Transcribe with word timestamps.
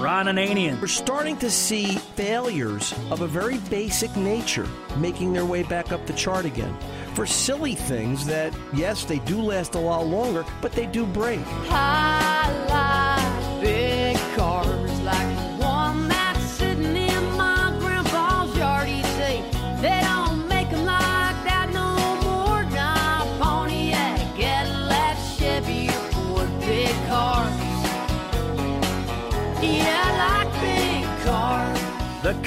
Ron 0.00 0.26
Ananian. 0.26 0.80
We're 0.80 0.86
starting 0.86 1.36
to 1.38 1.50
see 1.50 1.96
failures 2.16 2.94
of 3.10 3.20
a 3.20 3.26
very 3.26 3.58
basic 3.68 4.16
nature 4.16 4.66
making 4.96 5.34
their 5.34 5.44
way 5.44 5.62
back 5.62 5.92
up 5.92 6.06
the 6.06 6.14
chart 6.14 6.46
again. 6.46 6.74
For 7.14 7.26
silly 7.26 7.74
things 7.74 8.24
that, 8.24 8.54
yes, 8.72 9.04
they 9.04 9.18
do 9.20 9.42
last 9.42 9.74
a 9.74 9.78
lot 9.78 10.06
longer, 10.06 10.46
but 10.62 10.72
they 10.72 10.86
do 10.86 11.04
break. 11.04 11.40
I 11.68 12.29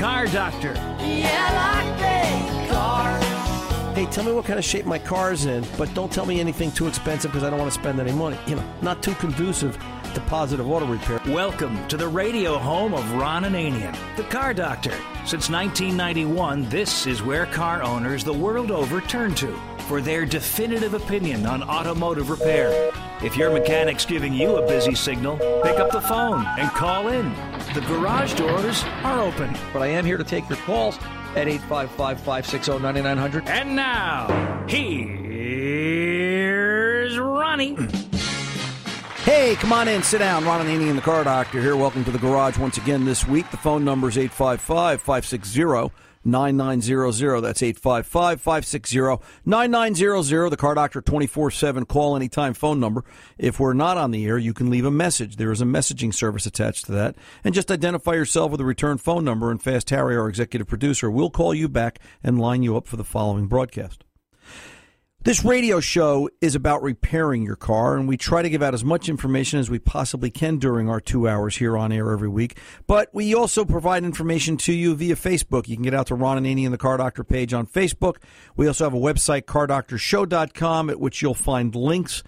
Car 0.04 0.28
Doctor. 0.28 0.74
Yeah, 1.00 1.86
like 1.86 1.98
big 1.98 2.70
cars. 2.70 3.24
Hey, 3.96 4.06
tell 4.08 4.26
me 4.26 4.34
what 4.34 4.44
kind 4.44 4.60
of 4.60 4.66
shape 4.66 4.86
my 4.86 5.00
car's 5.00 5.46
in, 5.46 5.66
but 5.78 5.94
don't 5.94 6.12
tell 6.12 6.26
me 6.26 6.42
anything 6.42 6.74
too 6.74 6.88
expensive 6.88 7.32
because 7.32 7.46
I 7.46 7.50
don't 7.50 7.58
want 7.58 7.72
to 7.72 7.80
spend 7.80 8.02
any 8.02 8.12
money. 8.12 8.38
You 8.46 8.58
know, 8.58 8.74
not 8.82 9.02
too 9.02 9.16
conducive 9.16 9.78
to 10.14 10.20
positive 10.28 10.70
auto 10.70 10.88
repair. 10.88 11.22
Welcome 11.34 11.88
to 11.88 11.96
the 11.96 12.10
radio 12.10 12.58
home 12.58 12.94
of 12.94 13.14
Ron 13.14 13.44
Ananian, 13.46 13.96
the 14.18 14.24
Car 14.24 14.54
Doctor. 14.54 14.92
Since 15.26 15.50
1991, 15.50 16.68
this 16.68 17.08
is 17.08 17.24
where 17.24 17.46
car 17.46 17.82
owners 17.82 18.26
the 18.26 18.34
world 18.34 18.72
over 18.72 19.00
turn 19.00 19.34
to 19.36 19.58
for 19.88 20.02
their 20.02 20.26
definitive 20.26 20.96
opinion 20.96 21.46
on 21.46 21.64
automotive 21.64 22.30
repair. 22.30 22.92
If 23.24 23.38
your 23.38 23.52
mechanic's 23.54 24.06
giving 24.06 24.34
you 24.34 24.58
a 24.58 24.68
busy 24.68 24.96
signal, 24.96 25.38
pick 25.64 25.80
up 25.80 25.92
the 25.92 26.02
phone 26.02 26.46
and 26.60 26.70
call 26.72 27.08
in. 27.08 27.34
The 27.74 27.80
garage 27.88 28.34
doors 28.34 28.84
are 29.02 29.22
open. 29.22 29.56
But 29.72 29.82
I 29.82 29.88
am 29.88 30.04
here 30.04 30.18
to 30.18 30.26
take 30.26 30.50
your 30.50 30.58
calls 30.60 30.98
at 31.38 31.48
855 31.48 32.20
560 32.20 32.80
9900. 32.80 33.48
And 33.48 33.78
now, 33.78 34.28
here's 34.68 35.08
Ronnie. 37.18 37.78
Hey, 39.24 39.56
come 39.56 39.72
on 39.72 39.88
in, 39.88 40.04
sit 40.04 40.18
down. 40.18 40.44
Ron 40.44 40.66
Ananian 40.66 40.90
and 40.90 40.98
the 40.98 41.02
Car 41.02 41.24
Doctor 41.24 41.62
here. 41.62 41.78
Welcome 41.78 42.04
to 42.04 42.12
the 42.12 42.20
garage 42.20 42.58
once 42.58 42.78
again 42.78 43.06
this 43.06 43.26
week. 43.26 43.50
The 43.52 43.58
phone 43.58 43.86
number 43.86 44.10
is 44.10 44.18
855 44.18 45.00
560 45.00 45.90
9900. 46.26 47.42
That's 47.42 47.62
855 47.62 48.42
560 48.42 49.24
9900. 49.46 50.50
The 50.50 50.58
Car 50.58 50.76
Doctor 50.76 51.02
24 51.02 51.52
7 51.52 51.86
call 51.86 52.16
anytime 52.16 52.54
phone 52.54 52.80
number. 52.80 53.04
If 53.38 53.60
we're 53.60 53.74
not 53.74 53.98
on 53.98 54.12
the 54.12 54.26
air, 54.26 54.38
you 54.38 54.54
can 54.54 54.70
leave 54.70 54.86
a 54.86 54.92
message. 54.92 55.36
There 55.36 55.52
is 55.52 55.62
a 55.62 55.66
messaging 55.66 56.14
service 56.14 56.46
attached 56.46 56.86
to 56.86 56.92
that. 56.94 57.16
And 57.44 57.54
just 57.54 57.72
identify 57.72 58.14
yourself 58.14 58.52
with 58.52 58.62
a 58.62 58.66
return 58.66 58.98
phone 58.98 59.26
number, 59.26 59.52
and 59.52 59.62
Fast 59.62 59.90
Harry, 59.90 60.16
our 60.16 60.30
executive 60.30 60.68
producer, 60.68 61.10
will 61.12 61.30
call 61.30 61.54
you 61.54 61.68
back 61.68 62.00
and 62.24 62.40
line 62.40 62.64
you 62.64 62.78
up 62.78 62.88
for 62.88 62.98
the 62.98 63.04
following 63.04 63.48
broadcast. 63.48 64.04
This 65.26 65.46
radio 65.46 65.80
show 65.80 66.30
is 66.42 66.54
about 66.54 66.84
repairing 66.84 67.44
your 67.44 67.56
car, 67.56 67.96
and 67.96 68.10
we 68.10 68.18
try 68.18 68.42
to 68.42 68.50
give 68.50 68.62
out 68.62 68.74
as 68.74 68.84
much 68.84 69.08
information 69.08 69.58
as 69.58 69.70
we 69.70 69.80
possibly 69.80 70.30
can 70.30 70.58
during 70.58 70.90
our 70.90 71.00
two 71.00 71.30
hours 71.30 71.56
here 71.56 71.78
on 71.78 71.94
air 71.94 72.12
every 72.12 72.28
week. 72.28 72.58
But 72.88 73.08
we 73.14 73.34
also 73.34 73.64
provide 73.64 74.04
information 74.04 74.58
to 74.58 74.74
you 74.74 74.94
via 74.96 75.16
Facebook. 75.16 75.70
You 75.70 75.78
can 75.78 75.84
get 75.84 75.94
out 75.94 76.08
to 76.08 76.16
Ron 76.16 76.44
Ananian 76.44 76.66
and 76.66 76.74
the 76.74 76.78
Car 76.78 76.98
Doctor 76.98 77.24
page 77.24 77.54
on 77.54 77.68
Facebook. 77.68 78.18
We 78.58 78.68
also 78.68 78.84
have 78.84 78.94
a 78.94 78.98
website, 78.98 79.44
cardoctorshow.com, 79.44 80.90
at 80.90 81.00
which 81.00 81.22
you'll 81.22 81.34
find 81.36 81.74
links 81.74 82.22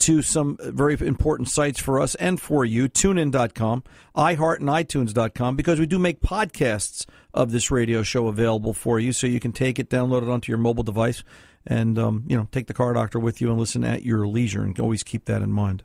to 0.00 0.20
some 0.20 0.58
very 0.60 0.98
important 1.00 1.48
sites 1.48 1.80
for 1.80 2.00
us 2.00 2.14
and 2.16 2.38
for 2.38 2.66
you, 2.66 2.86
tunein.com, 2.86 3.82
iHeart 4.14 4.58
and 4.58 4.68
iTunes.com, 4.68 5.56
because 5.56 5.80
we 5.80 5.86
do 5.86 5.98
make 5.98 6.20
podcasts 6.20 7.06
of 7.32 7.50
this 7.50 7.70
radio 7.70 8.02
show 8.02 8.26
available 8.26 8.74
for 8.74 8.98
you 8.98 9.12
so 9.12 9.26
you 9.26 9.40
can 9.40 9.52
take 9.52 9.78
it, 9.78 9.88
download 9.88 10.22
it 10.22 10.28
onto 10.28 10.50
your 10.50 10.58
mobile 10.58 10.82
device, 10.82 11.24
and 11.66 11.98
um, 11.98 12.24
you 12.26 12.36
know 12.36 12.48
take 12.50 12.66
the 12.66 12.74
car 12.74 12.92
doctor 12.92 13.18
with 13.18 13.40
you 13.40 13.50
and 13.50 13.58
listen 13.58 13.84
at 13.84 14.04
your 14.04 14.26
leisure 14.26 14.62
and 14.62 14.78
always 14.80 15.02
keep 15.02 15.24
that 15.26 15.42
in 15.42 15.52
mind. 15.52 15.84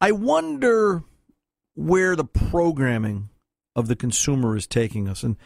I 0.00 0.12
wonder 0.12 1.02
where 1.74 2.16
the 2.16 2.24
programming 2.24 3.30
of 3.76 3.88
the 3.88 3.96
consumer 3.96 4.56
is 4.56 4.66
taking 4.66 5.08
us. 5.08 5.22
And 5.22 5.36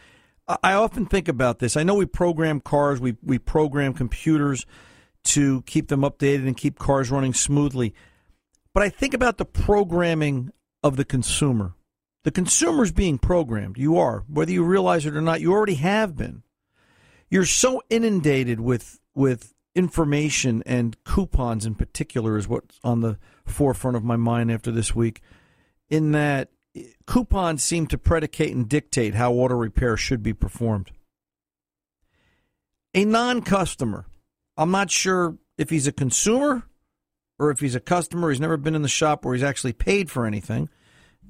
I 0.63 0.73
often 0.73 1.05
think 1.05 1.27
about 1.27 1.59
this. 1.59 1.77
I 1.77 1.83
know 1.83 1.95
we 1.95 2.05
program 2.05 2.59
cars, 2.59 2.99
we, 2.99 3.15
we 3.23 3.37
program 3.37 3.93
computers 3.93 4.65
to 5.25 5.61
keep 5.63 5.89
them 5.89 6.01
updated 6.01 6.47
and 6.47 6.57
keep 6.57 6.79
cars 6.79 7.11
running 7.11 7.33
smoothly. 7.33 7.93
But 8.73 8.83
I 8.83 8.89
think 8.89 9.13
about 9.13 9.37
the 9.37 9.45
programming 9.45 10.51
of 10.83 10.95
the 10.95 11.05
consumer. 11.05 11.73
The 12.23 12.31
consumer's 12.31 12.91
being 12.91 13.17
programmed. 13.17 13.77
You 13.77 13.97
are, 13.97 14.23
whether 14.27 14.51
you 14.51 14.63
realize 14.63 15.05
it 15.05 15.15
or 15.15 15.21
not, 15.21 15.41
you 15.41 15.51
already 15.51 15.75
have 15.75 16.15
been. 16.15 16.43
You're 17.29 17.45
so 17.45 17.81
inundated 17.89 18.59
with 18.59 18.99
with 19.13 19.53
information 19.75 20.63
and 20.65 21.01
coupons 21.03 21.65
in 21.65 21.75
particular 21.75 22.37
is 22.37 22.47
what's 22.47 22.79
on 22.83 23.01
the 23.01 23.17
forefront 23.45 23.95
of 23.95 24.03
my 24.03 24.15
mind 24.15 24.51
after 24.51 24.71
this 24.71 24.95
week. 24.95 25.21
In 25.89 26.11
that 26.11 26.49
coupons 27.05 27.63
seem 27.63 27.87
to 27.87 27.97
predicate 27.97 28.55
and 28.55 28.67
dictate 28.67 29.15
how 29.15 29.33
auto 29.33 29.55
repair 29.55 29.95
should 29.95 30.23
be 30.23 30.33
performed. 30.33 30.91
A 32.93 33.05
non-customer, 33.05 34.05
I'm 34.57 34.71
not 34.71 34.89
sure 34.89 35.37
if 35.57 35.69
he's 35.69 35.87
a 35.87 35.91
consumer 35.91 36.63
or 37.37 37.51
if 37.51 37.59
he's 37.59 37.75
a 37.75 37.79
customer. 37.79 38.29
He's 38.29 38.39
never 38.39 38.57
been 38.57 38.75
in 38.75 38.81
the 38.81 38.87
shop 38.87 39.23
where 39.23 39.35
he's 39.35 39.43
actually 39.43 39.73
paid 39.73 40.09
for 40.09 40.25
anything, 40.25 40.69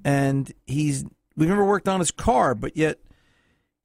and 0.05 0.51
he's 0.65 1.03
we've 1.35 1.49
never 1.49 1.65
worked 1.65 1.89
on 1.89 1.99
his 1.99 2.11
car, 2.11 2.55
but 2.55 2.77
yet 2.77 2.99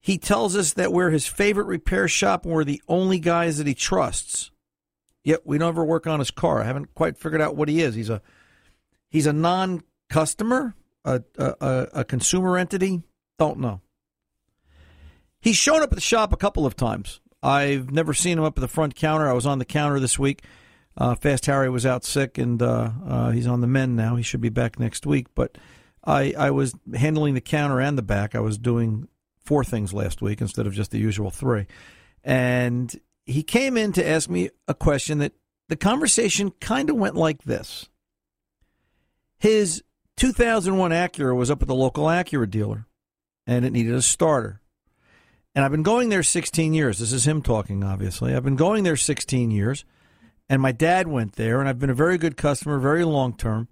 he 0.04 0.19
tells 0.19 0.54
us 0.54 0.75
that 0.75 0.92
we're 0.92 1.09
his 1.09 1.26
favorite 1.26 1.65
repair 1.65 2.09
shop 2.09 2.44
and 2.44 2.53
we're 2.53 2.62
the 2.62 2.82
only 2.88 3.19
guys 3.19 3.56
that 3.56 3.66
he 3.66 3.72
trusts. 3.72 4.50
Yet 5.22 5.47
we 5.47 5.56
don't 5.56 5.70
ever 5.70 5.82
work 5.82 6.06
on 6.06 6.19
his 6.19 6.31
car. 6.31 6.60
I 6.60 6.65
haven't 6.65 6.94
quite 6.94 7.16
figured 7.16 7.41
out 7.41 7.56
what 7.56 7.70
he 7.70 7.81
is. 7.81 7.94
He's 7.94 8.10
a 8.10 8.20
he's 9.09 9.26
a 9.26 9.32
non-customer, 9.32 10.75
a 11.06 11.22
a, 11.38 11.88
a 11.94 12.04
consumer 12.04 12.59
entity. 12.59 13.03
Don't 13.38 13.60
know. 13.60 13.81
He's 15.41 15.56
shown 15.56 15.81
up 15.81 15.91
at 15.91 15.94
the 15.94 16.03
shop 16.03 16.34
a 16.34 16.36
couple 16.36 16.66
of 16.66 16.76
times. 16.76 17.22
I've 17.42 17.91
never 17.91 18.12
seen 18.12 18.36
him 18.36 18.44
up 18.44 18.59
at 18.59 18.60
the 18.60 18.69
front 18.69 18.94
counter. 18.94 19.26
I 19.26 19.32
was 19.32 19.47
on 19.47 19.59
the 19.59 19.65
counter 19.65 20.00
this 20.00 20.19
week. 20.19 20.42
Uh, 20.98 21.15
Fast 21.15 21.47
Harry 21.47 21.71
was 21.71 21.86
out 21.86 22.04
sick, 22.04 22.36
and 22.36 22.60
uh, 22.60 22.91
uh, 23.09 23.31
he's 23.31 23.47
on 23.47 23.62
the 23.62 23.66
mend 23.66 23.97
now. 23.97 24.16
He 24.16 24.22
should 24.22 24.42
be 24.42 24.50
back 24.50 24.78
next 24.78 25.06
week. 25.06 25.28
But 25.34 25.56
I, 26.04 26.34
I 26.36 26.50
was 26.50 26.75
handling 26.94 27.32
the 27.32 27.41
counter 27.41 27.81
and 27.81 27.97
the 27.97 28.03
back. 28.03 28.34
I 28.34 28.41
was 28.41 28.59
doing 28.59 29.09
four 29.44 29.65
things 29.65 29.93
last 29.93 30.22
week 30.22 30.41
instead 30.41 30.66
of 30.66 30.75
just 30.75 30.91
the 30.91 30.99
usual 30.99 31.31
three. 31.31 31.66
And 32.22 32.94
he 33.27 33.43
came 33.43 33.77
in 33.77 33.93
to 33.93 34.06
ask 34.06 34.28
me 34.28 34.50
a 34.69 34.75
question 34.75 35.19
that 35.19 35.32
the 35.69 35.77
conversation 35.77 36.50
kind 36.60 36.91
of 36.91 36.97
went 36.97 37.16
like 37.16 37.43
this. 37.43 37.88
His 39.38 39.83
2001 40.16 40.91
Acura 40.91 41.37
was 41.37 41.50
up 41.50 41.62
at 41.62 41.69
the 41.69 41.75
local 41.75 42.04
Acura 42.04 42.49
dealer, 42.49 42.87
and 43.47 43.65
it 43.65 43.72
needed 43.72 43.94
a 43.94 44.03
starter. 44.03 44.60
And 45.54 45.65
I've 45.65 45.71
been 45.71 45.83
going 45.83 46.09
there 46.09 46.22
16 46.22 46.75
years. 46.75 46.99
This 46.99 47.12
is 47.12 47.27
him 47.27 47.43
talking, 47.43 47.84
obviously. 47.84 48.34
I've 48.34 48.44
been 48.44 48.56
going 48.56 48.84
there 48.84 48.97
16 48.97 49.50
years, 49.50 49.84
and 50.49 50.60
my 50.60 50.72
dad 50.72 51.06
went 51.06 51.34
there, 51.34 51.60
and 51.60 51.69
I've 51.69 51.78
been 51.78 51.91
a 51.91 51.94
very 51.94 52.19
good 52.19 52.37
customer, 52.37 52.78
very 52.78 53.04
long 53.04 53.37
term. 53.37 53.69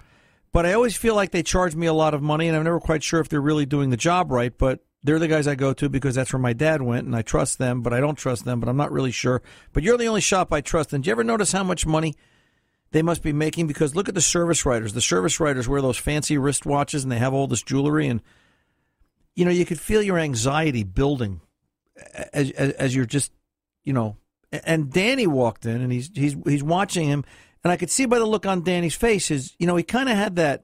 But 0.53 0.67
I 0.67 0.75
always 0.75 0.97
feel 0.97 1.15
like 1.15 1.31
they 1.31 1.43
charge 1.43 1.75
me 1.75 1.87
a 1.87 1.95
lot 1.95 2.15
of 2.15 2.23
money, 2.23 2.47
and 2.47 2.57
I'm 2.57 2.65
never 2.65 2.81
quite 2.81 3.03
sure 3.03 3.21
if 3.21 3.29
they're 3.29 3.41
really 3.41 3.67
doing 3.67 3.91
the 3.91 3.97
job 3.97 4.31
right. 4.31 4.57
But 4.57 4.85
they're 5.05 5.19
the 5.19 5.29
guys 5.29 5.49
I 5.49 5.55
go 5.55 5.73
to 5.75 5.89
because 5.89 6.15
that's 6.15 6.33
where 6.33 6.41
my 6.41 6.53
dad 6.53 6.81
went, 6.83 7.07
and 7.07 7.17
I 7.17 7.23
trust 7.23 7.59
them, 7.59 7.83
but 7.83 7.93
I 7.93 8.01
don't 8.01 8.17
trust 8.17 8.45
them, 8.45 8.61
but 8.61 8.69
I'm 8.69 8.77
not 8.77 8.93
really 8.93 9.11
sure. 9.11 9.43
But 9.73 9.83
you're 9.83 9.99
the 9.99 10.07
only 10.07 10.21
shop 10.21 10.53
I 10.53 10.61
trust. 10.61 10.93
And 10.93 11.03
do 11.03 11.09
you 11.09 11.13
ever 11.13 11.25
notice 11.25 11.53
how 11.53 11.65
much 11.65 11.87
money 11.87 12.15
they 12.93 13.03
must 13.03 13.23
be 13.23 13.33
making? 13.33 13.67
Because 13.67 13.97
look 13.97 14.09
at 14.09 14.15
the 14.15 14.21
service 14.21 14.65
writers. 14.65 14.93
The 14.93 15.01
service 15.01 15.41
writers 15.41 15.69
wear 15.69 15.83
those 15.83 15.99
fancy 15.99 16.37
wristwatches, 16.37 17.03
and 17.03 17.11
they 17.11 17.19
have 17.19 17.35
all 17.35 17.49
this 17.49 17.63
jewelry, 17.63 18.07
and 18.07 18.23
you 19.35 19.45
know 19.45 19.51
you 19.51 19.67
could 19.67 19.81
feel 19.81 20.03
your 20.03 20.19
anxiety 20.19 20.85
building 20.85 21.41
as, 22.33 22.51
as, 22.53 22.73
as 22.73 22.95
you're 22.95 23.07
just, 23.07 23.33
you 23.85 23.93
know. 23.93 24.17
And 24.53 24.93
Danny 24.93 25.27
walked 25.27 25.67
in, 25.67 25.81
and 25.81 25.91
he's 25.91 26.11
he's 26.15 26.37
he's 26.45 26.63
watching 26.63 27.09
him, 27.09 27.25
and 27.65 27.73
I 27.73 27.77
could 27.77 27.91
see 27.91 28.07
by 28.07 28.19
the 28.19 28.27
look 28.27 28.47
on 28.47 28.63
Danny's 28.63 28.95
face, 28.95 29.31
is, 29.31 29.57
you 29.59 29.67
know 29.67 29.75
he 29.75 29.83
kind 29.83 30.09
of 30.09 30.17
had 30.17 30.37
that 30.37 30.63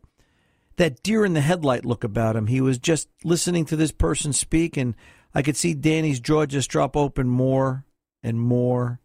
that 0.78 1.02
deer 1.02 1.24
in 1.24 1.34
the 1.34 1.40
headlight 1.40 1.84
look 1.84 2.02
about 2.02 2.36
him. 2.36 2.46
He 2.46 2.60
was 2.60 2.78
just 2.78 3.08
listening 3.22 3.64
to 3.66 3.76
this 3.76 3.92
person 3.92 4.32
speak, 4.32 4.76
and 4.76 4.94
I 5.34 5.42
could 5.42 5.56
see 5.56 5.74
Danny's 5.74 6.20
jaw 6.20 6.46
just 6.46 6.70
drop 6.70 6.96
open 6.96 7.28
more 7.28 7.84
and 8.22 8.40
more 8.40 9.00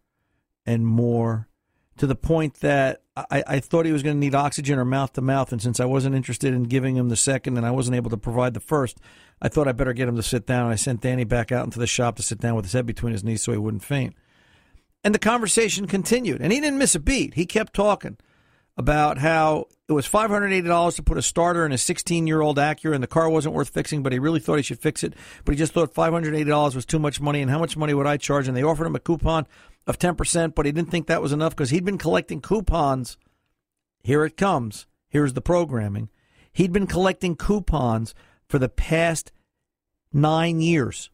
and 0.65 0.87
more 0.87 1.49
to 1.97 2.07
the 2.07 2.15
point 2.15 2.61
that 2.61 3.01
I, 3.15 3.43
I 3.45 3.59
thought 3.59 3.85
he 3.85 3.91
was 3.91 4.01
going 4.01 4.15
to 4.15 4.19
need 4.19 4.33
oxygen 4.33 4.79
or 4.79 4.85
mouth 4.85 5.13
to 5.13 5.21
mouth. 5.21 5.51
And 5.51 5.61
since 5.61 5.79
I 5.79 5.85
wasn't 5.85 6.15
interested 6.15 6.53
in 6.53 6.63
giving 6.63 6.95
him 6.95 7.09
the 7.09 7.15
second 7.15 7.57
and 7.57 7.65
I 7.65 7.71
wasn't 7.71 7.95
able 7.95 8.09
to 8.11 8.17
provide 8.17 8.53
the 8.53 8.59
first, 8.59 8.99
I 9.41 9.49
thought 9.49 9.67
I 9.67 9.73
better 9.73 9.93
get 9.93 10.07
him 10.07 10.15
to 10.15 10.23
sit 10.23 10.47
down. 10.47 10.71
I 10.71 10.75
sent 10.75 11.01
Danny 11.01 11.23
back 11.23 11.51
out 11.51 11.65
into 11.65 11.79
the 11.79 11.87
shop 11.87 12.15
to 12.15 12.23
sit 12.23 12.39
down 12.39 12.55
with 12.55 12.65
his 12.65 12.73
head 12.73 12.85
between 12.85 13.13
his 13.13 13.23
knees 13.23 13.43
so 13.43 13.51
he 13.51 13.57
wouldn't 13.57 13.83
faint. 13.83 14.15
And 15.03 15.13
the 15.13 15.19
conversation 15.19 15.85
continued, 15.85 16.41
and 16.41 16.53
he 16.53 16.61
didn't 16.61 16.79
miss 16.79 16.95
a 16.95 16.99
beat. 16.99 17.33
He 17.33 17.45
kept 17.45 17.73
talking 17.73 18.17
about 18.75 19.19
how 19.19 19.67
it 19.87 19.93
was 19.93 20.07
$580 20.07 20.95
to 20.95 21.03
put 21.03 21.17
a 21.17 21.21
starter 21.21 21.65
in 21.65 21.71
a 21.71 21.77
16 21.77 22.25
year 22.25 22.41
old 22.41 22.57
Acura 22.57 22.93
and 22.93 23.03
the 23.03 23.07
car 23.07 23.29
wasn't 23.29 23.53
worth 23.53 23.69
fixing, 23.69 24.01
but 24.01 24.13
he 24.13 24.19
really 24.19 24.39
thought 24.39 24.55
he 24.55 24.63
should 24.63 24.81
fix 24.81 25.03
it. 25.03 25.13
But 25.45 25.53
he 25.53 25.59
just 25.59 25.73
thought 25.73 25.93
$580 25.93 26.75
was 26.75 26.85
too 26.85 26.99
much 26.99 27.21
money 27.21 27.41
and 27.41 27.51
how 27.51 27.59
much 27.59 27.77
money 27.77 27.93
would 27.93 28.07
I 28.07 28.17
charge? 28.17 28.47
And 28.47 28.57
they 28.57 28.63
offered 28.63 28.87
him 28.87 28.95
a 28.95 28.99
coupon 28.99 29.45
of 29.85 29.99
10%, 29.99 30.55
but 30.55 30.65
he 30.65 30.71
didn't 30.71 30.89
think 30.89 31.07
that 31.07 31.21
was 31.21 31.31
enough 31.31 31.55
because 31.55 31.69
he'd 31.69 31.85
been 31.85 31.97
collecting 31.97 32.41
coupons. 32.41 33.17
Here 34.01 34.25
it 34.25 34.37
comes. 34.37 34.87
Here's 35.09 35.33
the 35.33 35.41
programming. 35.41 36.09
He'd 36.51 36.73
been 36.73 36.87
collecting 36.87 37.35
coupons 37.35 38.15
for 38.47 38.59
the 38.59 38.69
past 38.69 39.31
nine 40.11 40.59
years. 40.59 41.09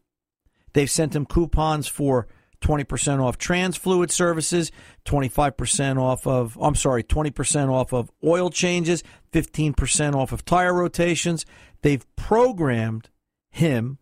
They've 0.72 0.90
sent 0.90 1.14
him 1.14 1.26
coupons 1.26 1.88
for 1.88 2.26
20% 2.60 3.22
off 3.22 3.38
trans 3.38 3.76
fluid 3.76 4.10
services, 4.10 4.70
25% 5.04 5.98
off 5.98 6.26
of, 6.26 6.58
I'm 6.60 6.74
sorry, 6.74 7.02
20% 7.02 7.70
off 7.70 7.92
of 7.92 8.10
oil 8.24 8.50
changes, 8.50 9.02
15% 9.32 10.14
off 10.14 10.32
of 10.32 10.44
tire 10.44 10.74
rotations. 10.74 11.46
They've 11.82 12.04
programmed 12.16 13.10
him 13.50 13.98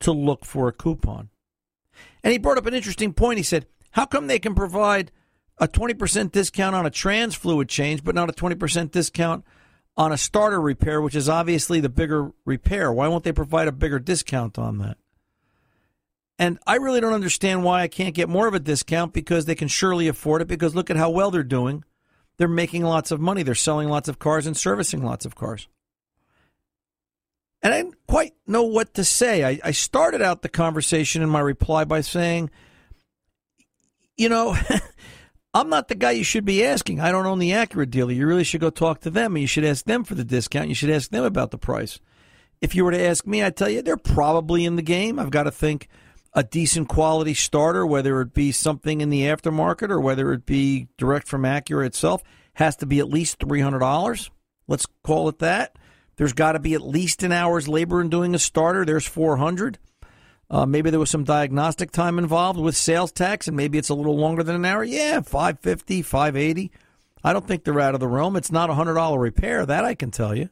to 0.00 0.12
look 0.12 0.44
for 0.44 0.68
a 0.68 0.72
coupon. 0.72 1.30
And 2.22 2.32
he 2.32 2.38
brought 2.38 2.58
up 2.58 2.66
an 2.66 2.74
interesting 2.74 3.12
point. 3.12 3.38
He 3.38 3.42
said, 3.42 3.66
How 3.92 4.06
come 4.06 4.26
they 4.26 4.38
can 4.38 4.54
provide 4.54 5.10
a 5.58 5.68
20% 5.68 6.32
discount 6.32 6.74
on 6.74 6.86
a 6.86 6.90
trans 6.90 7.34
fluid 7.34 7.68
change, 7.68 8.04
but 8.04 8.14
not 8.14 8.28
a 8.28 8.32
20% 8.32 8.90
discount 8.90 9.44
on 9.96 10.12
a 10.12 10.18
starter 10.18 10.60
repair, 10.60 11.00
which 11.00 11.14
is 11.14 11.28
obviously 11.28 11.80
the 11.80 11.88
bigger 11.88 12.32
repair? 12.44 12.92
Why 12.92 13.08
won't 13.08 13.24
they 13.24 13.32
provide 13.32 13.68
a 13.68 13.72
bigger 13.72 13.98
discount 13.98 14.58
on 14.58 14.78
that? 14.78 14.98
And 16.38 16.58
I 16.66 16.76
really 16.76 17.00
don't 17.00 17.12
understand 17.12 17.62
why 17.62 17.82
I 17.82 17.88
can't 17.88 18.14
get 18.14 18.28
more 18.28 18.48
of 18.48 18.54
a 18.54 18.60
discount 18.60 19.12
because 19.12 19.44
they 19.44 19.54
can 19.54 19.68
surely 19.68 20.08
afford 20.08 20.42
it 20.42 20.48
because 20.48 20.74
look 20.74 20.90
at 20.90 20.96
how 20.96 21.10
well 21.10 21.30
they're 21.30 21.44
doing. 21.44 21.84
They're 22.36 22.48
making 22.48 22.82
lots 22.82 23.10
of 23.10 23.20
money. 23.20 23.44
They're 23.44 23.54
selling 23.54 23.88
lots 23.88 24.08
of 24.08 24.18
cars 24.18 24.46
and 24.46 24.56
servicing 24.56 25.04
lots 25.04 25.24
of 25.24 25.36
cars. 25.36 25.68
And 27.62 27.72
I 27.72 27.82
didn't 27.82 28.06
quite 28.08 28.34
know 28.46 28.64
what 28.64 28.94
to 28.94 29.04
say. 29.04 29.44
I, 29.44 29.60
I 29.64 29.70
started 29.70 30.20
out 30.20 30.42
the 30.42 30.48
conversation 30.48 31.22
in 31.22 31.30
my 31.30 31.40
reply 31.40 31.84
by 31.84 32.00
saying, 32.00 32.50
you 34.16 34.28
know, 34.28 34.56
I'm 35.54 35.68
not 35.68 35.86
the 35.86 35.94
guy 35.94 36.10
you 36.10 36.24
should 36.24 36.44
be 36.44 36.64
asking. 36.64 37.00
I 37.00 37.12
don't 37.12 37.26
own 37.26 37.38
the 37.38 37.52
Acura 37.52 37.88
dealer. 37.88 38.12
You 38.12 38.26
really 38.26 38.44
should 38.44 38.60
go 38.60 38.70
talk 38.70 39.00
to 39.02 39.10
them 39.10 39.36
and 39.36 39.40
you 39.40 39.46
should 39.46 39.64
ask 39.64 39.84
them 39.84 40.02
for 40.02 40.16
the 40.16 40.24
discount. 40.24 40.68
You 40.68 40.74
should 40.74 40.90
ask 40.90 41.10
them 41.10 41.24
about 41.24 41.52
the 41.52 41.58
price. 41.58 42.00
If 42.60 42.74
you 42.74 42.84
were 42.84 42.90
to 42.90 43.00
ask 43.00 43.24
me, 43.26 43.42
I'd 43.42 43.56
tell 43.56 43.68
you 43.68 43.80
they're 43.80 43.96
probably 43.96 44.64
in 44.64 44.74
the 44.74 44.82
game. 44.82 45.18
I've 45.18 45.30
got 45.30 45.44
to 45.44 45.52
think 45.52 45.88
a 46.34 46.42
decent 46.42 46.88
quality 46.88 47.34
starter, 47.34 47.86
whether 47.86 48.20
it 48.20 48.34
be 48.34 48.50
something 48.50 49.00
in 49.00 49.10
the 49.10 49.22
aftermarket 49.22 49.90
or 49.90 50.00
whether 50.00 50.32
it 50.32 50.44
be 50.44 50.88
direct 50.98 51.28
from 51.28 51.42
Acura 51.42 51.86
itself, 51.86 52.22
has 52.54 52.76
to 52.76 52.86
be 52.86 52.98
at 52.98 53.08
least 53.08 53.38
$300. 53.38 54.30
Let's 54.66 54.86
call 55.02 55.28
it 55.28 55.38
that. 55.38 55.76
There's 56.16 56.32
got 56.32 56.52
to 56.52 56.58
be 56.58 56.74
at 56.74 56.82
least 56.82 57.22
an 57.22 57.32
hour's 57.32 57.68
labor 57.68 58.00
in 58.00 58.08
doing 58.08 58.34
a 58.34 58.38
starter. 58.38 58.84
There's 58.84 59.06
400. 59.06 59.78
Uh, 60.50 60.66
maybe 60.66 60.90
there 60.90 61.00
was 61.00 61.10
some 61.10 61.24
diagnostic 61.24 61.90
time 61.90 62.18
involved 62.18 62.58
with 62.58 62.76
sales 62.76 63.10
tax, 63.12 63.48
and 63.48 63.56
maybe 63.56 63.78
it's 63.78 63.88
a 63.88 63.94
little 63.94 64.16
longer 64.16 64.42
than 64.42 64.56
an 64.56 64.64
hour. 64.64 64.84
Yeah, 64.84 65.20
550, 65.20 66.02
580. 66.02 66.70
I 67.24 67.32
don't 67.32 67.46
think 67.46 67.64
they're 67.64 67.80
out 67.80 67.94
of 67.94 68.00
the 68.00 68.08
realm. 68.08 68.36
It's 68.36 68.52
not 68.52 68.70
a 68.70 68.74
$100 68.74 69.18
repair, 69.18 69.64
that 69.66 69.84
I 69.84 69.94
can 69.94 70.10
tell 70.10 70.36
you. 70.36 70.50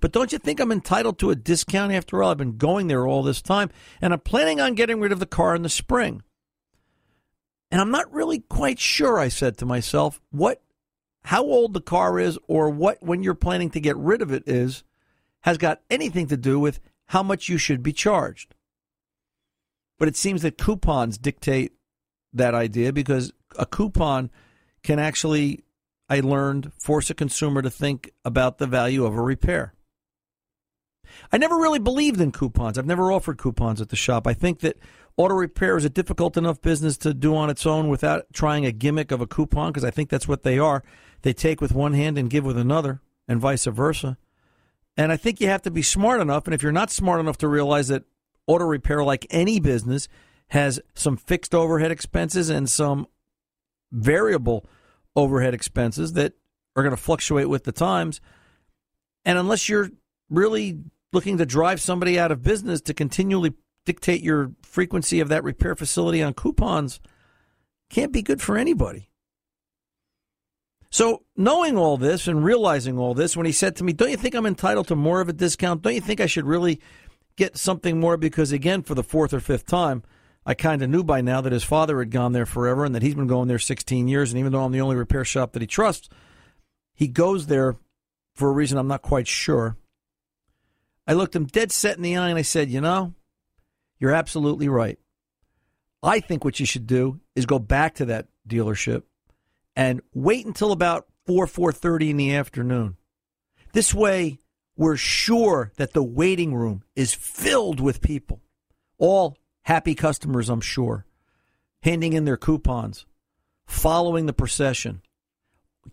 But 0.00 0.12
don't 0.12 0.32
you 0.32 0.38
think 0.38 0.60
I'm 0.60 0.72
entitled 0.72 1.18
to 1.18 1.30
a 1.30 1.36
discount 1.36 1.92
after 1.92 2.22
all? 2.22 2.30
I've 2.30 2.38
been 2.38 2.56
going 2.56 2.88
there 2.88 3.06
all 3.06 3.22
this 3.22 3.42
time, 3.42 3.70
and 4.00 4.12
I'm 4.12 4.20
planning 4.20 4.60
on 4.60 4.74
getting 4.74 5.00
rid 5.00 5.12
of 5.12 5.20
the 5.20 5.26
car 5.26 5.54
in 5.54 5.62
the 5.62 5.68
spring. 5.68 6.22
And 7.70 7.80
I'm 7.80 7.90
not 7.90 8.12
really 8.12 8.40
quite 8.40 8.78
sure, 8.78 9.18
I 9.18 9.28
said 9.28 9.58
to 9.58 9.66
myself, 9.66 10.20
what 10.30 10.62
how 11.24 11.42
old 11.42 11.72
the 11.72 11.80
car 11.80 12.18
is 12.18 12.38
or 12.46 12.68
what 12.68 13.02
when 13.02 13.22
you're 13.22 13.34
planning 13.34 13.70
to 13.70 13.80
get 13.80 13.96
rid 13.96 14.20
of 14.20 14.30
it 14.30 14.42
is 14.46 14.84
has 15.40 15.58
got 15.58 15.80
anything 15.90 16.26
to 16.28 16.36
do 16.36 16.58
with 16.58 16.80
how 17.06 17.22
much 17.22 17.48
you 17.48 17.58
should 17.58 17.82
be 17.82 17.92
charged. 17.92 18.54
But 19.98 20.08
it 20.08 20.16
seems 20.16 20.42
that 20.42 20.58
coupons 20.58 21.18
dictate 21.18 21.72
that 22.32 22.54
idea 22.54 22.92
because 22.92 23.32
a 23.58 23.66
coupon 23.66 24.30
can 24.82 24.98
actually, 24.98 25.64
I 26.08 26.20
learned, 26.20 26.72
force 26.74 27.10
a 27.10 27.14
consumer 27.14 27.62
to 27.62 27.70
think 27.70 28.10
about 28.24 28.58
the 28.58 28.66
value 28.66 29.04
of 29.04 29.14
a 29.14 29.22
repair. 29.22 29.74
I 31.32 31.38
never 31.38 31.56
really 31.56 31.78
believed 31.78 32.20
in 32.20 32.32
coupons. 32.32 32.78
I've 32.78 32.86
never 32.86 33.12
offered 33.12 33.38
coupons 33.38 33.80
at 33.80 33.88
the 33.88 33.96
shop. 33.96 34.26
I 34.26 34.34
think 34.34 34.60
that 34.60 34.78
auto 35.16 35.34
repair 35.34 35.76
is 35.76 35.84
a 35.84 35.90
difficult 35.90 36.36
enough 36.36 36.60
business 36.60 36.96
to 36.98 37.14
do 37.14 37.34
on 37.36 37.50
its 37.50 37.66
own 37.66 37.88
without 37.88 38.26
trying 38.32 38.66
a 38.66 38.72
gimmick 38.72 39.10
of 39.10 39.20
a 39.20 39.26
coupon 39.26 39.70
because 39.70 39.84
I 39.84 39.90
think 39.90 40.10
that's 40.10 40.28
what 40.28 40.42
they 40.42 40.58
are. 40.58 40.82
They 41.22 41.32
take 41.32 41.60
with 41.60 41.72
one 41.72 41.94
hand 41.94 42.18
and 42.18 42.28
give 42.28 42.44
with 42.44 42.58
another, 42.58 43.00
and 43.26 43.40
vice 43.40 43.64
versa. 43.64 44.18
And 44.96 45.10
I 45.10 45.16
think 45.16 45.40
you 45.40 45.48
have 45.48 45.62
to 45.62 45.70
be 45.70 45.82
smart 45.82 46.20
enough. 46.20 46.46
And 46.46 46.54
if 46.54 46.62
you're 46.62 46.72
not 46.72 46.90
smart 46.90 47.20
enough 47.20 47.38
to 47.38 47.48
realize 47.48 47.88
that 47.88 48.04
auto 48.46 48.64
repair, 48.64 49.02
like 49.02 49.26
any 49.30 49.58
business, 49.60 50.08
has 50.48 50.80
some 50.94 51.16
fixed 51.16 51.54
overhead 51.54 51.90
expenses 51.90 52.50
and 52.50 52.68
some 52.68 53.06
variable 53.90 54.66
overhead 55.16 55.54
expenses 55.54 56.12
that 56.12 56.34
are 56.76 56.82
going 56.82 56.94
to 56.94 57.00
fluctuate 57.00 57.48
with 57.48 57.64
the 57.64 57.72
times. 57.72 58.20
And 59.24 59.38
unless 59.38 59.68
you're 59.68 59.90
really 60.28 60.80
looking 61.14 61.38
to 61.38 61.46
drive 61.46 61.80
somebody 61.80 62.18
out 62.18 62.32
of 62.32 62.42
business 62.42 62.80
to 62.82 62.94
continually 62.94 63.54
dictate 63.86 64.22
your 64.22 64.52
frequency 64.62 65.20
of 65.20 65.28
that 65.28 65.44
repair 65.44 65.74
facility 65.74 66.22
on 66.22 66.34
coupons 66.34 67.00
can't 67.90 68.12
be 68.12 68.22
good 68.22 68.42
for 68.42 68.56
anybody. 68.56 69.10
So, 70.90 71.24
knowing 71.36 71.76
all 71.76 71.96
this 71.96 72.28
and 72.28 72.44
realizing 72.44 72.98
all 72.98 73.14
this, 73.14 73.36
when 73.36 73.46
he 73.46 73.52
said 73.52 73.76
to 73.76 73.84
me, 73.84 73.92
Don't 73.92 74.10
you 74.10 74.16
think 74.16 74.34
I'm 74.34 74.46
entitled 74.46 74.88
to 74.88 74.96
more 74.96 75.20
of 75.20 75.28
a 75.28 75.32
discount? 75.32 75.82
Don't 75.82 75.94
you 75.94 76.00
think 76.00 76.20
I 76.20 76.26
should 76.26 76.46
really 76.46 76.80
get 77.36 77.56
something 77.56 77.98
more? 77.98 78.16
Because, 78.16 78.52
again, 78.52 78.82
for 78.82 78.94
the 78.94 79.02
fourth 79.02 79.34
or 79.34 79.40
fifth 79.40 79.66
time, 79.66 80.04
I 80.46 80.54
kind 80.54 80.82
of 80.82 80.90
knew 80.90 81.02
by 81.02 81.20
now 81.20 81.40
that 81.40 81.52
his 81.52 81.64
father 81.64 81.98
had 81.98 82.12
gone 82.12 82.32
there 82.32 82.46
forever 82.46 82.84
and 82.84 82.94
that 82.94 83.02
he's 83.02 83.16
been 83.16 83.26
going 83.26 83.48
there 83.48 83.58
16 83.58 84.06
years. 84.06 84.30
And 84.30 84.38
even 84.38 84.52
though 84.52 84.62
I'm 84.62 84.70
the 84.70 84.80
only 84.80 84.94
repair 84.94 85.24
shop 85.24 85.52
that 85.52 85.62
he 85.62 85.66
trusts, 85.66 86.08
he 86.94 87.08
goes 87.08 87.46
there 87.46 87.74
for 88.36 88.48
a 88.48 88.52
reason 88.52 88.78
I'm 88.78 88.88
not 88.88 89.02
quite 89.02 89.26
sure. 89.26 89.76
I 91.06 91.12
looked 91.12 91.36
him 91.36 91.46
dead 91.46 91.70
set 91.70 91.96
in 91.96 92.02
the 92.02 92.16
eye 92.16 92.28
and 92.28 92.38
I 92.38 92.42
said, 92.42 92.70
You 92.70 92.80
know, 92.80 93.14
you're 93.98 94.12
absolutely 94.14 94.68
right. 94.68 94.98
I 96.02 96.20
think 96.20 96.44
what 96.44 96.60
you 96.60 96.66
should 96.66 96.86
do 96.86 97.20
is 97.34 97.46
go 97.46 97.58
back 97.58 97.94
to 97.96 98.06
that 98.06 98.28
dealership 98.48 99.02
and 99.74 100.02
wait 100.12 100.46
until 100.46 100.72
about 100.72 101.06
4 101.26 101.46
4:30 101.46 102.10
in 102.10 102.16
the 102.16 102.34
afternoon. 102.34 102.96
This 103.72 103.94
way 103.94 104.40
we're 104.76 104.96
sure 104.96 105.72
that 105.76 105.92
the 105.92 106.02
waiting 106.02 106.54
room 106.54 106.82
is 106.96 107.14
filled 107.14 107.80
with 107.80 108.00
people. 108.00 108.40
All 108.98 109.38
happy 109.62 109.94
customers, 109.94 110.48
I'm 110.48 110.60
sure, 110.60 111.06
handing 111.82 112.12
in 112.12 112.24
their 112.24 112.36
coupons, 112.36 113.06
following 113.66 114.26
the 114.26 114.32
procession, 114.32 115.02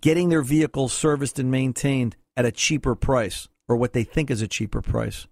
getting 0.02 0.30
their 0.30 0.42
vehicles 0.42 0.94
serviced 0.94 1.38
and 1.38 1.52
maintained 1.52 2.16
at 2.36 2.46
a 2.46 2.52
cheaper 2.52 2.96
price 2.96 3.48
or 3.72 3.78
what 3.78 3.94
they 3.94 4.04
think 4.04 4.30
is 4.30 4.42
a 4.42 4.48
cheaper 4.48 4.82
price. 4.82 5.28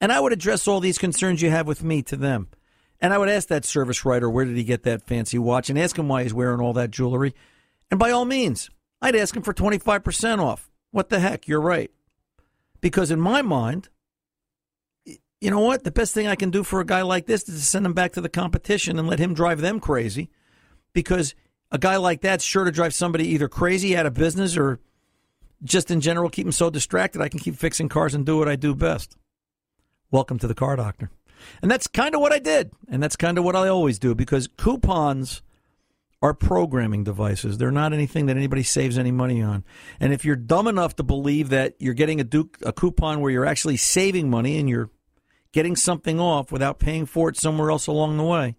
And 0.00 0.12
I 0.12 0.20
would 0.20 0.32
address 0.32 0.68
all 0.68 0.80
these 0.80 0.98
concerns 0.98 1.42
you 1.42 1.50
have 1.50 1.66
with 1.66 1.82
me 1.82 2.02
to 2.02 2.16
them. 2.16 2.48
And 3.00 3.12
I 3.12 3.18
would 3.18 3.28
ask 3.28 3.48
that 3.48 3.64
service 3.64 4.04
writer, 4.04 4.28
where 4.28 4.44
did 4.44 4.56
he 4.56 4.64
get 4.64 4.82
that 4.84 5.02
fancy 5.02 5.38
watch? 5.38 5.70
And 5.70 5.78
ask 5.78 5.98
him 5.98 6.08
why 6.08 6.22
he's 6.22 6.34
wearing 6.34 6.60
all 6.60 6.72
that 6.74 6.90
jewelry. 6.90 7.34
And 7.90 7.98
by 7.98 8.10
all 8.10 8.24
means, 8.24 8.70
I'd 9.00 9.16
ask 9.16 9.36
him 9.36 9.42
for 9.42 9.54
25% 9.54 10.38
off. 10.40 10.70
What 10.90 11.08
the 11.08 11.20
heck? 11.20 11.46
You're 11.46 11.60
right. 11.60 11.90
Because 12.80 13.10
in 13.10 13.20
my 13.20 13.42
mind, 13.42 13.88
you 15.40 15.50
know 15.50 15.60
what? 15.60 15.84
The 15.84 15.90
best 15.90 16.14
thing 16.14 16.26
I 16.26 16.34
can 16.34 16.50
do 16.50 16.64
for 16.64 16.80
a 16.80 16.86
guy 16.86 17.02
like 17.02 17.26
this 17.26 17.48
is 17.48 17.54
to 17.54 17.64
send 17.64 17.86
him 17.86 17.92
back 17.92 18.12
to 18.12 18.20
the 18.20 18.28
competition 18.28 18.98
and 18.98 19.08
let 19.08 19.20
him 19.20 19.34
drive 19.34 19.60
them 19.60 19.78
crazy. 19.80 20.30
Because 20.92 21.34
a 21.70 21.78
guy 21.78 21.96
like 21.96 22.20
that's 22.20 22.44
sure 22.44 22.64
to 22.64 22.72
drive 22.72 22.94
somebody 22.94 23.28
either 23.28 23.48
crazy 23.48 23.96
out 23.96 24.06
of 24.06 24.14
business 24.14 24.56
or 24.56 24.80
just 25.62 25.90
in 25.90 26.00
general 26.00 26.30
keep 26.30 26.44
them 26.44 26.52
so 26.52 26.70
distracted 26.70 27.20
I 27.20 27.28
can 27.28 27.40
keep 27.40 27.56
fixing 27.56 27.88
cars 27.88 28.14
and 28.14 28.24
do 28.24 28.38
what 28.38 28.48
I 28.48 28.56
do 28.56 28.74
best. 28.74 29.16
Welcome 30.10 30.38
to 30.38 30.46
the 30.46 30.54
car 30.54 30.76
doctor. 30.76 31.10
And 31.62 31.70
that's 31.70 31.86
kind 31.86 32.14
of 32.14 32.20
what 32.20 32.32
I 32.32 32.38
did. 32.38 32.72
And 32.88 33.02
that's 33.02 33.16
kind 33.16 33.38
of 33.38 33.44
what 33.44 33.56
I 33.56 33.68
always 33.68 33.98
do 33.98 34.14
because 34.14 34.48
coupons 34.56 35.42
are 36.20 36.34
programming 36.34 37.04
devices. 37.04 37.58
They're 37.58 37.70
not 37.70 37.92
anything 37.92 38.26
that 38.26 38.36
anybody 38.36 38.62
saves 38.62 38.98
any 38.98 39.12
money 39.12 39.40
on. 39.40 39.64
And 40.00 40.12
if 40.12 40.24
you're 40.24 40.36
dumb 40.36 40.66
enough 40.66 40.96
to 40.96 41.02
believe 41.02 41.50
that 41.50 41.74
you're 41.78 41.94
getting 41.94 42.20
a, 42.20 42.26
a 42.62 42.72
coupon 42.72 43.20
where 43.20 43.30
you're 43.30 43.46
actually 43.46 43.76
saving 43.76 44.28
money 44.28 44.58
and 44.58 44.68
you're 44.68 44.90
getting 45.52 45.76
something 45.76 46.18
off 46.18 46.50
without 46.50 46.78
paying 46.78 47.06
for 47.06 47.28
it 47.28 47.36
somewhere 47.36 47.70
else 47.70 47.86
along 47.86 48.16
the 48.16 48.24
way, 48.24 48.56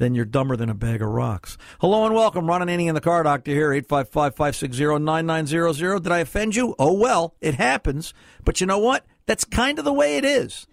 then 0.00 0.16
you're 0.16 0.24
dumber 0.24 0.56
than 0.56 0.70
a 0.70 0.74
bag 0.74 1.02
of 1.02 1.08
rocks. 1.08 1.56
Hello 1.80 2.04
and 2.06 2.14
welcome. 2.14 2.48
Ron 2.48 2.62
Ananian 2.62 2.88
in 2.88 2.96
the 2.96 3.00
Car 3.00 3.22
Doctor 3.22 3.52
here, 3.52 3.70
855-560-9900. 3.82 6.02
Did 6.02 6.10
I 6.10 6.18
offend 6.18 6.56
you? 6.56 6.74
Oh, 6.78 6.94
well, 6.94 7.36
it 7.40 7.54
happens. 7.54 8.12
But 8.44 8.60
you 8.60 8.66
know 8.66 8.78
what? 8.78 9.06
That's 9.26 9.44
kind 9.44 9.78
of 9.78 9.84
the 9.84 9.92
way 9.92 10.16
it 10.16 10.24
is. 10.24 10.66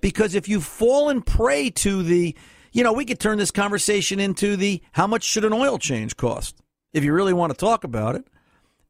Because 0.00 0.34
if 0.34 0.48
you've 0.48 0.64
fallen 0.64 1.22
prey 1.22 1.70
to 1.70 2.02
the, 2.02 2.36
you 2.72 2.82
know, 2.84 2.92
we 2.92 3.06
could 3.06 3.18
turn 3.18 3.38
this 3.38 3.50
conversation 3.50 4.20
into 4.20 4.56
the 4.56 4.82
how 4.92 5.06
much 5.06 5.22
should 5.24 5.44
an 5.44 5.54
oil 5.54 5.78
change 5.78 6.16
cost? 6.16 6.60
if 6.94 7.04
you 7.04 7.12
really 7.12 7.34
want 7.34 7.52
to 7.52 7.58
talk 7.58 7.84
about 7.84 8.14
it. 8.14 8.26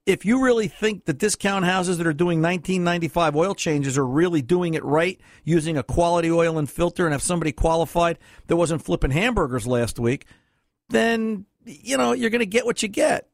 If 0.06 0.26
you 0.26 0.42
really 0.42 0.68
think 0.68 1.06
the 1.06 1.14
discount 1.14 1.64
houses 1.64 1.96
that 1.96 2.06
are 2.06 2.12
doing 2.12 2.42
1995 2.42 3.37
oil 3.37 3.54
changes 3.54 3.96
are 3.96 4.06
really 4.06 4.42
doing 4.42 4.75
it 4.75 4.84
right, 4.84 5.18
using 5.44 5.78
a 5.78 5.82
quality 5.82 6.30
oil 6.30 6.58
and 6.58 6.68
filter, 6.68 7.06
and 7.06 7.12
have 7.12 7.23
somebody 7.23 7.52
qualified 7.52 8.18
that 8.46 8.56
wasn't 8.56 8.84
flipping 8.84 9.11
hamburgers 9.11 9.66
last 9.66 9.99
week, 9.99 10.26
then 10.90 11.46
you 11.64 11.96
know 11.96 12.12
you're 12.12 12.30
going 12.30 12.40
to 12.40 12.46
get 12.46 12.66
what 12.66 12.82
you 12.82 12.88
get, 12.88 13.28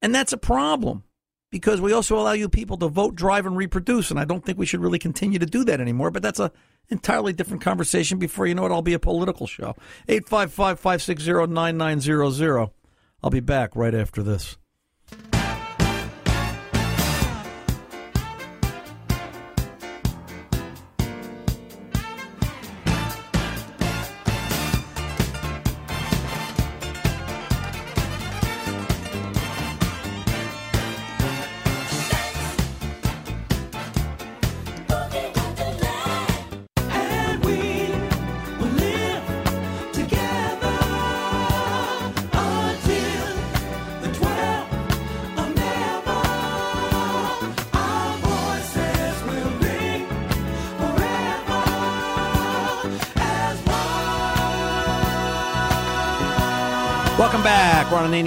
and 0.00 0.14
that's 0.14 0.32
a 0.32 0.38
problem 0.38 1.02
because 1.50 1.80
we 1.80 1.92
also 1.92 2.16
allow 2.16 2.32
you 2.32 2.48
people 2.48 2.76
to 2.76 2.88
vote, 2.88 3.16
drive, 3.16 3.44
and 3.44 3.56
reproduce, 3.56 4.12
and 4.12 4.20
I 4.20 4.24
don't 4.24 4.44
think 4.44 4.56
we 4.56 4.66
should 4.66 4.80
really 4.80 5.00
continue 5.00 5.40
to 5.40 5.46
do 5.46 5.64
that 5.64 5.80
anymore. 5.80 6.12
But 6.12 6.22
that's 6.22 6.38
a 6.38 6.52
entirely 6.90 7.32
different 7.32 7.62
conversation. 7.62 8.18
Before 8.18 8.46
you 8.46 8.54
know 8.54 8.66
it, 8.66 8.72
I'll 8.72 8.82
be 8.82 8.94
a 8.94 9.00
political 9.00 9.48
show. 9.48 9.74
855 10.08 10.78
560 10.78 11.46
9900. 11.52 12.70
I'll 13.22 13.30
be 13.30 13.40
back 13.40 13.74
right 13.74 13.94
after 13.94 14.22
this. 14.22 14.56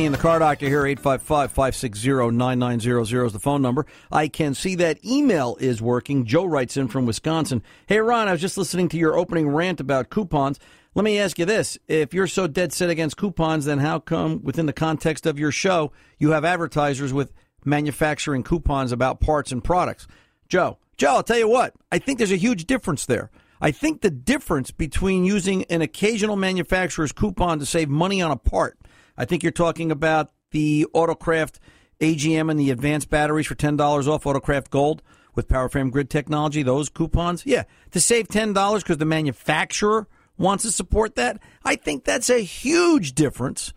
Ananian, 0.03 0.11
the 0.11 0.17
car 0.17 0.39
doctor 0.39 0.67
here, 0.67 0.83
855-560-9900 0.83 3.25
is 3.25 3.33
the 3.33 3.39
phone 3.39 3.61
number. 3.61 3.85
I 4.11 4.27
can 4.27 4.53
see 4.53 4.75
that 4.75 5.03
email 5.05 5.55
is 5.61 5.81
working. 5.81 6.25
Joe 6.25 6.43
writes 6.45 6.75
in 6.75 6.89
from 6.89 7.05
Wisconsin. 7.05 7.63
Hey, 7.87 7.99
Ron, 7.99 8.27
I 8.27 8.33
was 8.33 8.41
just 8.41 8.57
listening 8.57 8.89
to 8.89 8.97
your 8.97 9.17
opening 9.17 9.47
rant 9.47 9.79
about 9.79 10.09
coupons. 10.09 10.59
Let 10.93 11.05
me 11.05 11.19
ask 11.19 11.39
you 11.39 11.45
this. 11.45 11.77
If 11.87 12.13
you're 12.13 12.27
so 12.27 12.47
dead 12.47 12.73
set 12.73 12.89
against 12.89 13.15
coupons, 13.15 13.63
then 13.65 13.79
how 13.79 13.99
come 13.99 14.43
within 14.43 14.65
the 14.65 14.73
context 14.73 15.25
of 15.25 15.39
your 15.39 15.51
show, 15.51 15.93
you 16.17 16.31
have 16.31 16.43
advertisers 16.43 17.13
with 17.13 17.31
manufacturing 17.63 18.43
coupons 18.43 18.91
about 18.91 19.21
parts 19.21 19.53
and 19.53 19.63
products? 19.63 20.05
Joe, 20.49 20.79
Joe, 20.97 21.15
I'll 21.15 21.23
tell 21.23 21.39
you 21.39 21.47
what. 21.47 21.73
I 21.91 21.99
think 21.99 22.17
there's 22.17 22.31
a 22.31 22.35
huge 22.35 22.65
difference 22.65 23.05
there. 23.05 23.31
I 23.61 23.71
think 23.71 24.01
the 24.01 24.11
difference 24.11 24.71
between 24.71 25.23
using 25.23 25.63
an 25.65 25.81
occasional 25.81 26.35
manufacturer's 26.35 27.13
coupon 27.13 27.59
to 27.59 27.65
save 27.65 27.87
money 27.87 28.21
on 28.21 28.29
a 28.29 28.35
part, 28.35 28.77
I 29.17 29.25
think 29.25 29.43
you're 29.43 29.51
talking 29.51 29.91
about 29.91 30.31
the 30.51 30.87
Autocraft 30.93 31.59
AGM 31.99 32.49
and 32.49 32.59
the 32.59 32.71
advanced 32.71 33.09
batteries 33.09 33.47
for 33.47 33.55
$10 33.55 34.07
off 34.07 34.23
Autocraft 34.23 34.69
Gold 34.69 35.01
with 35.35 35.47
PowerFrame 35.47 35.91
grid 35.91 36.09
technology, 36.09 36.63
those 36.63 36.89
coupons. 36.89 37.45
Yeah, 37.45 37.63
to 37.91 37.99
save 37.99 38.27
$10 38.27 38.77
because 38.77 38.97
the 38.97 39.05
manufacturer 39.05 40.07
wants 40.37 40.63
to 40.63 40.71
support 40.71 41.15
that. 41.15 41.39
I 41.63 41.75
think 41.75 42.03
that's 42.03 42.29
a 42.29 42.39
huge 42.39 43.13
difference 43.13 43.73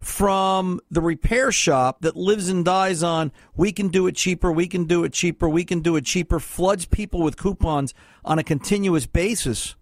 from 0.00 0.80
the 0.90 1.00
repair 1.00 1.50
shop 1.50 2.02
that 2.02 2.14
lives 2.14 2.50
and 2.50 2.62
dies 2.64 3.02
on 3.02 3.32
we 3.56 3.72
can 3.72 3.88
do 3.88 4.06
it 4.06 4.14
cheaper, 4.14 4.52
we 4.52 4.66
can 4.66 4.84
do 4.84 5.02
it 5.04 5.12
cheaper, 5.14 5.48
we 5.48 5.64
can 5.64 5.80
do 5.80 5.96
it 5.96 6.04
cheaper, 6.04 6.38
floods 6.38 6.84
people 6.84 7.22
with 7.22 7.38
coupons 7.38 7.94
on 8.22 8.38
a 8.38 8.44
continuous 8.44 9.06
basis 9.06 9.76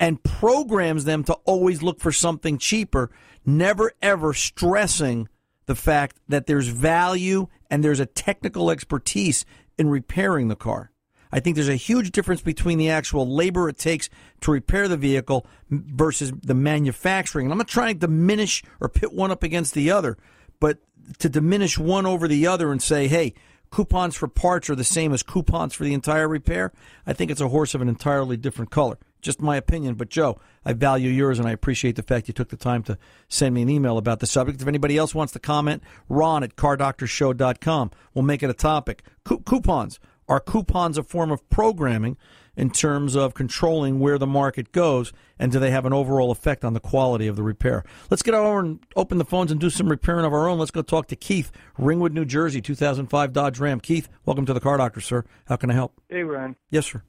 and 0.00 0.22
programs 0.22 1.04
them 1.04 1.22
to 1.24 1.34
always 1.44 1.82
look 1.82 2.00
for 2.00 2.10
something 2.10 2.58
cheaper, 2.58 3.10
never 3.44 3.92
ever 4.00 4.32
stressing 4.32 5.28
the 5.66 5.74
fact 5.76 6.16
that 6.26 6.46
there's 6.46 6.68
value 6.68 7.46
and 7.70 7.84
there's 7.84 8.00
a 8.00 8.06
technical 8.06 8.70
expertise 8.70 9.44
in 9.78 9.88
repairing 9.88 10.48
the 10.48 10.56
car. 10.56 10.90
I 11.30 11.38
think 11.38 11.54
there's 11.54 11.68
a 11.68 11.76
huge 11.76 12.10
difference 12.10 12.40
between 12.40 12.78
the 12.78 12.90
actual 12.90 13.28
labor 13.28 13.68
it 13.68 13.78
takes 13.78 14.08
to 14.40 14.50
repair 14.50 14.88
the 14.88 14.96
vehicle 14.96 15.46
versus 15.70 16.32
the 16.42 16.54
manufacturing. 16.54 17.46
And 17.46 17.52
I'm 17.52 17.58
not 17.58 17.68
trying 17.68 17.94
to 17.94 18.06
diminish 18.06 18.64
or 18.80 18.88
pit 18.88 19.12
one 19.12 19.30
up 19.30 19.44
against 19.44 19.74
the 19.74 19.92
other, 19.92 20.16
but 20.58 20.78
to 21.18 21.28
diminish 21.28 21.78
one 21.78 22.04
over 22.04 22.26
the 22.26 22.48
other 22.48 22.72
and 22.72 22.82
say, 22.82 23.06
hey, 23.06 23.34
coupons 23.70 24.16
for 24.16 24.26
parts 24.26 24.68
are 24.70 24.74
the 24.74 24.82
same 24.82 25.12
as 25.12 25.22
coupons 25.22 25.72
for 25.74 25.84
the 25.84 25.94
entire 25.94 26.26
repair, 26.26 26.72
I 27.06 27.12
think 27.12 27.30
it's 27.30 27.40
a 27.40 27.48
horse 27.48 27.74
of 27.74 27.80
an 27.82 27.88
entirely 27.88 28.36
different 28.36 28.72
color. 28.72 28.98
Just 29.20 29.40
my 29.40 29.56
opinion. 29.56 29.94
But 29.94 30.08
Joe, 30.08 30.38
I 30.64 30.72
value 30.72 31.10
yours 31.10 31.38
and 31.38 31.48
I 31.48 31.52
appreciate 31.52 31.96
the 31.96 32.02
fact 32.02 32.28
you 32.28 32.34
took 32.34 32.48
the 32.48 32.56
time 32.56 32.82
to 32.84 32.98
send 33.28 33.54
me 33.54 33.62
an 33.62 33.68
email 33.68 33.98
about 33.98 34.20
the 34.20 34.26
subject. 34.26 34.60
If 34.60 34.68
anybody 34.68 34.96
else 34.96 35.14
wants 35.14 35.32
to 35.34 35.38
comment, 35.38 35.82
Ron 36.08 36.42
at 36.42 36.56
cardoctorshow.com. 36.56 37.90
We'll 38.14 38.24
make 38.24 38.42
it 38.42 38.50
a 38.50 38.54
topic. 38.54 39.02
Coup- 39.24 39.40
coupons. 39.40 40.00
Are 40.28 40.38
coupons 40.40 40.96
a 40.96 41.02
form 41.02 41.32
of 41.32 41.48
programming 41.50 42.16
in 42.56 42.70
terms 42.70 43.16
of 43.16 43.34
controlling 43.34 43.98
where 43.98 44.18
the 44.18 44.26
market 44.26 44.70
goes, 44.70 45.12
and 45.38 45.50
do 45.50 45.58
they 45.58 45.70
have 45.70 45.86
an 45.86 45.92
overall 45.92 46.30
effect 46.30 46.64
on 46.64 46.72
the 46.72 46.78
quality 46.80 47.26
of 47.26 47.34
the 47.34 47.42
repair? 47.42 47.84
Let's 48.10 48.22
get 48.22 48.34
over 48.34 48.60
and 48.60 48.78
open 48.94 49.18
the 49.18 49.24
phones 49.24 49.50
and 49.50 49.60
do 49.60 49.70
some 49.70 49.88
repairing 49.88 50.24
of 50.24 50.32
our 50.32 50.48
own. 50.48 50.58
Let's 50.58 50.70
go 50.70 50.82
talk 50.82 51.08
to 51.08 51.16
Keith, 51.16 51.50
Ringwood, 51.78 52.12
New 52.12 52.24
Jersey, 52.24 52.60
2005 52.60 53.32
Dodge 53.32 53.58
Ram. 53.58 53.80
Keith, 53.80 54.08
welcome 54.24 54.46
to 54.46 54.52
the 54.52 54.60
Car 54.60 54.76
Doctor, 54.76 55.00
sir. 55.00 55.24
How 55.46 55.56
can 55.56 55.70
I 55.70 55.74
help? 55.74 56.00
Hey, 56.08 56.22
Ron. 56.22 56.54
Yes, 56.70 56.86
sir. 56.86 57.02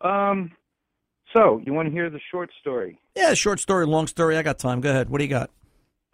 Um, 0.00 0.52
so 1.32 1.60
you 1.64 1.72
want 1.72 1.86
to 1.88 1.92
hear 1.92 2.10
the 2.10 2.20
short 2.30 2.50
story? 2.60 2.98
Yeah, 3.14 3.34
short 3.34 3.60
story, 3.60 3.86
long 3.86 4.06
story. 4.06 4.36
I 4.36 4.42
got 4.42 4.58
time. 4.58 4.80
Go 4.80 4.90
ahead. 4.90 5.08
What 5.08 5.18
do 5.18 5.24
you 5.24 5.30
got? 5.30 5.50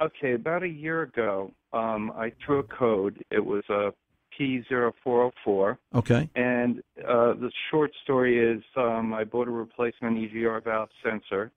Okay, 0.01 0.35
about 0.35 0.63
a 0.63 0.69
year 0.69 1.03
ago, 1.03 1.53
um, 1.73 2.13
I 2.17 2.33
threw 2.45 2.59
a 2.59 2.65
code. 2.65 3.23
It 3.31 3.45
was 3.45 3.63
a 3.69 3.93
P0404, 4.39 5.77
Okay. 5.95 6.29
and 6.35 6.79
uh, 7.07 7.35
the 7.35 7.51
short 7.71 7.93
story 8.03 8.39
is 8.39 8.63
um, 8.77 9.13
I 9.15 9.25
bought 9.25 9.47
a 9.47 9.51
replacement 9.51 10.17
EGR 10.19 10.65
valve 10.65 10.89
sensor. 11.05 11.53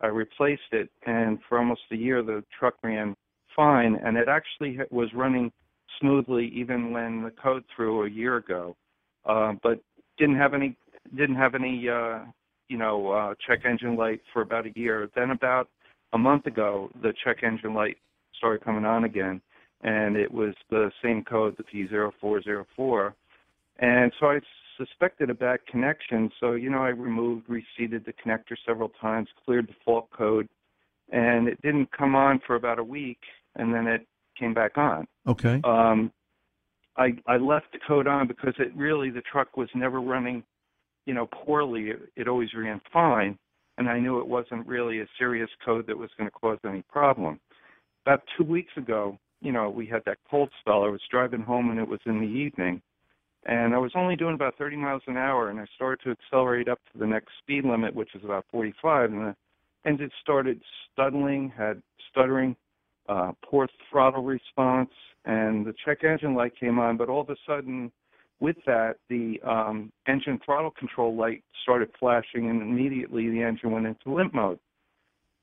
I 0.00 0.06
replaced 0.06 0.72
it, 0.72 0.88
and 1.06 1.38
for 1.48 1.58
almost 1.58 1.82
a 1.90 1.96
year, 1.96 2.22
the 2.22 2.42
truck 2.58 2.74
ran 2.82 3.14
fine, 3.54 3.96
and 4.02 4.16
it 4.16 4.28
actually 4.28 4.78
was 4.90 5.08
running 5.12 5.52
smoothly 6.00 6.50
even 6.54 6.92
when 6.92 7.22
the 7.22 7.30
code 7.30 7.64
threw 7.74 8.06
a 8.06 8.08
year 8.08 8.36
ago. 8.36 8.76
Uh, 9.26 9.52
but 9.62 9.80
didn't 10.16 10.36
have 10.36 10.54
any 10.54 10.76
didn't 11.16 11.36
have 11.36 11.54
any 11.54 11.88
uh, 11.88 12.20
you 12.70 12.78
know 12.78 13.10
uh, 13.10 13.34
check 13.46 13.64
engine 13.64 13.96
light 13.96 14.20
for 14.32 14.42
about 14.42 14.66
a 14.66 14.70
year. 14.74 15.10
Then 15.14 15.30
about 15.30 15.68
a 16.12 16.18
month 16.18 16.46
ago, 16.46 16.90
the 17.02 17.12
check 17.24 17.42
engine 17.42 17.74
light 17.74 17.98
started 18.38 18.64
coming 18.64 18.84
on 18.84 19.04
again, 19.04 19.42
and 19.82 20.16
it 20.16 20.30
was 20.32 20.54
the 20.70 20.90
same 21.02 21.24
code, 21.24 21.56
the 21.58 21.64
P0404. 21.64 23.12
And 23.80 24.12
so 24.20 24.26
I 24.26 24.40
suspected 24.78 25.30
a 25.30 25.34
bad 25.34 25.60
connection. 25.66 26.30
So 26.38 26.52
you 26.52 26.70
know, 26.70 26.82
I 26.82 26.90
removed, 26.90 27.46
reseated 27.48 28.04
the 28.06 28.12
connector 28.12 28.56
several 28.64 28.90
times, 29.00 29.28
cleared 29.44 29.66
the 29.66 29.74
fault 29.84 30.08
code, 30.16 30.48
and 31.10 31.48
it 31.48 31.60
didn't 31.62 31.90
come 31.90 32.14
on 32.14 32.40
for 32.46 32.54
about 32.54 32.78
a 32.78 32.84
week, 32.84 33.20
and 33.56 33.74
then 33.74 33.88
it 33.88 34.06
came 34.38 34.54
back 34.54 34.78
on. 34.78 35.08
Okay. 35.26 35.60
Um, 35.64 36.12
I 36.96 37.14
I 37.26 37.36
left 37.36 37.72
the 37.72 37.78
code 37.86 38.06
on 38.06 38.28
because 38.28 38.54
it 38.58 38.74
really 38.76 39.10
the 39.10 39.22
truck 39.22 39.56
was 39.56 39.68
never 39.74 40.00
running, 40.00 40.44
you 41.10 41.14
know, 41.14 41.26
poorly. 41.26 41.88
It, 41.88 41.98
it 42.14 42.28
always 42.28 42.50
ran 42.56 42.80
fine, 42.92 43.36
and 43.78 43.88
I 43.88 43.98
knew 43.98 44.20
it 44.20 44.28
wasn't 44.28 44.64
really 44.64 45.00
a 45.00 45.06
serious 45.18 45.50
code 45.64 45.88
that 45.88 45.98
was 45.98 46.08
going 46.16 46.30
to 46.30 46.38
cause 46.40 46.58
any 46.64 46.82
problem. 46.82 47.40
About 48.06 48.22
two 48.38 48.44
weeks 48.44 48.70
ago, 48.76 49.18
you 49.40 49.50
know, 49.50 49.68
we 49.68 49.86
had 49.86 50.02
that 50.06 50.18
cold 50.30 50.50
spell. 50.60 50.84
I 50.84 50.88
was 50.88 51.00
driving 51.10 51.42
home 51.42 51.70
and 51.70 51.80
it 51.80 51.88
was 51.88 51.98
in 52.06 52.20
the 52.20 52.28
evening, 52.28 52.80
and 53.44 53.74
I 53.74 53.78
was 53.78 53.90
only 53.96 54.14
doing 54.14 54.34
about 54.34 54.56
30 54.56 54.76
miles 54.76 55.02
an 55.08 55.16
hour, 55.16 55.50
and 55.50 55.58
I 55.58 55.64
started 55.74 55.98
to 56.04 56.12
accelerate 56.12 56.68
up 56.68 56.78
to 56.92 56.98
the 57.00 57.08
next 57.08 57.30
speed 57.42 57.64
limit, 57.64 57.92
which 57.92 58.14
is 58.14 58.22
about 58.24 58.44
45, 58.52 59.10
and 59.10 59.20
the 59.20 59.36
engine 59.84 60.12
started 60.22 60.62
stuttering, 60.92 61.52
had 61.58 61.82
stuttering, 62.12 62.54
uh, 63.08 63.32
poor 63.44 63.66
throttle 63.90 64.22
response, 64.22 64.90
and 65.24 65.66
the 65.66 65.74
check 65.84 66.04
engine 66.04 66.36
light 66.36 66.52
came 66.60 66.78
on. 66.78 66.96
But 66.96 67.08
all 67.08 67.22
of 67.22 67.30
a 67.30 67.36
sudden, 67.48 67.90
with 68.40 68.56
that, 68.66 68.96
the 69.08 69.38
um, 69.46 69.92
engine 70.08 70.40
throttle 70.44 70.70
control 70.70 71.14
light 71.14 71.44
started 71.62 71.90
flashing, 71.98 72.48
and 72.48 72.62
immediately 72.62 73.28
the 73.30 73.42
engine 73.42 73.70
went 73.70 73.86
into 73.86 74.14
limp 74.14 74.34
mode. 74.34 74.58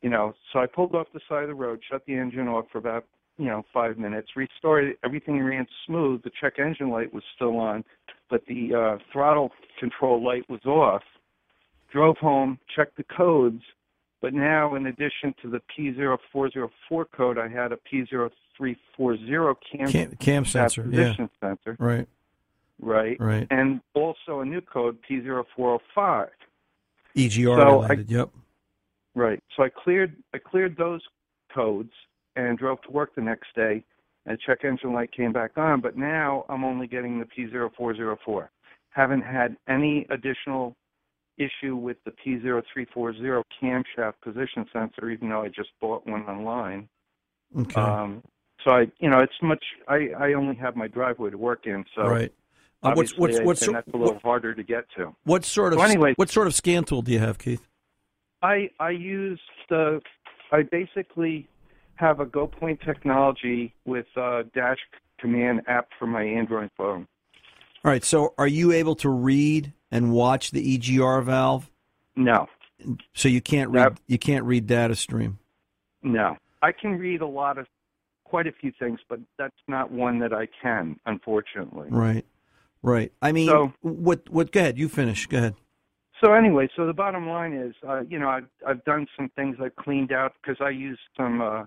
You 0.02 0.10
know, 0.10 0.34
so 0.52 0.60
I 0.60 0.66
pulled 0.66 0.94
off 0.96 1.08
the 1.14 1.20
side 1.30 1.44
of 1.44 1.50
the 1.50 1.56
road, 1.56 1.80
shut 1.90 2.04
the 2.06 2.16
engine 2.16 2.48
off 2.48 2.66
for 2.72 2.78
about 2.78 3.06
you 3.38 3.46
know 3.46 3.64
five 3.74 3.98
minutes, 3.98 4.30
restarted. 4.36 4.98
Everything 5.04 5.42
ran 5.42 5.66
smooth. 5.86 6.24
The 6.24 6.32
check 6.42 6.54
engine 6.60 6.90
light 6.90 7.14
was 7.14 7.24
still 7.36 7.58
on, 7.58 7.84
but 8.30 8.42
the 8.48 8.74
uh, 8.74 9.04
throttle 9.12 9.52
control 9.80 10.24
light 10.24 10.48
was 10.50 10.64
off. 10.66 11.04
Drove 11.92 12.18
home, 12.18 12.60
checked 12.76 12.98
the 12.98 13.04
codes, 13.04 13.64
But 14.22 14.34
now, 14.34 14.76
in 14.76 14.88
addition 14.88 15.34
to 15.42 15.50
the 15.50 15.62
P0404 15.78 17.06
code, 17.16 17.38
I 17.38 17.48
had 17.48 17.72
a 17.72 17.78
P0340 17.78 19.56
cam, 19.72 19.88
Cam, 19.92 20.16
cam 20.20 20.46
sensor. 20.46 20.88
Yeah. 20.92 21.16
sensor, 21.40 21.78
Right. 21.80 22.08
Right? 22.80 23.20
Right. 23.20 23.48
And 23.50 23.82
also 23.94 24.42
a 24.42 24.46
new 24.46 24.62
code, 24.62 24.98
P0405. 25.10 26.30
EGR 27.16 27.56
So 27.58 27.82
I- 27.84 28.06
yep. 28.08 28.30
Right. 29.16 29.44
So 29.56 29.64
I 29.64 29.70
cleared 29.70 30.16
I 30.34 30.38
cleared 30.38 30.78
those 30.78 31.02
codes 31.54 31.92
and 32.36 32.58
drove 32.58 32.80
to 32.84 32.92
work 32.92 33.16
the 33.16 33.22
next 33.22 33.48
day 33.56 33.84
and 34.28 34.40
check 34.46 34.64
engine 34.64 34.94
light 34.94 35.12
came 35.12 35.34
back 35.34 35.58
on, 35.58 35.82
but 35.82 35.98
now 35.98 36.46
I'm 36.50 36.64
only 36.64 36.86
getting 36.86 37.20
the 37.20 37.26
P0404. 37.26 38.50
Haven't 38.92 39.22
had 39.22 39.58
any 39.68 40.06
additional 40.12 40.76
issue 41.38 41.76
with 41.76 41.98
the 42.04 42.12
P0340 42.12 43.42
camshaft 43.62 44.14
position 44.24 44.66
sensor 44.72 45.10
even 45.10 45.30
though 45.30 45.42
I 45.42 45.48
just 45.48 45.70
bought 45.82 46.06
one 46.06 46.24
online. 46.28 46.88
Okay. 47.58 47.82
Um 47.82 48.22
so 48.64 48.72
I 48.72 48.92
you 49.00 49.10
know, 49.10 49.20
it's 49.20 49.42
much 49.42 49.64
I 49.88 50.10
I 50.20 50.34
only 50.34 50.56
have 50.58 50.76
my 50.76 50.88
driveway 50.88 51.32
to 51.32 51.38
work 51.40 51.66
in, 51.66 51.84
so 51.96 52.04
right. 52.04 52.32
Uh, 52.84 52.94
what's 52.94 53.18
what's 53.18 53.40
what's 53.42 53.62
and 53.64 53.76
that's 53.76 53.88
a 53.88 53.98
little 53.98 54.14
what, 54.14 54.22
harder 54.22 54.54
to 54.54 54.64
get 54.64 54.86
to. 54.96 55.16
what 55.24 55.44
sort 55.44 55.74
of 55.74 55.80
So 55.80 55.86
anyway- 55.86 56.14
what 56.16 56.30
sort 56.30 56.48
of 56.48 56.54
scan 56.54 56.84
tool 56.84 57.02
do 57.02 57.12
you 57.12 57.20
have, 57.20 57.38
Keith? 57.40 57.68
I 58.44 58.70
I 58.80 58.92
use 58.92 59.40
the 59.70 60.02
I 60.52 60.64
basically 60.64 61.48
have 61.96 62.20
a 62.20 62.26
GoPoint 62.26 62.84
technology 62.86 63.74
with 63.86 64.06
a 64.16 64.44
dash 64.54 64.78
command 65.20 65.62
app 65.68 65.90
for 65.98 66.06
my 66.06 66.24
Android 66.24 66.70
phone. 66.78 67.08
All 67.84 67.92
right. 67.92 68.04
So, 68.04 68.34
are 68.38 68.48
you 68.48 68.72
able 68.72 68.96
to 68.98 69.10
read 69.10 69.74
and 69.92 70.12
watch 70.12 70.52
the 70.52 70.62
EGR 70.78 71.22
valve? 71.24 71.72
No, 72.16 72.48
So 73.14 73.28
you 73.28 73.42
can't 73.42 73.72
read 73.72 73.94
That- 73.96 74.02
you 74.08 74.20
can't 74.20 74.46
read 74.46 74.68
data 74.68 74.96
stream. 74.96 75.40
no. 76.04 76.38
I 76.62 76.72
can 76.72 76.98
read 76.98 77.22
a 77.22 77.28
lot 77.28 77.60
of 77.60 77.68
quite 78.24 78.48
a 78.48 78.52
few 78.52 78.72
things, 78.80 79.00
but 79.08 79.20
that's 79.38 79.56
not 79.68 79.92
one 79.92 80.20
that 80.20 80.34
I 80.34 80.48
can, 80.62 81.00
unfortunately. 81.06 81.88
Right. 81.92 82.26
Right. 82.84 83.12
I 83.22 83.32
mean, 83.32 83.48
So- 83.48 83.74
what 83.82 84.30
what? 84.30 84.52
Go 84.52 84.60
ahead. 84.60 84.78
You 84.78 84.90
finish. 84.90 85.26
Go 85.28 85.38
ahead. 85.38 85.56
So 86.24 86.34
anyway, 86.34 86.68
so 86.76 86.88
the 86.88 86.94
bottom 86.94 87.28
line 87.28 87.54
is, 87.54 87.76
uh, 87.88 88.02
you 88.10 88.18
know, 88.18 88.30
I've 88.30 88.48
I've 88.66 88.84
done 88.86 89.08
some 89.16 89.30
things. 89.36 89.58
I've 89.62 89.76
cleaned 89.76 90.12
out 90.12 90.34
because 90.42 90.58
I 90.62 90.70
used 90.70 91.02
some 91.16 91.42
uh, 91.42 91.66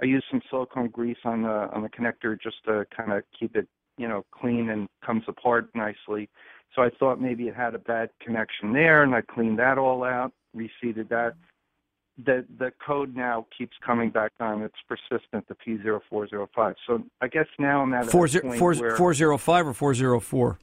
I 0.00 0.04
used 0.04 0.24
some 0.30 0.40
silicone 0.50 0.88
grease 0.88 1.18
on 1.24 1.42
the 1.42 1.68
on 1.74 1.82
the 1.82 1.88
connector 1.90 2.40
just 2.40 2.64
to 2.64 2.86
kind 2.96 3.12
of 3.12 3.22
keep 3.38 3.56
it, 3.56 3.68
you 3.98 4.08
know, 4.08 4.24
clean 4.32 4.70
and 4.70 4.88
comes 5.04 5.24
apart 5.28 5.68
nicely. 5.74 6.30
So 6.74 6.82
I 6.82 6.90
thought 6.98 7.20
maybe 7.20 7.48
it 7.48 7.54
had 7.54 7.74
a 7.74 7.78
bad 7.78 8.10
connection 8.24 8.72
there, 8.72 9.02
and 9.02 9.14
I 9.14 9.22
cleaned 9.22 9.58
that 9.58 9.76
all 9.76 10.04
out, 10.04 10.32
reseated 10.54 11.08
that. 11.10 11.34
The 12.18 12.44
the 12.58 12.72
code 12.84 13.16
now 13.16 13.46
keeps 13.56 13.76
coming 13.84 14.10
back 14.10 14.32
on. 14.40 14.62
It's 14.62 14.74
persistent, 14.86 15.46
the 15.48 15.54
P0405. 15.54 16.74
So 16.86 17.04
I 17.20 17.28
guess 17.28 17.46
now 17.58 17.82
I'm 17.82 17.94
at 17.94 18.06
Four 18.06 18.26
a 18.26 18.28
zero 18.28 18.42
point 18.48 18.58
four 18.58 18.74
where 18.74 18.96
four 18.96 19.14
zero 19.14 19.38
five 19.38 19.66
or 19.66 19.72
four 19.72 19.94
zero 19.94 20.20
four. 20.20 20.58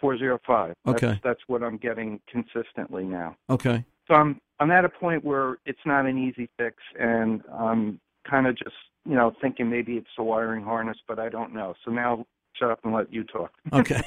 405. 0.00 0.74
Okay. 0.86 1.20
that's 1.24 1.40
what 1.48 1.62
I'm 1.62 1.76
getting 1.76 2.20
consistently 2.30 3.04
now. 3.04 3.36
Okay. 3.50 3.84
So 4.06 4.14
I'm 4.14 4.40
I'm 4.60 4.70
at 4.70 4.84
a 4.84 4.88
point 4.88 5.24
where 5.24 5.58
it's 5.66 5.80
not 5.84 6.06
an 6.06 6.18
easy 6.18 6.48
fix, 6.56 6.76
and 6.98 7.42
I'm 7.52 8.00
kind 8.28 8.46
of 8.46 8.56
just 8.56 8.76
you 9.04 9.14
know 9.14 9.32
thinking 9.40 9.68
maybe 9.70 9.94
it's 9.94 10.08
the 10.16 10.22
wiring 10.22 10.64
harness, 10.64 10.98
but 11.06 11.18
I 11.18 11.28
don't 11.28 11.54
know. 11.54 11.74
So 11.84 11.90
now 11.90 12.24
shut 12.58 12.70
up 12.70 12.80
and 12.84 12.92
let 12.92 13.12
you 13.12 13.24
talk. 13.24 13.52
Okay. 13.72 14.00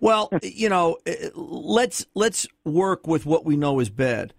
well, 0.00 0.28
you 0.42 0.68
know, 0.68 0.98
eh, 1.06 1.30
let's 1.34 2.06
let's 2.14 2.46
work 2.64 3.06
with 3.06 3.26
what 3.26 3.44
we 3.44 3.56
know 3.56 3.80
is 3.80 3.90
bad. 3.90 4.34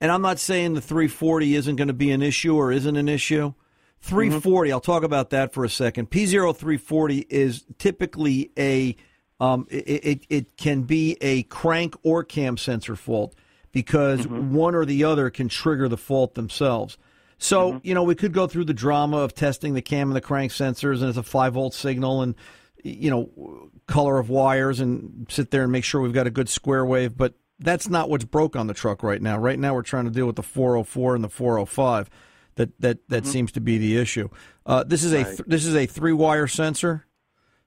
And 0.00 0.12
I'm 0.12 0.22
not 0.22 0.38
saying 0.38 0.74
the 0.74 0.80
340 0.80 1.54
isn't 1.54 1.76
going 1.76 1.88
to 1.88 1.94
be 1.94 2.10
an 2.10 2.22
issue 2.22 2.54
or 2.54 2.70
isn't 2.72 2.96
an 2.96 3.08
issue. 3.08 3.48
Mm-hmm. 3.48 4.08
340, 4.08 4.72
I'll 4.72 4.80
talk 4.80 5.02
about 5.02 5.30
that 5.30 5.52
for 5.52 5.64
a 5.64 5.70
second. 5.70 6.10
P0340 6.10 7.26
is 7.30 7.64
typically 7.78 8.52
a 8.58 8.96
um, 9.38 9.66
it, 9.70 10.04
it 10.04 10.26
it 10.30 10.56
can 10.56 10.82
be 10.82 11.18
a 11.20 11.42
crank 11.44 11.94
or 12.02 12.24
cam 12.24 12.56
sensor 12.56 12.96
fault 12.96 13.34
because 13.70 14.20
mm-hmm. 14.20 14.54
one 14.54 14.74
or 14.74 14.86
the 14.86 15.04
other 15.04 15.28
can 15.28 15.48
trigger 15.48 15.88
the 15.88 15.98
fault 15.98 16.34
themselves. 16.34 16.96
So, 17.38 17.72
mm-hmm. 17.72 17.86
you 17.86 17.94
know, 17.94 18.02
we 18.02 18.14
could 18.14 18.32
go 18.32 18.46
through 18.46 18.64
the 18.64 18.74
drama 18.74 19.18
of 19.18 19.34
testing 19.34 19.74
the 19.74 19.82
cam 19.82 20.08
and 20.08 20.16
the 20.16 20.22
crank 20.22 20.52
sensors, 20.52 21.00
and 21.00 21.10
it's 21.10 21.18
a 21.18 21.22
5 21.22 21.52
volt 21.52 21.74
signal, 21.74 22.22
and, 22.22 22.34
you 22.82 23.10
know, 23.10 23.70
color 23.86 24.18
of 24.18 24.30
wires, 24.30 24.80
and 24.80 25.26
sit 25.28 25.50
there 25.50 25.62
and 25.62 25.72
make 25.72 25.84
sure 25.84 26.00
we've 26.00 26.14
got 26.14 26.26
a 26.26 26.30
good 26.30 26.48
square 26.48 26.86
wave. 26.86 27.16
But 27.16 27.34
that's 27.58 27.88
not 27.88 28.10
what's 28.10 28.24
broke 28.24 28.56
on 28.56 28.66
the 28.66 28.74
truck 28.74 29.02
right 29.02 29.20
now. 29.20 29.38
Right 29.38 29.58
now, 29.58 29.74
we're 29.74 29.82
trying 29.82 30.04
to 30.04 30.10
deal 30.10 30.26
with 30.26 30.36
the 30.36 30.42
404 30.42 31.14
and 31.14 31.24
the 31.24 31.28
405. 31.28 32.10
That 32.56 32.80
that 32.80 33.08
that 33.08 33.22
mm-hmm. 33.22 33.32
seems 33.32 33.52
to 33.52 33.60
be 33.60 33.76
the 33.76 33.98
issue. 33.98 34.30
Uh, 34.64 34.82
this 34.82 35.04
is 35.04 35.12
a 35.12 35.24
th- 35.24 35.42
this 35.46 35.66
is 35.66 35.74
a 35.74 35.84
three 35.84 36.14
wire 36.14 36.46
sensor. 36.46 37.06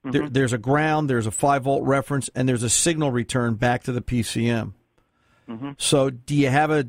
There, 0.04 0.24
mm-hmm. 0.24 0.34
there's 0.34 0.54
a 0.54 0.58
ground, 0.58 1.10
there's 1.10 1.28
a 1.28 1.32
five 1.32 1.64
volt 1.64 1.84
reference, 1.84 2.30
and 2.34 2.50
there's 2.50 2.64
a 2.64 2.70
signal 2.70 3.12
return 3.12 3.56
back 3.56 3.84
to 3.84 3.92
the 3.92 4.02
PCM. 4.02 4.74
Mm-hmm. 5.48 5.72
So, 5.78 6.10
do 6.10 6.34
you 6.34 6.50
have 6.50 6.72
a 6.72 6.88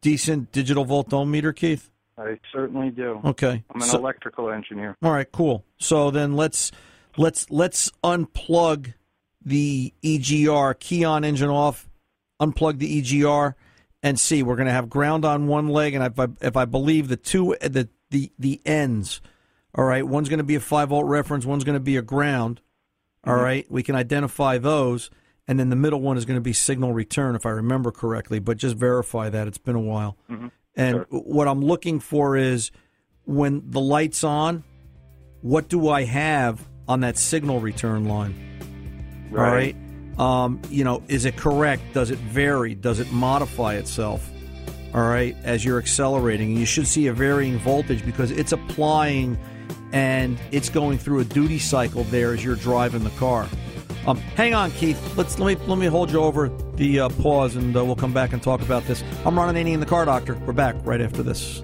decent 0.00 0.52
digital 0.52 0.86
voltometer, 0.86 1.54
Keith? 1.54 1.90
I 2.18 2.38
certainly 2.52 2.90
do. 2.90 3.20
Okay. 3.24 3.64
I'm 3.74 3.82
an 3.82 3.88
So- 3.88 3.98
electrical 3.98 4.50
engineer. 4.50 4.96
all 5.02 5.12
right, 5.12 5.30
cool. 5.30 5.64
So 5.78 6.10
then 6.10 6.36
let's 6.36 6.72
let's 7.16 7.50
let's 7.50 7.90
unplug 8.02 8.94
the 9.44 9.92
EGR, 10.02 10.78
key 10.78 11.04
on 11.04 11.24
engine 11.24 11.50
off, 11.50 11.85
unplug 12.40 12.78
the 12.78 13.00
EGR, 13.02 13.54
and 14.02 14.18
see. 14.20 14.42
We're 14.42 14.56
going 14.56 14.66
to 14.66 14.72
have 14.72 14.88
ground 14.88 15.24
on 15.24 15.46
one 15.46 15.68
leg, 15.68 15.94
and 15.94 16.04
if 16.04 16.18
I, 16.18 16.28
if 16.40 16.56
I 16.56 16.64
believe 16.64 17.08
the 17.08 17.16
two 17.16 17.56
the 17.60 17.88
the 18.10 18.30
the 18.38 18.60
ends, 18.64 19.20
all 19.74 19.84
right, 19.84 20.06
one's 20.06 20.28
going 20.28 20.38
to 20.38 20.44
be 20.44 20.54
a 20.54 20.60
five 20.60 20.90
volt 20.90 21.06
reference, 21.06 21.44
one's 21.44 21.64
going 21.64 21.74
to 21.74 21.80
be 21.80 21.96
a 21.96 22.02
ground. 22.02 22.60
All 23.24 23.34
mm-hmm. 23.34 23.42
right, 23.42 23.66
we 23.70 23.82
can 23.82 23.96
identify 23.96 24.58
those, 24.58 25.10
and 25.48 25.58
then 25.58 25.70
the 25.70 25.76
middle 25.76 26.00
one 26.00 26.16
is 26.16 26.24
going 26.24 26.36
to 26.36 26.42
be 26.42 26.52
signal 26.52 26.92
return, 26.92 27.34
if 27.34 27.44
I 27.44 27.50
remember 27.50 27.90
correctly. 27.90 28.38
But 28.38 28.56
just 28.56 28.76
verify 28.76 29.28
that 29.30 29.48
it's 29.48 29.58
been 29.58 29.76
a 29.76 29.80
while. 29.80 30.16
Mm-hmm. 30.30 30.48
And 30.76 31.06
what 31.08 31.48
I'm 31.48 31.62
looking 31.62 32.00
for 32.00 32.36
is 32.36 32.70
when 33.24 33.62
the 33.70 33.80
light's 33.80 34.22
on, 34.22 34.62
what 35.40 35.68
do 35.68 35.88
I 35.88 36.04
have 36.04 36.66
on 36.86 37.00
that 37.00 37.18
signal 37.18 37.60
return 37.60 38.06
line? 38.06 39.30
All 39.32 39.38
right. 39.38 39.76
Um, 40.18 40.60
you 40.70 40.84
know, 40.84 41.02
is 41.08 41.24
it 41.24 41.36
correct? 41.36 41.82
Does 41.92 42.10
it 42.10 42.18
vary? 42.18 42.74
Does 42.74 43.00
it 43.00 43.12
modify 43.12 43.74
itself? 43.74 44.28
All 44.94 45.06
right, 45.06 45.36
as 45.44 45.64
you're 45.64 45.78
accelerating, 45.78 46.56
you 46.56 46.64
should 46.64 46.86
see 46.86 47.06
a 47.08 47.12
varying 47.12 47.58
voltage 47.58 48.04
because 48.04 48.30
it's 48.30 48.52
applying 48.52 49.38
and 49.92 50.38
it's 50.52 50.68
going 50.70 50.98
through 50.98 51.20
a 51.20 51.24
duty 51.24 51.58
cycle 51.58 52.04
there 52.04 52.32
as 52.32 52.42
you're 52.42 52.56
driving 52.56 53.04
the 53.04 53.10
car. 53.10 53.46
Um, 54.06 54.18
hang 54.18 54.54
on, 54.54 54.70
Keith. 54.70 55.16
Let's 55.16 55.38
let 55.38 55.58
me 55.58 55.66
let 55.66 55.78
me 55.78 55.86
hold 55.86 56.10
you 56.12 56.20
over 56.20 56.48
the 56.76 57.00
uh, 57.00 57.08
pause, 57.08 57.56
and 57.56 57.76
uh, 57.76 57.84
we'll 57.84 57.96
come 57.96 58.12
back 58.12 58.32
and 58.32 58.42
talk 58.42 58.62
about 58.62 58.84
this. 58.84 59.02
I'm 59.24 59.36
Ron 59.36 59.54
Ananian, 59.54 59.80
the 59.80 59.86
car 59.86 60.04
doctor. 60.04 60.34
We're 60.46 60.52
back 60.52 60.76
right 60.84 61.00
after 61.00 61.22
this. 61.22 61.60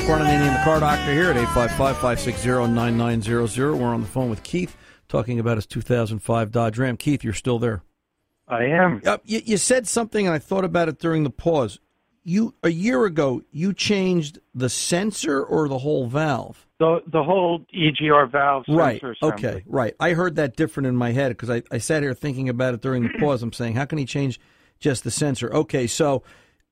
Back. 0.00 0.08
Ron 0.08 0.26
Ananian, 0.26 0.56
the 0.56 0.64
car 0.64 0.80
doctor, 0.80 1.12
here 1.12 1.30
at 1.30 1.36
855-560-9900. 1.36 3.78
We're 3.78 3.88
on 3.88 4.00
the 4.00 4.06
phone 4.06 4.30
with 4.30 4.42
Keith 4.42 4.74
talking 5.08 5.38
about 5.38 5.56
his 5.56 5.66
2005 5.66 6.50
Dodge 6.50 6.78
Ram. 6.78 6.96
Keith, 6.96 7.22
you're 7.24 7.34
still 7.34 7.58
there. 7.58 7.82
I 8.48 8.64
am. 8.64 9.02
Uh, 9.06 9.18
you, 9.24 9.42
you 9.44 9.56
said 9.56 9.86
something, 9.86 10.26
and 10.26 10.34
I 10.34 10.38
thought 10.38 10.64
about 10.64 10.88
it 10.88 10.98
during 10.98 11.22
the 11.24 11.30
pause. 11.30 11.78
You 12.22 12.54
a 12.62 12.68
year 12.68 13.06
ago, 13.06 13.40
you 13.50 13.72
changed 13.72 14.40
the 14.54 14.68
sensor 14.68 15.42
or 15.42 15.68
the 15.68 15.78
whole 15.78 16.06
valve. 16.06 16.66
The 16.78 17.02
the 17.06 17.22
whole 17.22 17.64
EGR 17.74 18.30
valve 18.30 18.64
Right. 18.68 19.02
Okay. 19.22 19.64
Right. 19.66 19.94
I 19.98 20.12
heard 20.12 20.36
that 20.36 20.54
different 20.56 20.88
in 20.88 20.96
my 20.96 21.12
head 21.12 21.30
because 21.30 21.48
I, 21.48 21.62
I 21.70 21.78
sat 21.78 22.02
here 22.02 22.12
thinking 22.12 22.50
about 22.50 22.74
it 22.74 22.82
during 22.82 23.04
the 23.04 23.08
pause. 23.20 23.42
I'm 23.42 23.54
saying, 23.54 23.76
how 23.76 23.86
can 23.86 23.96
he 23.98 24.04
change 24.04 24.38
just 24.80 25.02
the 25.04 25.10
sensor? 25.10 25.50
Okay. 25.54 25.86
So, 25.86 26.22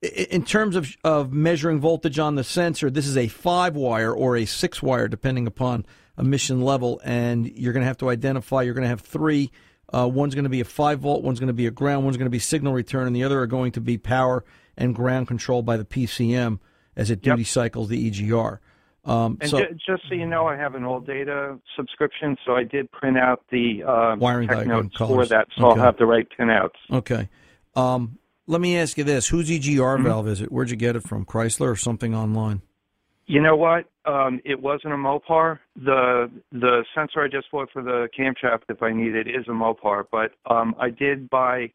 in 0.03 0.45
terms 0.45 0.77
of 0.77 0.97
of 1.05 1.33
measuring 1.33 1.81
voltage 1.81 2.19
on 2.19 2.35
the 2.37 2.45
sensor, 2.45 2.91
this 2.91 3.07
is 3.07 3.17
a 3.17 3.29
five 3.29 3.75
wire 3.75 4.13
or 4.13 4.37
a 4.37 4.45
six 4.45 4.83
wire, 4.83 5.09
depending 5.09 5.47
upon 5.47 5.85
emission 6.19 6.63
level, 6.63 7.01
and 7.05 7.47
you're 7.57 7.73
going 7.73 7.83
to 7.83 7.87
have 7.87 7.99
to 7.99 8.09
identify. 8.09 8.63
You're 8.63 8.75
going 8.75 8.85
to 8.85 8.89
have 8.89 9.01
three. 9.01 9.51
Uh, 9.93 10.07
one's 10.07 10.35
going 10.35 10.45
to 10.45 10.51
be 10.51 10.61
a 10.61 10.65
five 10.67 11.01
volt, 11.01 11.23
one's 11.23 11.41
going 11.41 11.47
to 11.49 11.55
be 11.55 11.67
a 11.67 11.71
ground, 11.71 12.05
one's 12.05 12.19
going 12.19 12.27
to 12.27 12.31
be 12.31 12.39
signal 12.39 12.75
return, 12.75 13.07
and 13.07 13.17
the 13.17 13.25
other 13.25 13.41
are 13.41 13.47
going 13.47 13.73
to 13.73 13.81
be 13.81 13.97
power 13.97 14.45
and 14.77 14.95
ground 14.95 15.27
controlled 15.27 15.65
by 15.65 15.79
the 15.79 15.85
PCM 15.85 16.59
as 16.95 17.11
it 17.11 17.23
duty 17.23 17.45
cycles 17.45 17.89
the 17.89 18.11
EGR. 18.11 18.59
Um, 19.07 19.39
And 19.41 19.49
so 19.49 19.61
ju- 19.61 19.75
just 19.87 20.03
so 20.07 20.15
you 20.15 20.27
know, 20.27 20.47
I 20.47 20.57
have 20.57 20.75
an 20.75 20.85
old 20.85 21.07
data 21.07 21.59
subscription, 21.75 22.37
so 22.45 22.55
I 22.55 22.65
did 22.65 22.93
print 22.93 23.17
out 23.17 23.45
the 23.51 23.83
uh, 23.83 24.17
Wiring 24.17 24.49
tech 24.49 24.67
notes 24.67 24.95
for 24.99 25.25
that, 25.25 25.47
so 25.57 25.69
Okay. 25.69 25.81
I'll 25.81 25.87
have 25.87 25.97
the 25.97 26.05
right 26.05 26.27
pinouts. 26.39 26.77
Okay. 26.93 27.31
Um, 27.75 28.18
let 28.49 28.61
me 28.61 28.77
ask 28.77 28.99
you 28.99 29.05
this: 29.05 29.29
whose 29.29 29.49
EGR 29.51 30.03
valve 30.03 30.27
is 30.27 30.41
it? 30.41 30.51
Where'd 30.51 30.71
you 30.71 30.77
get 30.77 30.97
it 30.97 31.05
from? 31.05 31.25
Chrysler 31.25 31.71
or 31.71 31.77
something 31.77 32.15
online? 32.15 32.63
You 33.27 33.43
know 33.43 33.57
what? 33.57 33.85
Um, 34.07 34.41
it 34.47 34.61
wasn't 34.61 34.95
a 34.95 34.97
Mopar. 34.97 35.59
The 35.77 36.31
the 36.51 36.85
sensor 36.95 37.21
I 37.23 37.29
just 37.29 37.51
bought 37.53 37.71
for 37.71 37.83
the 37.83 38.09
camshaft, 38.19 38.63
if 38.71 38.83
I 38.83 38.91
need 38.93 39.15
it, 39.15 39.29
is 39.29 39.47
a 39.49 39.53
Mopar. 39.53 40.05
But 40.11 40.33
um, 40.51 40.75
I 40.81 40.89
did 40.89 41.29
buy, 41.29 41.71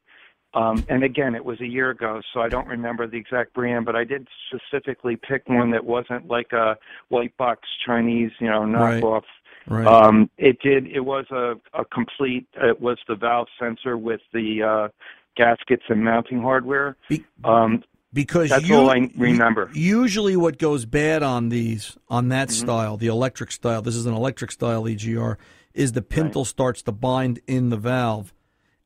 um, 0.56 0.84
and 0.90 1.04
again, 1.04 1.36
it 1.36 1.46
was 1.46 1.62
a 1.62 1.68
year 1.68 1.92
ago, 1.92 2.22
so 2.34 2.42
I 2.42 2.50
don't 2.50 2.68
remember 2.68 3.06
the 3.06 3.18
exact 3.18 3.54
brand. 3.54 3.86
But 3.86 3.96
I 3.96 4.04
did 4.04 4.28
specifically 4.48 5.16
pick 5.16 5.48
one 5.48 5.70
that 5.72 5.86
wasn't 5.86 6.28
like 6.28 6.54
a 6.54 6.76
white 7.10 7.38
box 7.38 7.62
Chinese, 7.86 8.32
you 8.40 8.50
know, 8.50 8.64
Right. 8.66 9.02
knockoff. 9.04 9.24
Right. 9.68 9.86
Um, 9.88 10.30
it 10.38 10.60
did. 10.62 10.88
It 10.88 11.02
was 11.02 11.26
a, 11.32 11.54
a 11.74 11.86
complete. 11.86 12.48
It 12.56 12.82
was 12.82 12.98
the 13.08 13.16
valve 13.16 13.48
sensor 13.60 13.96
with 13.98 14.22
the 14.34 14.64
uh, 14.64 14.88
gaskets 15.36 15.84
and 15.90 16.04
mounting 16.04 16.42
hardware. 16.42 16.96
Be- 17.10 17.26
Um, 17.44 17.84
because 18.14 18.50
That's 18.50 18.68
you- 18.68 18.76
all 18.76 18.90
I 18.92 19.10
remember. 19.18 19.72
Usually, 19.74 20.36
what 20.36 20.60
goes 20.60 20.86
bad 20.86 21.24
on 21.24 21.50
these, 21.50 21.98
on 22.10 22.30
that 22.30 22.50
Mm-hmm. 22.50 22.64
style, 22.66 22.98
the 22.98 23.08
electric 23.08 23.52
style, 23.52 23.82
this 23.82 23.96
is 23.96 24.06
an 24.06 24.14
electric 24.14 24.52
style 24.52 24.84
EGR, 24.88 25.38
is 25.74 25.94
the 25.94 26.04
pintle 26.04 26.46
starts 26.46 26.84
to 26.84 26.92
bind 26.92 27.40
in 27.48 27.70
the 27.70 27.78
valve, 27.78 28.32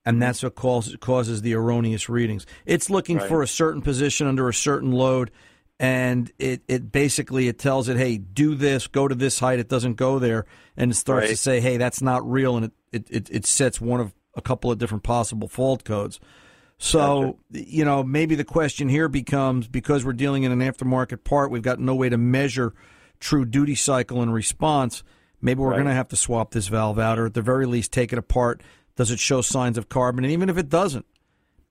and 0.05 0.21
that's 0.21 0.41
what 0.43 0.55
causes 0.55 0.95
causes 1.01 1.41
the 1.41 1.53
erroneous 1.53 2.07
readings. 2.07 2.45
It's 2.65 2.89
looking 2.89 3.17
Right. 3.17 3.27
for 3.27 3.41
a 3.43 3.47
certain 3.47 3.81
position 3.81 4.27
under 4.27 4.47
a 4.47 4.53
certain 4.53 4.93
load, 4.93 5.29
and 5.77 6.31
it 6.39 6.61
it 6.69 6.89
basically 6.93 7.49
it 7.49 7.59
tells 7.59 7.89
it, 7.89 7.97
hey, 7.97 8.17
do 8.17 8.55
this, 8.55 8.87
go 8.87 9.09
to 9.09 9.13
this 9.15 9.39
height. 9.39 9.59
It 9.59 9.67
doesn't 9.67 9.95
go 9.95 10.17
there, 10.19 10.45
and 10.77 10.91
it 10.91 10.95
starts 10.95 11.27
to 11.27 11.35
say, 11.35 11.59
hey, 11.59 11.75
that's 11.75 12.01
not 12.01 12.25
real, 12.29 12.55
and 12.55 12.65
it 12.67 12.71
it, 12.93 13.07
it, 13.11 13.29
it 13.29 13.45
sets 13.45 13.81
one 13.81 13.99
of 13.99 14.13
a 14.37 14.41
couple 14.41 14.71
of 14.71 14.77
different 14.77 15.03
possible 15.03 15.47
fault 15.47 15.83
codes. 15.83 16.19
So, 16.77 17.39
you 17.49 17.83
know, 17.83 18.03
maybe 18.03 18.35
the 18.35 18.43
question 18.43 18.87
here 18.87 19.09
becomes 19.09 19.67
because 19.67 20.05
we're 20.05 20.13
dealing 20.13 20.43
in 20.43 20.51
an 20.51 20.59
aftermarket 20.59 21.23
part, 21.23 21.49
we've 21.49 21.63
got 21.63 21.79
no 21.79 21.95
way 21.95 22.07
to 22.09 22.17
measure 22.17 22.73
true 23.19 23.45
duty 23.45 23.73
cycle 23.73 24.21
and 24.21 24.31
response. 24.31 25.03
Maybe 25.41 25.59
we're 25.59 25.69
Right. 25.69 25.77
going 25.77 25.87
to 25.87 25.93
have 25.93 26.07
to 26.09 26.15
swap 26.15 26.51
this 26.51 26.67
valve 26.67 26.99
out, 26.99 27.17
or 27.17 27.25
at 27.25 27.33
the 27.33 27.41
very 27.41 27.65
least, 27.65 27.91
take 27.91 28.13
it 28.13 28.19
apart. 28.19 28.61
Does 28.95 29.09
it 29.09 29.17
show 29.19 29.41
signs 29.41 29.77
of 29.77 29.89
carbon? 29.89 30.23
And 30.23 30.31
even 30.31 30.49
if 30.49 30.57
it 30.57 30.69
doesn't, 30.69 31.05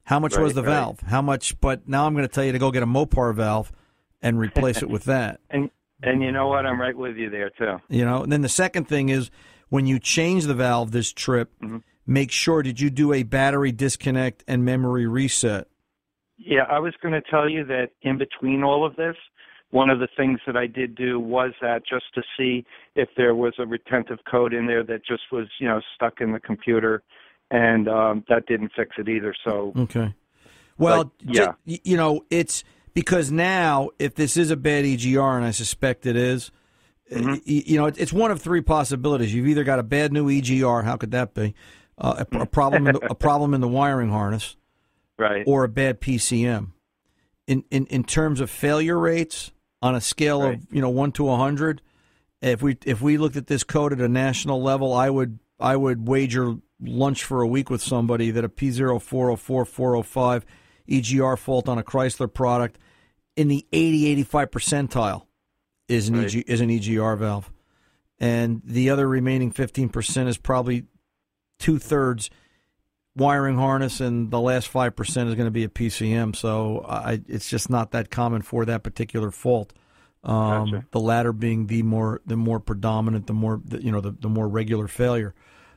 how 0.04 0.18
much 0.18 0.36
was 0.36 0.54
the 0.54 0.62
right. 0.62 0.70
valve? 0.72 1.00
How 1.02 1.22
much? 1.22 1.60
But 1.60 1.88
now 1.88 2.06
I'm 2.06 2.14
going 2.14 2.26
to 2.26 2.32
tell 2.32 2.44
you 2.44 2.52
to 2.52 2.58
go 2.58 2.70
get 2.72 2.82
a 2.82 2.86
Mopar 2.86 3.32
valve 3.34 3.70
and 4.22 4.38
replace 4.40 4.82
it 4.82 4.90
with 4.90 5.04
that. 5.14 5.40
and 5.50 5.70
and 6.02 6.22
you 6.22 6.30
know 6.30 6.48
what? 6.48 6.66
I'm 6.66 6.80
right 6.80 6.96
with 6.96 7.16
you 7.16 7.30
there 7.30 7.50
too. 7.50 7.76
You 7.88 8.04
know, 8.04 8.22
and 8.24 8.30
then 8.30 8.42
the 8.42 8.48
second 8.48 8.86
thing 8.86 9.08
is 9.08 9.30
when 9.70 9.86
you 9.86 9.98
change 9.98 10.44
the 10.44 10.54
valve 10.54 10.90
this 10.90 11.12
trip, 11.12 11.50
Mm-hmm. 11.62 11.78
Make 12.06 12.30
sure 12.30 12.62
did 12.62 12.80
you 12.80 12.90
do 12.90 13.12
a 13.12 13.22
battery 13.22 13.72
disconnect 13.72 14.44
and 14.46 14.64
memory 14.64 15.06
reset? 15.06 15.66
Yeah, 16.38 16.64
I 16.70 16.78
was 16.78 16.94
going 17.02 17.14
to 17.14 17.22
tell 17.30 17.48
you 17.48 17.64
that 17.64 17.90
in 18.02 18.18
between 18.18 18.62
all 18.62 18.84
of 18.86 18.96
this, 18.96 19.16
one 19.70 19.90
of 19.90 19.98
the 19.98 20.08
things 20.16 20.38
that 20.46 20.56
I 20.56 20.66
did 20.66 20.94
do 20.94 21.18
was 21.18 21.52
that 21.60 21.82
just 21.88 22.04
to 22.14 22.22
see 22.38 22.64
if 22.94 23.08
there 23.16 23.34
was 23.34 23.54
a 23.58 23.66
retentive 23.66 24.18
code 24.30 24.52
in 24.52 24.66
there 24.66 24.84
that 24.84 25.04
just 25.04 25.22
was, 25.32 25.48
you 25.58 25.66
know, 25.66 25.80
stuck 25.94 26.20
in 26.20 26.32
the 26.32 26.40
computer, 26.40 27.02
and 27.50 27.88
um, 27.88 28.24
that 28.28 28.46
didn't 28.46 28.70
fix 28.76 28.90
it 28.98 29.08
either. 29.08 29.34
So 29.44 29.72
Okay. 29.76 30.14
Well, 30.78 31.04
But, 31.24 31.34
yeah. 31.34 31.52
y- 31.66 31.80
you 31.84 31.96
know, 31.96 32.24
it's 32.30 32.64
because 32.94 33.32
now 33.32 33.88
if 33.98 34.14
this 34.14 34.36
is 34.36 34.50
a 34.50 34.56
bad 34.56 34.84
EGR, 34.84 35.36
and 35.36 35.44
I 35.44 35.50
suspect 35.50 36.06
it 36.06 36.16
is, 36.16 36.50
Mm-hmm. 37.10 37.34
you 37.44 37.78
know, 37.78 37.86
it's 37.86 38.12
one 38.12 38.32
of 38.32 38.42
three 38.42 38.62
possibilities. 38.62 39.32
You've 39.32 39.46
either 39.46 39.62
got 39.62 39.78
a 39.78 39.84
bad 39.84 40.12
new 40.12 40.26
EGR, 40.28 40.82
how 40.82 40.96
could 40.96 41.12
that 41.12 41.34
be? 41.34 41.54
Uh, 41.98 42.24
a, 42.30 42.38
a 42.40 42.46
problem, 42.46 42.86
in 42.86 42.94
the, 42.94 43.06
a 43.10 43.14
problem 43.26 43.54
in 43.54 43.60
the 43.60 43.68
wiring 43.68 44.10
harness, 44.10 44.56
right, 45.18 45.44
or 45.46 45.64
a 45.64 45.68
bad 45.68 46.00
PCM. 46.00 46.72
In 47.46 47.64
in 47.70 47.86
in 47.86 48.04
terms 48.04 48.40
of 48.40 48.50
failure 48.50 48.98
rates 48.98 49.52
on 49.80 49.94
a 49.94 50.00
scale 50.00 50.42
Right. 50.42 50.54
of 50.58 50.66
you 50.70 50.80
know 50.82 50.90
one 50.90 51.12
to 51.12 51.28
a 51.30 51.36
hundred, 51.36 51.80
if 52.42 52.60
we 52.62 52.76
if 52.84 53.00
we 53.00 53.16
looked 53.16 53.36
at 53.36 53.46
this 53.46 53.64
code 53.64 53.92
at 53.92 54.00
a 54.00 54.08
national 54.08 54.62
level, 54.62 54.92
I 54.92 55.08
would 55.08 55.38
I 55.58 55.76
would 55.76 56.06
wager 56.06 56.56
lunch 56.80 57.24
for 57.24 57.40
a 57.40 57.46
week 57.46 57.70
with 57.70 57.80
somebody 57.82 58.30
that 58.30 58.44
a 58.44 58.48
P 58.50 58.70
zero 58.70 58.98
four 58.98 59.28
zero 59.28 59.36
four 59.36 59.64
four 59.64 59.92
zero 59.92 60.02
five 60.02 60.44
EGR 60.88 61.38
fault 61.38 61.68
on 61.68 61.78
a 61.78 61.82
Chrysler 61.82 62.32
product 62.32 62.78
in 63.36 63.48
the 63.48 63.66
80 63.72 64.06
85 64.08 64.50
percentile 64.50 65.22
is 65.88 66.08
an 66.08 66.16
Right. 66.18 66.34
EG, 66.34 66.44
is 66.46 66.60
an 66.60 66.68
EGR 66.68 67.16
valve, 67.16 67.50
and 68.18 68.60
the 68.64 68.90
other 68.90 69.08
remaining 69.08 69.50
fifteen 69.50 69.88
percent 69.88 70.28
is 70.28 70.36
probably 70.36 70.84
two 71.58 71.78
thirds 71.78 72.30
wiring 73.16 73.56
harness, 73.56 74.00
and 74.00 74.30
the 74.30 74.40
last 74.40 74.68
five 74.68 74.94
percent 74.94 75.28
is 75.28 75.34
going 75.34 75.46
to 75.46 75.50
be 75.52 75.64
a 75.64 75.68
PCM. 75.68 76.36
So 76.36 76.84
I, 76.86 77.20
it's 77.26 77.48
just 77.48 77.70
not 77.70 77.92
that 77.92 78.10
common 78.10 78.42
for 78.42 78.64
that 78.66 78.82
particular 78.82 79.30
fault. 79.30 79.72
Um, 80.22 80.70
Gotcha. 80.70 80.86
The 80.90 81.00
latter 81.00 81.32
being 81.32 81.66
the 81.66 81.82
more 81.82 82.20
the 82.26 82.36
more 82.36 82.60
predominant, 82.60 83.26
the 83.26 83.32
more 83.32 83.60
the, 83.64 83.82
you 83.82 83.92
know 83.92 84.00
the, 84.00 84.12
the 84.12 84.28
more 84.28 84.48
regular 84.48 84.88
failure. 84.88 85.34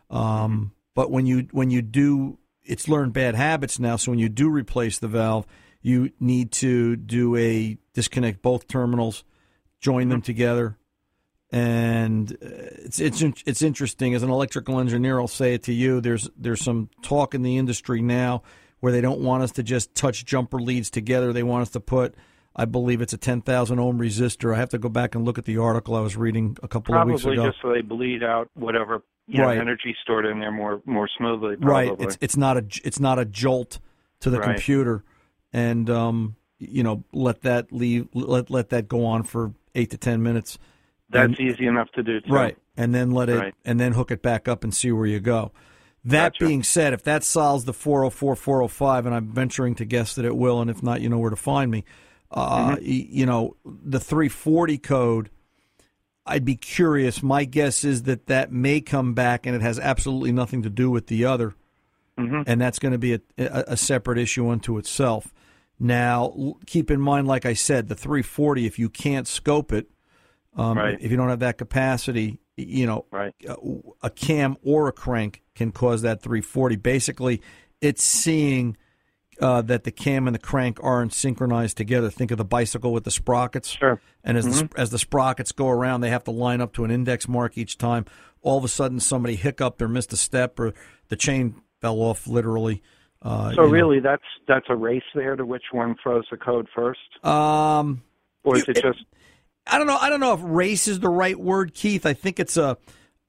Um, 0.09 0.71
But 0.95 1.11
when 1.11 1.25
you 1.25 1.47
when 1.51 1.69
you 1.69 1.81
do, 1.81 2.39
it's 2.63 2.87
learned 2.87 3.13
bad 3.13 3.35
habits 3.35 3.79
now. 3.79 3.95
So 3.95 4.11
when 4.11 4.19
you 4.19 4.27
do 4.27 4.49
replace 4.49 4.97
the 4.99 5.07
valve, 5.07 5.45
you 5.81 6.11
need 6.19 6.51
to 6.53 6.95
do 6.95 7.35
a 7.35 7.77
disconnect 7.93 8.41
both 8.41 8.67
terminals, 8.67 9.23
join 9.79 10.09
them 10.09 10.21
together, 10.21 10.77
and 11.51 12.31
uh, 12.33 12.35
it's 12.85 12.99
it's 12.99 13.21
it's 13.45 13.61
interesting. 13.61 14.13
As 14.13 14.23
an 14.23 14.29
electrical 14.29 14.79
engineer, 14.79 15.19
I'll 15.19 15.27
say 15.27 15.53
it 15.53 15.63
to 15.63 15.73
you. 15.73 15.99
There's 16.01 16.29
there's 16.37 16.61
some 16.63 16.89
talk 17.01 17.33
in 17.33 17.41
the 17.41 17.57
industry 17.57 18.01
now 18.01 18.43
where 18.79 18.91
they 18.91 19.01
don't 19.01 19.19
want 19.19 19.43
us 19.43 19.51
to 19.53 19.63
just 19.63 19.93
touch 19.95 20.25
jumper 20.25 20.59
leads 20.61 20.89
together. 20.89 21.33
They 21.33 21.43
want 21.43 21.63
us 21.63 21.69
to 21.71 21.79
put, 21.81 22.15
I 22.55 22.63
believe 22.63 23.01
it's 23.01 23.11
a 23.11 23.17
10,000 23.17 23.77
ohm 23.77 23.99
resistor. 23.99 24.55
I 24.55 24.57
have 24.57 24.69
to 24.69 24.77
go 24.77 24.87
back 24.87 25.15
and 25.15 25.25
look 25.25 25.37
at 25.37 25.43
the 25.43 25.57
article 25.57 25.97
I 25.97 25.99
was 25.99 26.15
reading 26.15 26.55
a 26.63 26.67
couple 26.69 26.95
of 26.95 27.05
weeks 27.05 27.23
ago. 27.23 27.33
probably 27.33 27.49
just 27.51 27.61
so 27.61 27.73
they 27.73 27.81
bleed 27.81 28.23
out 28.23 28.49
whatever 28.53 29.03
you 29.27 29.39
know, 29.39 29.47
Right. 29.47 29.57
energy 29.59 29.95
stored 30.01 30.25
in 30.25 30.39
there 30.39 30.51
more 30.51 30.81
more 30.85 31.09
smoothly. 31.17 31.55
right. 31.59 31.93
It's 31.99 32.17
it's 32.21 32.37
not 32.37 32.57
a 32.57 32.65
it's 32.83 32.99
not 32.99 33.19
a 33.19 33.25
jolt 33.25 33.79
to 34.21 34.29
the 34.29 34.39
Right. 34.39 34.55
computer, 34.55 35.03
and 35.53 35.89
um, 35.89 36.35
you 36.57 36.81
know 36.83 37.03
let 37.13 37.41
that 37.41 37.71
leave 37.71 38.07
let 38.13 38.49
let 38.49 38.69
that 38.69 38.87
go 38.87 39.05
on 39.05 39.23
for 39.23 39.53
eight 39.75 39.89
to 39.91 39.97
ten 39.97 40.23
minutes. 40.23 40.57
That's 41.09 41.25
and- 41.25 41.39
easy 41.39 41.65
enough 41.65 41.91
to 41.93 42.03
do. 42.03 42.21
Too. 42.21 42.31
Right. 42.31 42.57
And 42.77 42.93
then 42.95 43.11
let 43.11 43.29
it 43.29 43.37
Right. 43.39 43.55
and 43.65 43.79
then 43.79 43.93
hook 43.93 44.11
it 44.11 44.21
back 44.21 44.47
up 44.47 44.63
and 44.63 44.73
see 44.73 44.91
where 44.91 45.05
you 45.05 45.19
go. 45.19 45.51
That 46.05 46.33
Gotcha. 46.33 46.45
being 46.45 46.63
said, 46.63 46.93
if 46.93 47.03
that 47.03 47.23
solves 47.23 47.65
the 47.65 47.73
404 47.73 48.35
405 48.35 49.05
and 49.05 49.13
I'm 49.13 49.27
venturing 49.27 49.75
to 49.75 49.85
guess 49.85 50.15
that 50.15 50.23
it 50.23 50.35
will 50.37 50.61
and 50.61 50.69
if 50.69 50.81
not 50.81 51.01
you 51.01 51.09
know 51.09 51.19
where 51.19 51.29
to 51.29 51.35
find 51.35 51.69
me. 51.71 51.83
Uh, 52.31 52.75
Mm-hmm. 52.75 52.83
you 52.85 53.25
know, 53.25 53.55
the 53.65 53.99
340 53.99 54.77
code 54.77 55.29
I'd 56.25 56.45
be 56.45 56.55
curious. 56.55 57.23
My 57.23 57.43
guess 57.43 57.83
is 57.83 58.03
that 58.03 58.27
that 58.27 58.51
may 58.51 58.81
come 58.81 59.13
back 59.15 59.47
and 59.47 59.55
it 59.55 59.61
has 59.63 59.79
absolutely 59.79 60.31
nothing 60.31 60.61
to 60.61 60.69
do 60.69 60.91
with 60.91 61.07
the 61.07 61.25
other. 61.25 61.55
Mhm. 62.19 62.43
And 62.45 62.61
that's 62.61 62.77
going 62.77 62.91
to 62.91 62.99
be 62.99 63.13
a, 63.15 63.21
a, 63.39 63.63
a 63.69 63.77
separate 63.77 64.19
issue 64.19 64.47
unto 64.47 64.77
itself. 64.77 65.33
Now, 65.79 66.55
keep 66.67 66.91
in 66.91 67.01
mind, 67.01 67.27
like 67.27 67.45
I 67.47 67.53
said, 67.53 67.87
the 67.87 67.95
340, 67.95 68.67
if 68.67 68.77
you 68.77 68.89
can't 68.89 69.27
scope 69.27 69.71
it, 69.73 69.87
um, 70.55 70.77
Right. 70.77 70.97
if 70.99 71.11
you 71.11 71.17
don't 71.17 71.29
have 71.29 71.39
that 71.39 71.57
capacity, 71.57 72.39
you 72.57 72.85
know, 72.85 73.05
Right. 73.11 73.33
a, 73.47 73.55
a 74.03 74.09
cam 74.09 74.57
or 74.63 74.87
a 74.87 74.91
crank 74.91 75.41
can 75.55 75.71
cause 75.71 76.01
that 76.01 76.21
340. 76.21 76.75
Basically, 76.77 77.41
it's 77.81 78.03
seeing 78.03 78.75
uh, 79.41 79.61
that 79.61 79.85
the 79.85 79.91
cam 79.91 80.27
and 80.27 80.35
the 80.35 80.39
crank 80.39 80.77
aren't 80.83 81.13
synchronized 81.13 81.77
together. 81.77 82.09
Think 82.09 82.29
of 82.31 82.37
the 82.37 82.43
bicycle 82.43 82.91
with 82.91 83.05
the 83.05 83.11
sprockets. 83.11 83.69
Sure. 83.69 84.01
And 84.21 84.37
as 84.37 84.45
the, 84.63 84.69
as 84.75 84.89
the 84.89 84.99
sprockets 84.99 85.53
go 85.53 85.69
around, 85.69 86.01
they 86.01 86.09
have 86.09 86.25
to 86.25 86.31
line 86.31 86.59
up 86.59 86.73
to 86.73 86.83
an 86.83 86.91
index 86.91 87.25
mark 87.25 87.57
each 87.57 87.77
time. 87.77 88.03
All 88.41 88.57
of 88.57 88.65
a 88.65 88.67
sudden, 88.67 88.99
somebody 88.99 89.35
hiccuped 89.37 89.81
or 89.81 89.87
missed 89.87 90.11
a 90.11 90.17
step, 90.17 90.59
or 90.59 90.73
the 91.07 91.15
chain 91.15 91.55
fell 91.79 91.99
off 92.01 92.27
literally. 92.27 92.83
Uh, 93.21 93.53
So 93.53 93.61
you 93.63 93.67
know. 93.67 93.73
really, 93.73 93.99
that's 94.01 94.23
that's 94.45 94.65
a 94.67 94.75
race 94.75 95.03
there 95.15 95.37
to 95.37 95.45
which 95.45 95.63
one 95.71 95.95
throws 96.03 96.25
the 96.31 96.35
code 96.37 96.67
first, 96.75 96.99
um, 97.25 98.01
or 98.43 98.57
is 98.57 98.67
You- 98.67 98.73
it 98.75 98.81
just 98.81 99.05
I 99.71 99.77
don't 99.77 99.87
know. 99.87 99.97
I 99.97 100.09
don't 100.09 100.19
know 100.19 100.33
if 100.33 100.39
race 100.43 100.87
is 100.87 100.99
the 100.99 101.09
right 101.09 101.39
word, 101.39 101.73
Keith. 101.73 102.05
I 102.05 102.13
think 102.13 102.39
it's 102.39 102.57
a, 102.57 102.77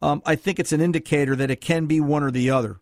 um, 0.03 0.22
I 0.24 0.35
think 0.37 0.59
it's 0.59 0.72
an 0.72 0.81
indicator 0.81 1.37
that 1.37 1.50
it 1.50 1.61
can 1.61 1.87
be 1.87 2.00
one 2.00 2.22
or 2.22 2.31
the 2.31 2.50
other. 2.50 2.81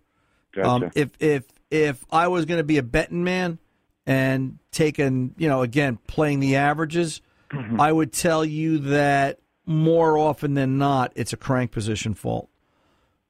gotcha? 0.55 0.68
Um, 0.68 0.90
if 0.94 1.11
if 1.21 1.44
if 1.71 2.05
I 2.11 2.29
was 2.29 2.44
going 2.44 2.59
to 2.59 2.64
be 2.64 2.79
a 2.79 2.83
betting 2.83 3.25
man 3.25 3.59
and 4.07 4.59
taking, 4.73 5.35
you 5.37 5.49
know, 5.49 5.62
again 5.62 5.99
playing 6.07 6.40
the 6.40 6.57
averages, 6.57 7.21
Mm-hmm. 7.51 7.81
I 7.81 7.90
would 7.90 8.12
tell 8.12 8.44
you 8.44 8.77
that 8.79 9.38
more 9.64 10.18
often 10.18 10.53
than 10.53 10.77
not, 10.77 11.12
it's 11.16 11.33
a 11.33 11.37
crank 11.38 11.71
position 11.73 12.12
fault. 12.12 12.51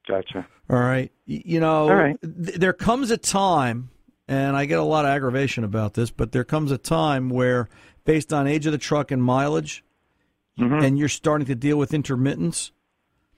gotcha. 0.09 0.45
All 0.69 0.81
right, 0.81 1.13
you 1.25 1.61
know, 1.61 1.89
All 1.89 1.95
right. 1.95 2.17
th- 2.21 2.59
there 2.59 2.73
comes 2.73 3.13
a 3.13 3.17
time, 3.17 3.91
and 4.27 4.57
I 4.57 4.65
get 4.67 4.81
a 4.81 4.83
lot 4.83 5.05
of 5.05 5.13
aggravation 5.13 5.63
about 5.63 5.95
this, 5.95 6.11
but 6.11 6.33
there 6.33 6.43
comes 6.43 6.73
a 6.73 6.79
time 6.79 7.31
where, 7.31 7.69
based 8.05 8.33
on 8.33 8.49
age 8.49 8.67
of 8.67 8.73
the 8.73 8.79
truck 8.79 9.13
and 9.13 9.23
mileage, 9.23 9.85
Mhm. 10.59 10.85
and 10.85 10.99
you're 10.99 11.09
starting 11.09 11.47
to 11.47 11.55
deal 11.55 11.77
with 11.77 11.95
intermittence. 11.95 12.73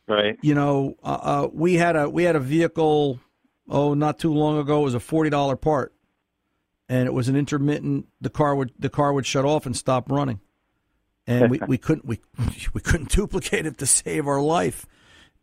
Right. 0.08 0.38
You 0.42 0.54
know, 0.54 0.96
uh, 1.04 1.18
uh, 1.22 1.48
we 1.52 1.74
had 1.74 1.94
a 1.96 2.08
we 2.08 2.24
had 2.24 2.34
a 2.34 2.40
vehicle, 2.40 3.20
oh, 3.68 3.94
not 3.94 4.18
too 4.18 4.32
long 4.32 4.58
ago. 4.58 4.80
It 4.80 4.84
was 4.84 4.94
a 4.94 5.00
forty 5.00 5.30
dollar 5.30 5.56
part, 5.56 5.92
and 6.88 7.06
it 7.06 7.12
was 7.12 7.28
an 7.28 7.36
intermittent. 7.36 8.06
The 8.20 8.30
car 8.30 8.54
would 8.56 8.72
the 8.78 8.88
car 8.88 9.12
would 9.12 9.26
shut 9.26 9.44
off 9.44 9.66
and 9.66 9.76
stop 9.76 10.10
running, 10.10 10.40
and 11.26 11.50
we, 11.50 11.60
we 11.68 11.78
couldn't 11.78 12.04
we 12.06 12.20
we 12.74 12.80
couldn't 12.80 13.10
duplicate 13.10 13.66
it 13.66 13.78
to 13.78 13.86
save 13.86 14.26
our 14.26 14.40
life. 14.42 14.86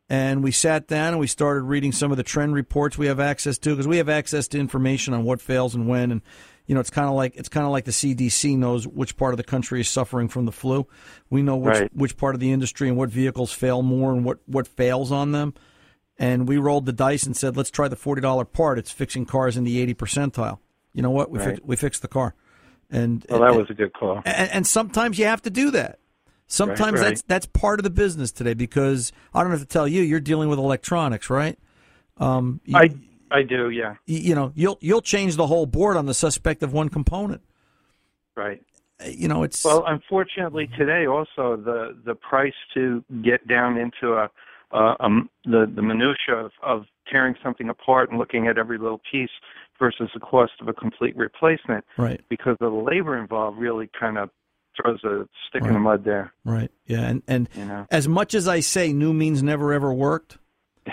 And 0.09 0.41
we 0.41 0.51
sat 0.51 0.87
down 0.87 1.09
and 1.09 1.19
we 1.19 1.27
started 1.27 1.63
reading 1.63 1.91
some 1.91 2.11
of 2.11 2.17
the 2.17 2.23
trend 2.23 2.53
reports 2.53 2.97
we 2.97 3.07
have 3.07 3.19
access 3.19 3.57
to 3.57 3.71
because 3.71 3.87
we 3.87 3.97
have 3.97 4.07
access 4.07 4.47
to 4.49 4.57
information 4.59 5.13
on 5.13 5.25
what 5.25 5.41
fails 5.41 5.75
and 5.75 5.85
when. 5.85 6.11
And 6.11 6.21
you 6.67 6.75
know, 6.75 6.81
it's 6.81 6.89
kind 6.91 7.07
of 7.07 7.15
like 7.15 7.35
it's 7.35 7.49
kind 7.49 7.65
of 7.65 7.71
like 7.71 7.85
the 7.85 7.91
CDC 7.91 8.57
knows 8.57 8.85
which 8.87 9.17
part 9.17 9.33
of 9.33 9.37
the 9.37 9.43
country 9.43 9.79
is 9.81 9.89
suffering 9.89 10.27
from 10.27 10.45
the 10.45 10.51
flu. 10.51 10.85
We 11.29 11.41
know 11.41 11.55
which 11.57 11.79
Right. 11.79 11.95
which 11.95 12.17
part 12.17 12.35
of 12.35 12.41
the 12.41 12.51
industry 12.51 12.87
and 12.89 12.97
what 12.97 13.09
vehicles 13.09 13.51
fail 13.51 13.81
more 13.81 14.11
and 14.13 14.23
what 14.25 14.39
what 14.45 14.67
fails 14.67 15.11
on 15.11 15.31
them. 15.31 15.53
And 16.19 16.47
we 16.47 16.57
rolled 16.57 16.85
the 16.85 16.93
dice 16.93 17.23
and 17.25 17.37
said, 17.37 17.55
let's 17.57 17.69
try 17.71 17.87
the 17.87 17.95
forty 17.95 18.21
dollar 18.21 18.43
part. 18.45 18.77
It's 18.79 18.91
fixing 18.91 19.25
cars 19.25 19.55
in 19.57 19.63
the 19.63 19.79
eighty 19.79 19.93
percentile. 19.95 20.59
You 20.93 21.01
know 21.03 21.11
what? 21.11 21.29
We 21.31 21.39
Right. 21.39 21.49
fix, 21.55 21.59
we 21.63 21.75
fixed 21.75 22.01
the 22.01 22.07
car. 22.07 22.35
And 22.89 23.25
Well, 23.29 23.41
that 23.41 23.55
was 23.55 23.69
a 23.69 23.73
good 23.73 23.93
call. 23.93 24.21
and, 24.25 24.49
and 24.51 24.67
sometimes 24.67 25.17
you 25.19 25.25
have 25.25 25.41
to 25.43 25.49
do 25.49 25.71
that. 25.71 25.99
Sometimes 26.47 26.79
Right, 26.79 26.91
right. 26.93 27.03
that's 27.09 27.21
that's 27.23 27.45
part 27.45 27.79
of 27.79 27.83
the 27.83 27.89
business 27.89 28.31
today 28.31 28.53
because 28.53 29.11
I 29.33 29.41
don't 29.41 29.51
have 29.51 29.59
to 29.59 29.65
tell 29.65 29.87
you, 29.87 30.01
you're 30.01 30.19
dealing 30.21 30.47
with 30.49 30.59
electronics, 30.59 31.29
right? 31.29 31.57
Um, 32.17 32.61
you, 32.65 32.77
I 32.77 32.89
I 33.31 33.43
do, 33.43 33.69
yeah, 33.69 33.95
you 34.05 34.35
know, 34.35 34.51
you'll 34.55 34.77
you'll 34.81 35.01
change 35.01 35.35
the 35.35 35.47
whole 35.47 35.65
board 35.65 35.97
on 35.97 36.05
the 36.05 36.13
suspect 36.13 36.63
of 36.63 36.73
one 36.73 36.89
component. 36.89 37.41
right. 38.35 38.61
You 39.05 39.27
know, 39.27 39.43
it's 39.43 39.63
Well, 39.63 39.83
unfortunately, 39.85 40.69
today 40.77 41.05
also 41.05 41.55
the 41.55 41.95
the 42.03 42.15
price 42.15 42.55
to 42.73 43.03
get 43.23 43.47
down 43.47 43.77
into 43.77 44.13
a, 44.13 44.29
uh, 44.71 44.95
um, 44.99 45.29
the 45.45 45.71
the 45.73 45.81
minutia 45.81 46.35
of, 46.35 46.51
of 46.63 46.85
tearing 47.11 47.35
something 47.43 47.69
apart 47.69 48.09
and 48.09 48.17
looking 48.17 48.47
at 48.47 48.57
every 48.57 48.77
little 48.77 49.01
piece 49.09 49.29
versus 49.79 50.09
the 50.13 50.19
cost 50.19 50.53
of 50.61 50.67
a 50.67 50.73
complete 50.73 51.15
replacement 51.15 51.85
right, 51.97 52.21
because 52.29 52.57
of 52.59 52.71
the 52.71 52.77
labor 52.77 53.17
involved 53.17 53.59
really 53.59 53.89
kind 53.99 54.17
of 54.17 54.29
throws 54.75 55.03
a 55.03 55.27
stick 55.47 55.63
in 55.63 55.73
the 55.73 55.79
mud 55.79 56.03
there. 56.03 56.33
right, 56.43 56.71
yeah, 56.85 57.01
and 57.01 57.21
and 57.27 57.49
You 57.55 57.65
know. 57.65 57.87
as 57.91 58.07
much 58.07 58.33
as 58.33 58.47
I 58.47 58.61
say 58.61 58.93
new 58.93 59.13
means 59.13 59.43
never 59.43 59.73
ever 59.73 59.93
worked. 59.93 60.37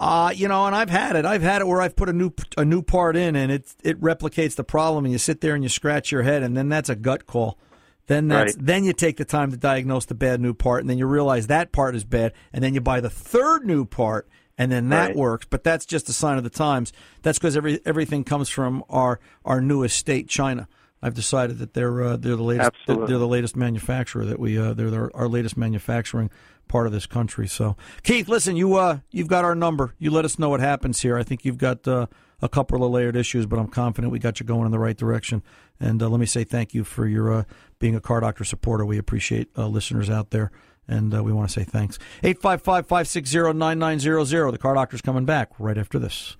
Uh, 0.00 0.32
you 0.34 0.46
know, 0.46 0.66
and 0.66 0.76
I've 0.76 0.90
had 0.90 1.16
it. 1.16 1.24
I've 1.24 1.42
had 1.42 1.60
it 1.60 1.66
where 1.66 1.80
I've 1.80 1.96
put 1.96 2.08
a 2.08 2.12
new 2.12 2.30
a 2.56 2.64
new 2.64 2.82
part 2.82 3.16
in, 3.16 3.34
and 3.34 3.50
it 3.50 3.74
it 3.82 4.00
replicates 4.00 4.54
the 4.54 4.62
problem, 4.64 5.04
and 5.04 5.12
you 5.12 5.18
sit 5.18 5.40
there 5.40 5.54
and 5.54 5.62
you 5.64 5.68
scratch 5.68 6.12
your 6.12 6.22
head, 6.22 6.42
and 6.42 6.56
then 6.56 6.68
that's 6.68 6.88
a 6.88 6.94
gut 6.96 7.26
call. 7.26 7.58
Then 8.06 8.28
that's 8.28 8.54
Right. 8.54 8.64
then 8.66 8.84
you 8.84 8.92
take 8.92 9.16
the 9.16 9.24
time 9.24 9.50
to 9.50 9.56
diagnose 9.56 10.04
the 10.06 10.14
bad 10.14 10.40
new 10.40 10.54
part, 10.54 10.82
and 10.82 10.88
then 10.88 10.98
you 10.98 11.06
realize 11.06 11.48
that 11.48 11.72
part 11.72 11.96
is 11.96 12.04
bad, 12.04 12.32
and 12.52 12.62
then 12.62 12.74
you 12.74 12.80
buy 12.80 13.00
the 13.00 13.10
third 13.10 13.66
new 13.66 13.84
part, 13.84 14.28
and 14.56 14.70
then 14.70 14.88
that 14.90 15.08
Right. 15.08 15.16
works. 15.16 15.46
But 15.50 15.64
that's 15.64 15.84
just 15.84 16.08
a 16.08 16.12
sign 16.12 16.38
of 16.38 16.44
the 16.44 16.50
times. 16.50 16.92
That's 17.22 17.38
because 17.38 17.56
every 17.56 17.80
everything 17.84 18.22
comes 18.22 18.48
from 18.48 18.84
our 18.88 19.18
our 19.44 19.60
newest 19.60 19.96
state, 19.98 20.28
China. 20.28 20.68
I've 21.02 21.14
decided 21.14 21.58
that 21.58 21.74
they're 21.74 22.02
uh, 22.02 22.16
they're 22.16 22.36
the 22.36 22.42
latest 22.42 22.72
they're, 22.72 22.94
Absolutely. 22.94 23.06
they're 23.06 23.18
the 23.18 23.28
latest 23.28 23.56
manufacturer 23.56 24.24
that 24.24 24.38
we 24.38 24.58
uh, 24.58 24.74
they're, 24.74 24.90
they're 24.90 25.16
our 25.16 25.28
latest 25.28 25.56
manufacturing 25.56 26.30
part 26.66 26.86
of 26.86 26.92
this 26.92 27.06
country. 27.06 27.46
So 27.46 27.76
Keith, 28.02 28.28
listen, 28.28 28.56
you 28.56 28.76
uh 28.76 28.98
you've 29.10 29.28
got 29.28 29.44
our 29.44 29.54
number. 29.54 29.94
You 29.98 30.10
let 30.10 30.24
us 30.24 30.38
know 30.38 30.48
what 30.48 30.60
happens 30.60 31.00
here. 31.00 31.16
I 31.16 31.22
think 31.22 31.44
you've 31.44 31.58
got 31.58 31.86
uh, 31.86 32.06
a 32.40 32.48
couple 32.48 32.84
of 32.84 32.90
layered 32.90 33.16
issues, 33.16 33.46
but 33.46 33.58
I'm 33.58 33.68
confident 33.68 34.12
we 34.12 34.18
got 34.18 34.40
you 34.40 34.46
going 34.46 34.66
in 34.66 34.72
the 34.72 34.78
right 34.78 34.96
direction. 34.96 35.42
And 35.80 36.02
uh, 36.02 36.08
let 36.08 36.20
me 36.20 36.26
say 36.26 36.44
thank 36.44 36.74
you 36.74 36.84
for 36.84 37.06
your 37.06 37.32
uh, 37.32 37.44
being 37.78 37.94
a 37.94 38.00
car 38.00 38.20
doctor 38.20 38.44
supporter. 38.44 38.84
We 38.84 38.98
appreciate 38.98 39.48
uh, 39.56 39.66
listeners 39.66 40.10
out 40.10 40.30
there. 40.30 40.50
And 40.90 41.14
uh, 41.14 41.22
we 41.22 41.32
want 41.34 41.50
to 41.50 41.52
say 41.52 41.64
thanks. 41.64 41.98
855 42.22 42.86
560 42.86 43.52
9900. 43.52 44.52
The 44.52 44.58
car 44.58 44.74
doctor's 44.74 45.02
coming 45.02 45.26
back 45.26 45.50
right 45.58 45.76
after 45.76 45.98
this. 45.98 46.38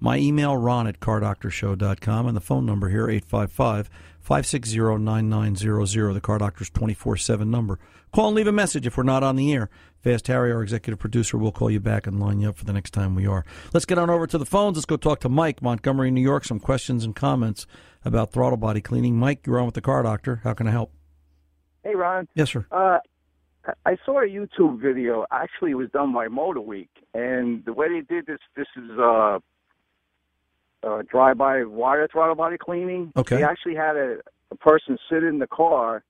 My 0.00 0.16
email, 0.16 0.56
ron 0.56 0.86
at 0.86 1.00
cardoctorshow.com. 1.00 2.26
And 2.26 2.36
the 2.36 2.40
phone 2.40 2.64
number 2.66 2.88
here, 2.88 3.10
855 3.10 3.90
560 4.20 4.98
9900. 4.98 6.14
The 6.14 6.20
Car 6.20 6.38
Doctor's 6.38 6.70
24 6.70 7.18
7 7.18 7.50
number. 7.50 7.78
Call 8.12 8.28
and 8.28 8.36
leave 8.36 8.46
a 8.46 8.52
message 8.52 8.86
if 8.86 8.96
we're 8.96 9.02
not 9.02 9.22
on 9.22 9.36
the 9.36 9.52
air. 9.52 9.68
Fast 10.04 10.26
Harry, 10.26 10.52
our 10.52 10.62
executive 10.62 10.98
producer, 10.98 11.38
will 11.38 11.50
call 11.50 11.70
you 11.70 11.80
back 11.80 12.06
and 12.06 12.20
line 12.20 12.38
you 12.38 12.50
up 12.50 12.58
for 12.58 12.66
the 12.66 12.74
next 12.74 12.90
time 12.90 13.14
we 13.14 13.26
are. 13.26 13.42
Let's 13.72 13.86
get 13.86 13.96
on 13.96 14.10
over 14.10 14.26
to 14.26 14.36
the 14.36 14.44
phones. 14.44 14.76
Let's 14.76 14.84
go 14.84 14.98
talk 14.98 15.20
to 15.20 15.30
Mike, 15.30 15.62
Montgomery, 15.62 16.10
New 16.10 16.20
York. 16.20 16.44
Some 16.44 16.60
questions 16.60 17.06
and 17.06 17.16
comments 17.16 17.66
about 18.04 18.30
throttle 18.30 18.58
body 18.58 18.82
cleaning. 18.82 19.16
Mike, 19.16 19.46
you're 19.46 19.58
on 19.58 19.64
with 19.64 19.74
the 19.74 19.80
Car 19.80 20.02
Doctor. 20.02 20.42
How 20.44 20.52
can 20.52 20.68
I 20.68 20.72
help? 20.72 20.92
Hey, 21.82 21.94
Ron. 21.94 22.28
Yes, 22.34 22.50
sir. 22.50 22.66
Uh, 22.70 22.98
I- 23.86 23.96
saw 24.04 24.20
a 24.20 24.26
YouTube 24.26 24.78
video. 24.78 25.24
Actually, 25.30 25.70
it 25.70 25.76
was 25.76 25.88
done 25.90 26.12
by 26.12 26.28
MotorWeek, 26.28 26.88
and 27.14 27.64
the 27.64 27.72
way 27.72 27.88
they 27.88 28.02
did 28.02 28.26
this, 28.26 28.40
this 28.56 28.66
is 28.76 28.90
uh, 28.98 29.38
uh, 30.82 31.02
drive-by 31.10 31.64
wire 31.64 32.06
throttle 32.08 32.34
body 32.34 32.58
cleaning. 32.58 33.10
Okay. 33.16 33.36
They 33.36 33.42
actually 33.42 33.76
had 33.76 33.96
a, 33.96 34.18
a 34.50 34.56
person 34.56 34.98
sit 35.10 35.24
in 35.24 35.38
the 35.38 35.46
car, 35.46 36.04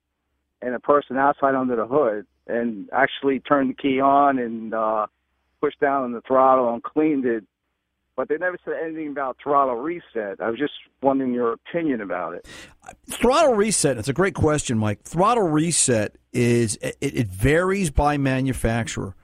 and 0.62 0.74
a 0.74 0.80
person 0.80 1.16
outside 1.16 1.54
under 1.54 1.76
the 1.76 1.86
hood, 1.86 2.26
and 2.46 2.88
actually 2.92 3.40
turned 3.40 3.70
the 3.70 3.74
key 3.74 4.00
on 4.00 4.38
and 4.38 4.74
uh, 4.74 5.06
pushed 5.60 5.80
down 5.80 6.04
on 6.04 6.12
the 6.12 6.20
throttle 6.22 6.72
and 6.72 6.82
cleaned 6.82 7.24
it. 7.24 7.44
But 8.16 8.28
they 8.28 8.36
never 8.36 8.56
said 8.64 8.74
anything 8.84 9.08
about 9.08 9.38
throttle 9.42 9.74
reset. 9.74 10.40
I 10.40 10.48
was 10.48 10.58
just 10.58 10.74
wondering 11.02 11.34
your 11.34 11.52
opinion 11.52 12.00
about 12.00 12.34
it. 12.34 12.46
Throttle 13.10 13.54
reset. 13.54 13.98
It's 13.98 14.08
a 14.08 14.12
great 14.12 14.34
question, 14.34 14.78
Mike. 14.78 15.02
Throttle 15.02 15.48
reset 15.48 16.16
is 16.32 16.76
it, 16.76 16.96
it 17.00 17.26
varies 17.26 17.90
by 17.90 18.16
manufacturer, 18.16 19.16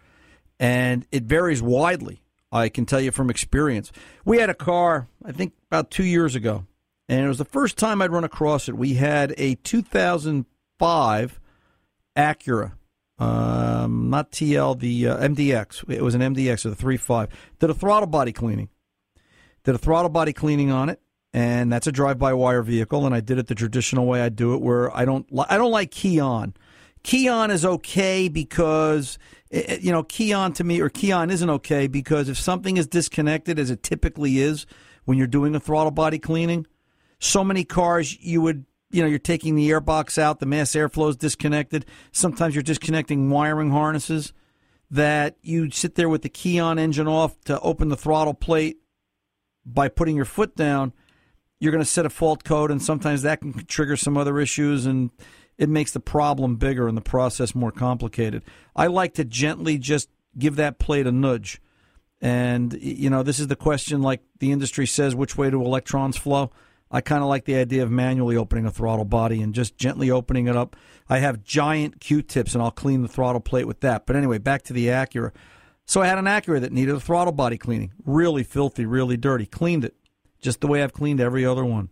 and 0.59 1.07
it 1.13 1.23
varies 1.23 1.63
widely. 1.63 2.23
I 2.51 2.69
can 2.69 2.85
tell 2.85 3.01
you 3.01 3.13
from 3.13 3.31
experience. 3.31 3.93
We 4.25 4.39
had 4.39 4.51
a 4.51 4.55
car, 4.55 5.09
I 5.25 5.31
think, 5.31 5.53
about 5.71 5.93
two 5.93 6.05
years 6.05 6.35
ago, 6.35 6.67
and 7.09 7.25
it 7.25 7.29
was 7.29 7.39
the 7.39 7.45
first 7.45 7.77
time 7.77 8.03
I'd 8.03 8.11
run 8.11 8.25
across 8.25 8.69
it. 8.69 8.77
We 8.77 8.95
had 8.95 9.35
a 9.39 9.55
2005 9.57 11.41
Acura, 12.17 12.73
um, 13.21 14.11
not 14.11 14.33
TL, 14.33 14.81
the 14.81 15.09
uh, 15.09 15.19
MDX. 15.19 15.89
It 15.89 16.03
was 16.03 16.15
an 16.15 16.21
MDX 16.21 16.67
or 16.67 16.71
the 16.71 16.77
3.5. 16.77 17.29
Did 17.59 17.71
a 17.71 17.75
throttle 17.75 18.09
body 18.09 18.33
cleaning. 18.33 18.71
Did 19.63 19.75
a 19.75 19.79
throttle 19.79 20.09
body 20.09 20.33
cleaning 20.33 20.71
on 20.71 20.89
it 20.89 21.01
and 21.33 21.73
that's 21.73 21.87
a 21.87 21.93
drive-by-wire 21.93 22.63
vehicle, 22.63 23.07
and 23.07 23.15
I 23.15 23.21
did 23.21 23.39
it 23.39 23.47
the 23.47 23.55
traditional 23.55 24.07
way 24.07 24.21
I 24.21 24.29
do 24.29 24.55
it, 24.55 24.61
where 24.61 24.95
I 24.97 25.05
don't 25.05 25.31
li- 25.33 25.47
I 25.49 25.57
don't 25.57 25.71
like 25.71 25.91
key 25.91 26.19
on. 26.19 26.55
Key 27.03 27.29
on 27.29 27.51
is 27.51 27.65
okay 27.65 28.29
because 28.29 29.19
eh, 29.53 29.79
you 29.81 29.93
know 29.93 30.03
key 30.03 30.33
on 30.33 30.53
to 30.55 30.65
me 30.65 30.81
or 30.81 30.89
key 30.89 31.13
on 31.13 31.31
isn't 31.31 31.49
okay 31.49 31.87
because 31.87 32.29
if 32.29 32.39
something 32.39 32.77
is 32.77 32.87
disconnected, 32.87 33.59
as 33.59 33.71
it 33.71 33.83
typically 33.83 34.39
is 34.39 34.67
when 35.05 35.19
you're 35.19 35.27
doing 35.27 35.55
a 35.55 35.61
throttle 35.61 35.93
body 35.93 36.19
cleaning, 36.19 36.67
so 37.21 37.45
many 37.45 37.65
cars 37.65 38.19
you 38.21 38.43
would 38.43 38.65
you 38.91 39.03
know 39.03 39.09
you're 39.09 39.19
taking 39.19 39.55
the 39.55 39.71
airbox 39.71 40.19
out, 40.19 40.41
the 40.41 40.47
mass 40.47 40.73
airflow 40.73 41.11
is 41.11 41.17
disconnected. 41.17 41.87
Sometimes 42.13 42.55
you're 42.55 42.63
disconnecting 42.63 43.31
wiring 43.31 43.71
harnesses 43.71 44.33
that 44.91 45.37
you 45.43 45.71
sit 45.71 45.95
there 45.95 46.09
with 46.09 46.23
the 46.23 46.29
key 46.29 46.59
on 46.59 46.79
engine 46.79 47.07
off 47.07 47.41
to 47.45 47.61
open 47.61 47.89
the 47.89 47.97
throttle 47.97 48.35
plate 48.35 48.79
by 49.65 49.89
putting 49.89 50.17
your 50.17 50.25
foot 50.25 50.57
down 50.57 50.93
you're 51.61 51.73
going 51.73 51.85
to 51.85 51.91
set 51.91 52.07
a 52.07 52.11
fault 52.11 52.43
code, 52.43 52.71
and 52.71 52.83
sometimes 52.83 53.23
that 53.23 53.43
can 53.43 53.53
trigger 53.67 53.97
some 53.97 54.17
other 54.17 54.41
issues, 54.41 54.87
and 54.87 55.11
it 55.59 55.69
makes 55.69 55.93
the 55.93 56.01
problem 56.01 56.57
bigger 56.57 56.89
and 56.89 56.97
the 56.97 57.03
process 57.03 57.55
more 57.55 57.71
complicated. 57.71 58.43
I 58.75 58.87
like 58.87 59.15
to 59.15 59.25
gently 59.25 59.77
just 59.79 60.09
give 60.39 60.57
that 60.57 60.79
plate 60.79 61.07
a 61.07 61.13
nudge. 61.13 61.61
And, 62.23 62.73
you 62.81 63.11
know, 63.11 63.23
this 63.23 63.39
is 63.39 63.49
the 63.49 63.57
question 63.57 64.01
like 64.01 64.23
the 64.39 64.53
industry 64.53 64.87
says 64.87 65.15
which 65.15 65.37
way 65.37 65.51
do 65.51 65.63
electrons 65.63 66.17
flow? 66.17 66.51
I 66.91 67.01
kind 67.01 67.23
of 67.23 67.29
like 67.29 67.45
the 67.45 67.57
idea 67.57 67.83
of 67.83 67.91
manually 67.91 68.37
opening 68.37 68.67
a 68.67 68.71
throttle 68.71 69.05
body 69.05 69.41
and 69.43 69.55
just 69.55 69.77
gently 69.77 70.11
opening 70.11 70.49
it 70.49 70.57
up. 70.57 70.75
I 71.09 71.19
have 71.19 71.45
giant 71.45 72.01
Q 72.01 72.23
tips, 72.23 72.55
and 72.55 72.63
I'll 72.63 72.73
clean 72.73 73.03
the 73.03 73.09
throttle 73.09 73.41
plate 73.41 73.67
with 73.67 73.81
that. 73.81 74.07
But 74.07 74.17
anyway, 74.17 74.39
back 74.39 74.63
to 74.65 74.73
the 74.73 74.87
Acura. 74.87 75.31
So 75.85 76.03
I 76.03 76.07
had 76.07 76.19
an 76.19 76.25
Acura 76.25 76.61
that 76.61 76.73
needed 76.73 76.95
a 76.95 77.01
throttle 77.01 77.33
body 77.33 77.59
cleaning. 77.59 77.93
Really 78.05 78.43
filthy, 78.43 78.87
really 78.87 79.17
dirty. 79.17 79.47
Cleaned 79.47 79.85
it 79.85 79.95
just 80.41 80.61
the 80.61 80.67
way 80.67 80.83
I've 80.83 80.93
cleaned 80.93 81.21
every 81.21 81.45
other 81.45 81.65
one. 81.65 81.91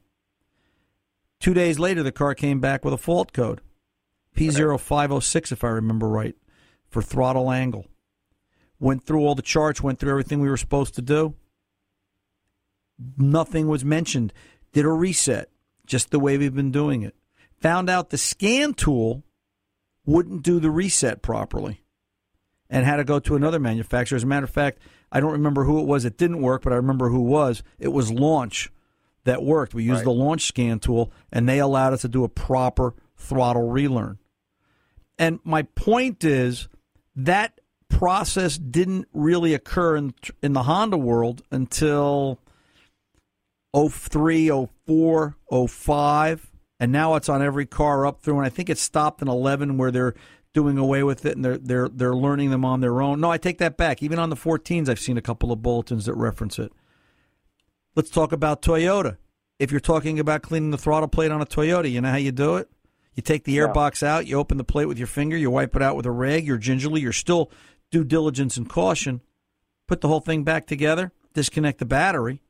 Two 1.40 1.54
days 1.54 1.78
later, 1.78 2.02
the 2.02 2.12
car 2.12 2.34
came 2.34 2.60
back 2.60 2.84
with 2.84 2.94
a 2.94 2.98
fault 2.98 3.32
code. 3.32 3.60
P0506, 4.36 5.52
if 5.52 5.62
I 5.62 5.68
remember 5.68 6.08
right, 6.08 6.34
for 6.88 7.02
throttle 7.02 7.50
angle. 7.50 7.86
Went 8.80 9.04
through 9.04 9.20
all 9.20 9.34
the 9.34 9.42
charts, 9.42 9.82
went 9.82 9.98
through 9.98 10.10
everything 10.10 10.40
we 10.40 10.48
were 10.48 10.56
supposed 10.56 10.94
to 10.94 11.02
do. 11.02 11.34
Nothing 13.16 13.68
was 13.68 13.84
mentioned. 13.84 14.32
Did 14.72 14.84
a 14.84 14.90
reset, 14.90 15.50
just 15.86 16.10
the 16.10 16.18
way 16.18 16.36
we've 16.38 16.54
been 16.54 16.72
doing 16.72 17.02
it. 17.02 17.14
Found 17.60 17.90
out 17.90 18.10
the 18.10 18.18
scan 18.18 18.74
tool 18.74 19.24
wouldn't 20.06 20.42
do 20.42 20.60
the 20.60 20.70
reset 20.70 21.22
properly 21.22 21.82
and 22.70 22.84
had 22.84 22.96
to 22.96 23.04
go 23.04 23.18
to 23.18 23.34
another 23.36 23.58
manufacturer. 23.58 24.16
As 24.16 24.22
a 24.22 24.26
matter 24.26 24.44
of 24.44 24.50
fact, 24.50 24.78
I 25.10 25.20
don't 25.20 25.32
remember 25.32 25.64
who 25.64 25.80
it 25.80 25.86
was 25.86 26.02
that 26.04 26.18
didn't 26.18 26.42
work, 26.42 26.62
but 26.62 26.72
I 26.72 26.76
remember 26.76 27.08
who 27.08 27.20
it 27.20 27.30
was. 27.30 27.62
It 27.78 27.88
was 27.88 28.12
Launch 28.12 28.70
that 29.24 29.42
worked. 29.42 29.74
We 29.74 29.84
used 29.84 29.96
Right. 29.98 30.04
the 30.04 30.10
Launch 30.12 30.42
scan 30.46 30.78
tool, 30.78 31.10
and 31.32 31.48
they 31.48 31.58
allowed 31.58 31.92
us 31.94 32.02
to 32.02 32.08
do 32.08 32.24
a 32.24 32.28
proper 32.28 32.94
throttle 33.16 33.68
relearn. 33.70 34.18
And 35.18 35.40
my 35.44 35.62
point 35.62 36.24
is 36.24 36.68
that 37.16 37.60
process 37.88 38.56
didn't 38.58 39.08
really 39.12 39.54
occur 39.54 39.96
in 39.96 40.14
in 40.42 40.52
the 40.52 40.62
Honda 40.64 40.96
world 40.96 41.42
until 41.50 42.38
03, 43.86 44.48
04, 44.86 45.36
05, 45.68 46.50
and 46.80 46.92
now 46.92 47.14
it's 47.14 47.28
on 47.28 47.42
every 47.42 47.66
car 47.66 48.06
up 48.06 48.20
through. 48.20 48.38
And 48.38 48.46
I 48.46 48.48
think 48.48 48.70
it 48.70 48.78
stopped 48.78 49.22
in 49.22 49.28
11 49.28 49.78
where 49.78 49.90
they're 49.90 50.14
doing 50.54 50.78
away 50.78 51.02
with 51.02 51.24
it 51.26 51.36
and 51.36 51.44
they're 51.44 51.58
they're 51.58 51.88
they're 51.88 52.16
learning 52.16 52.50
them 52.50 52.64
on 52.64 52.80
their 52.80 53.00
own. 53.02 53.20
No, 53.20 53.30
I 53.30 53.38
take 53.38 53.58
that 53.58 53.76
back. 53.76 54.02
Even 54.02 54.18
on 54.18 54.30
the 54.30 54.36
14s, 54.36 54.88
I've 54.88 54.98
seen 54.98 55.16
a 55.18 55.22
couple 55.22 55.52
of 55.52 55.62
bulletins 55.62 56.06
that 56.06 56.14
reference 56.14 56.58
it. 56.58 56.72
Let's 57.94 58.10
talk 58.10 58.32
about 58.32 58.62
Toyota. 58.62 59.18
If 59.58 59.70
you're 59.70 59.80
talking 59.80 60.18
about 60.18 60.42
cleaning 60.42 60.70
the 60.70 60.78
throttle 60.78 61.08
plate 61.08 61.30
on 61.32 61.42
a 61.42 61.46
Toyota, 61.46 61.90
you 61.90 62.00
know 62.00 62.10
how 62.10 62.16
you 62.16 62.32
do 62.32 62.56
it? 62.56 62.70
You 63.14 63.22
take 63.22 63.44
the 63.44 63.58
air 63.58 63.66
Yeah. 63.66 63.72
box 63.72 64.02
out, 64.02 64.26
you 64.26 64.38
open 64.38 64.56
the 64.56 64.64
plate 64.64 64.86
with 64.86 64.98
your 64.98 65.08
finger, 65.08 65.36
you 65.36 65.50
wipe 65.50 65.74
it 65.74 65.82
out 65.82 65.96
with 65.96 66.06
a 66.06 66.10
rag, 66.12 66.46
you're 66.46 66.58
gingerly, 66.58 67.00
you're 67.00 67.12
still 67.12 67.50
due 67.90 68.04
diligence 68.04 68.56
and 68.56 68.68
caution. 68.68 69.20
Put 69.88 70.00
the 70.00 70.08
whole 70.08 70.20
thing 70.20 70.44
back 70.44 70.66
together, 70.66 71.10
disconnect 71.34 71.80
the 71.80 71.86
battery, 71.86 72.40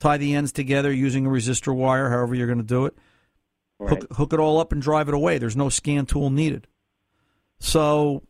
tie 0.00 0.16
the 0.16 0.34
ends 0.34 0.52
together 0.52 0.92
using 0.92 1.26
a 1.26 1.30
resistor 1.30 1.74
wire, 1.74 2.10
however 2.10 2.34
you're 2.34 2.46
going 2.46 2.58
to 2.58 2.64
do 2.64 2.86
it. 2.86 2.94
Hook, 3.80 4.06
hook 4.12 4.32
it 4.32 4.38
all 4.40 4.58
up 4.60 4.72
and 4.72 4.80
drive 4.80 5.08
it 5.08 5.14
away. 5.14 5.36
There's 5.38 5.56
no 5.56 5.68
scan 5.68 6.06
tool 6.06 6.30
needed. 6.30 6.66
So, 7.58 8.22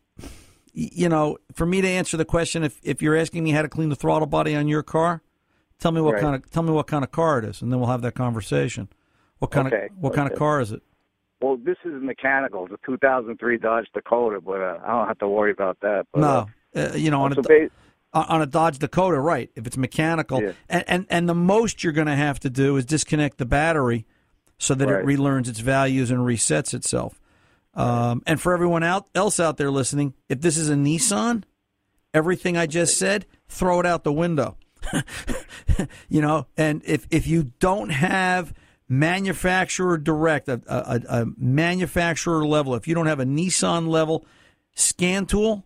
you 0.73 1.09
know, 1.09 1.39
for 1.53 1.67
me 1.67 1.81
to 1.81 1.89
answer 1.89 2.17
the 2.17 2.25
question, 2.25 2.65
if, 2.65 2.81
if 2.83 3.03
you're 3.03 3.17
asking 3.17 3.45
me 3.45 3.51
how 3.51 3.63
to 3.63 3.69
clean 3.69 3.89
the 3.89 3.97
throttle 3.97 4.27
body 4.27 4.57
on 4.57 4.67
your 4.69 4.83
car, 4.83 5.23
tell 5.79 5.93
me 5.93 6.01
what 6.01 6.15
Right. 6.15 6.23
kind 6.23 6.35
of 6.35 6.51
tell 6.51 6.63
me 6.63 6.73
what 6.73 6.87
kind 6.87 7.05
of 7.05 7.13
car 7.13 7.39
it 7.39 7.45
is, 7.45 7.63
and 7.63 7.71
then 7.71 7.79
we'll 7.79 7.89
have 7.91 8.03
that 8.03 8.15
conversation. 8.15 8.89
What 9.39 9.51
kind 9.51 9.69
Okay, 9.69 9.87
of 9.87 9.99
what 9.99 10.15
kind 10.15 10.31
of 10.31 10.37
car 10.39 10.61
is 10.61 10.73
it? 10.73 10.83
Well, 11.41 11.57
this 11.57 11.77
is 11.85 12.03
mechanical. 12.03 12.65
It's 12.65 12.75
a 12.75 12.87
2003 12.87 13.59
Dodge 13.59 13.87
Dakota, 13.93 14.41
but 14.41 14.61
uh, 14.61 14.79
I 14.85 14.89
don't 14.89 15.07
have 15.09 15.19
to 15.19 15.29
worry 15.29 15.51
about 15.53 15.79
that. 15.81 16.07
But, 16.13 16.21
no, 16.21 16.47
uh, 16.75 16.93
you 16.95 17.11
know, 17.11 17.23
on 17.23 17.33
a 17.33 17.43
ba- 17.43 17.69
on 18.15 18.41
a 18.43 18.47
Dodge 18.47 18.79
Dakota, 18.79 19.19
right? 19.21 19.51
If 19.57 19.67
it's 19.67 19.77
mechanical, 19.77 20.41
Yeah. 20.43 20.53
and, 20.69 20.85
and 20.87 21.07
and 21.11 21.29
the 21.29 21.35
most 21.35 21.83
you're 21.85 21.93
going 21.93 22.07
to 22.07 22.15
have 22.17 22.39
to 22.41 22.51
do 22.51 22.77
is 22.77 22.85
disconnect 22.87 23.39
the 23.39 23.45
battery 23.47 24.07
so 24.59 24.75
that 24.75 24.89
Right. 24.89 25.01
it 25.01 25.07
relearns 25.07 25.49
its 25.49 25.59
values 25.61 26.11
and 26.11 26.21
resets 26.21 26.73
itself. 26.75 27.21
Um, 27.75 28.23
and 28.27 28.41
for 28.41 28.55
everyone 28.55 28.85
out 28.85 29.09
else 29.15 29.41
out 29.41 29.57
there 29.57 29.71
listening, 29.71 30.15
if 30.29 30.41
this 30.41 30.57
is 30.57 30.71
a 30.71 30.75
Nissan, 30.75 31.43
everything 32.15 32.57
I 32.57 32.67
just 32.67 32.97
said, 32.97 33.27
throw 33.49 33.81
it 33.81 33.87
out 33.87 34.05
the 34.05 34.13
window. 34.13 34.57
you 36.09 36.21
know, 36.21 36.47
and 36.57 36.83
if 36.85 37.07
if 37.11 37.27
you 37.27 37.53
don't 37.59 37.91
have 37.91 38.55
manufacturer 38.89 39.97
direct, 39.99 40.49
a, 40.49 40.61
a, 40.69 41.01
a 41.23 41.27
manufacturer 41.37 42.47
level, 42.47 42.75
if 42.75 42.87
you 42.87 42.95
don't 42.95 43.07
have 43.07 43.19
a 43.21 43.25
Nissan 43.25 43.89
level 43.89 44.25
scan 44.75 45.27
tool, 45.27 45.65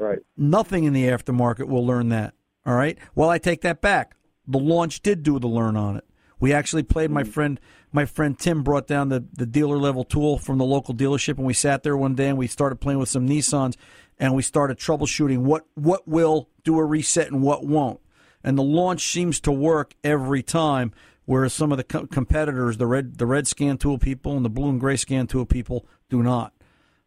right. 0.00 0.20
nothing 0.36 0.84
in 0.84 0.92
the 0.92 1.04
aftermarket 1.04 1.68
will 1.68 1.86
learn 1.86 2.08
that. 2.10 2.34
All 2.66 2.74
right. 2.74 2.98
Well, 3.14 3.30
I 3.30 3.38
take 3.38 3.62
that 3.62 3.80
back. 3.80 4.16
The 4.46 4.58
launch 4.58 5.00
did 5.00 5.22
do 5.22 5.38
the 5.38 5.48
learn 5.48 5.76
on 5.76 5.96
it. 5.96 6.04
We 6.40 6.52
actually 6.52 6.82
played. 6.82 7.10
My 7.10 7.22
friend, 7.24 7.60
my 7.92 8.06
friend 8.06 8.38
Tim 8.38 8.62
brought 8.62 8.86
down 8.86 9.10
the, 9.10 9.24
the 9.32 9.46
dealer 9.46 9.76
level 9.76 10.04
tool 10.04 10.38
from 10.38 10.58
the 10.58 10.64
local 10.64 10.94
dealership, 10.94 11.36
and 11.36 11.46
we 11.46 11.52
sat 11.52 11.82
there 11.82 11.96
one 11.96 12.14
day 12.14 12.28
and 12.28 12.38
we 12.38 12.46
started 12.46 12.76
playing 12.76 12.98
with 12.98 13.10
some 13.10 13.28
Nissans, 13.28 13.76
and 14.18 14.34
we 14.34 14.42
started 14.42 14.78
troubleshooting 14.78 15.38
what 15.38 15.66
what 15.74 16.08
will 16.08 16.48
do 16.64 16.78
a 16.78 16.84
reset 16.84 17.30
and 17.30 17.42
what 17.42 17.66
won't. 17.66 18.00
And 18.42 18.56
the 18.56 18.62
launch 18.62 19.06
seems 19.06 19.38
to 19.40 19.52
work 19.52 19.94
every 20.02 20.42
time, 20.42 20.92
whereas 21.26 21.52
some 21.52 21.72
of 21.72 21.78
the 21.78 21.84
co- 21.84 22.06
competitors, 22.06 22.78
the 22.78 22.86
red 22.86 23.18
the 23.18 23.26
red 23.26 23.46
scan 23.46 23.76
tool 23.76 23.98
people 23.98 24.34
and 24.34 24.44
the 24.44 24.50
blue 24.50 24.70
and 24.70 24.80
gray 24.80 24.96
scan 24.96 25.26
tool 25.26 25.44
people, 25.44 25.86
do 26.08 26.22
not. 26.22 26.54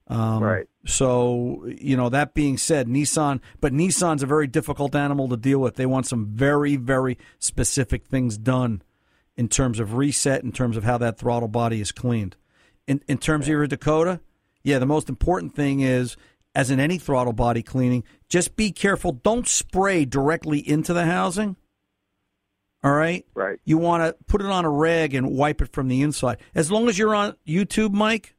Um, 0.08 0.44
Right. 0.44 0.68
So, 0.86 1.66
you 1.80 1.96
know, 1.96 2.10
that 2.10 2.34
being 2.34 2.58
said, 2.58 2.88
Nissan, 2.88 3.40
but 3.62 3.72
Nissan's 3.72 4.22
a 4.22 4.28
very 4.28 4.48
difficult 4.48 4.96
animal 4.96 5.30
to 5.30 5.38
deal 5.38 5.60
with. 5.60 5.76
They 5.76 5.86
want 5.86 6.08
some 6.08 6.26
very, 6.28 6.76
very 6.76 7.18
specific 7.40 8.06
things 8.06 8.38
done 8.38 8.82
in 9.38 9.48
terms 9.48 9.80
of 9.80 9.94
reset, 9.94 10.44
in 10.44 10.52
terms 10.52 10.76
of 10.76 10.84
how 10.84 10.98
that 10.98 11.18
throttle 11.18 11.48
body 11.48 11.80
is 11.80 11.92
cleaned. 11.92 12.36
In, 12.86 13.02
in 13.08 13.18
terms 13.18 13.46
of 13.46 13.50
your 13.50 13.66
Dakota, 13.66 14.20
yeah, 14.62 14.78
the 14.78 14.86
most 14.86 15.08
important 15.08 15.56
thing 15.56 15.80
is, 15.80 16.18
as 16.54 16.70
in 16.70 16.80
any 16.80 16.98
throttle 16.98 17.34
body 17.34 17.64
cleaning, 17.64 18.04
just 18.28 18.56
be 18.56 18.72
careful. 18.72 19.14
Don't 19.14 19.48
spray 19.48 20.06
directly 20.06 20.60
into 20.60 20.94
the 20.94 21.06
housing. 21.06 21.56
All 22.84 22.92
right? 22.92 23.26
Right. 23.34 23.60
You 23.64 23.78
want 23.78 24.04
to 24.04 24.24
put 24.26 24.42
it 24.42 24.48
on 24.48 24.66
a 24.66 24.70
rag 24.70 25.14
and 25.14 25.32
wipe 25.32 25.62
it 25.62 25.72
from 25.72 25.88
the 25.88 26.02
inside. 26.02 26.38
As 26.54 26.70
long 26.70 26.90
as 26.90 26.98
you're 27.00 27.16
on 27.16 27.36
YouTube, 27.48 27.94
Mike, 27.94 28.36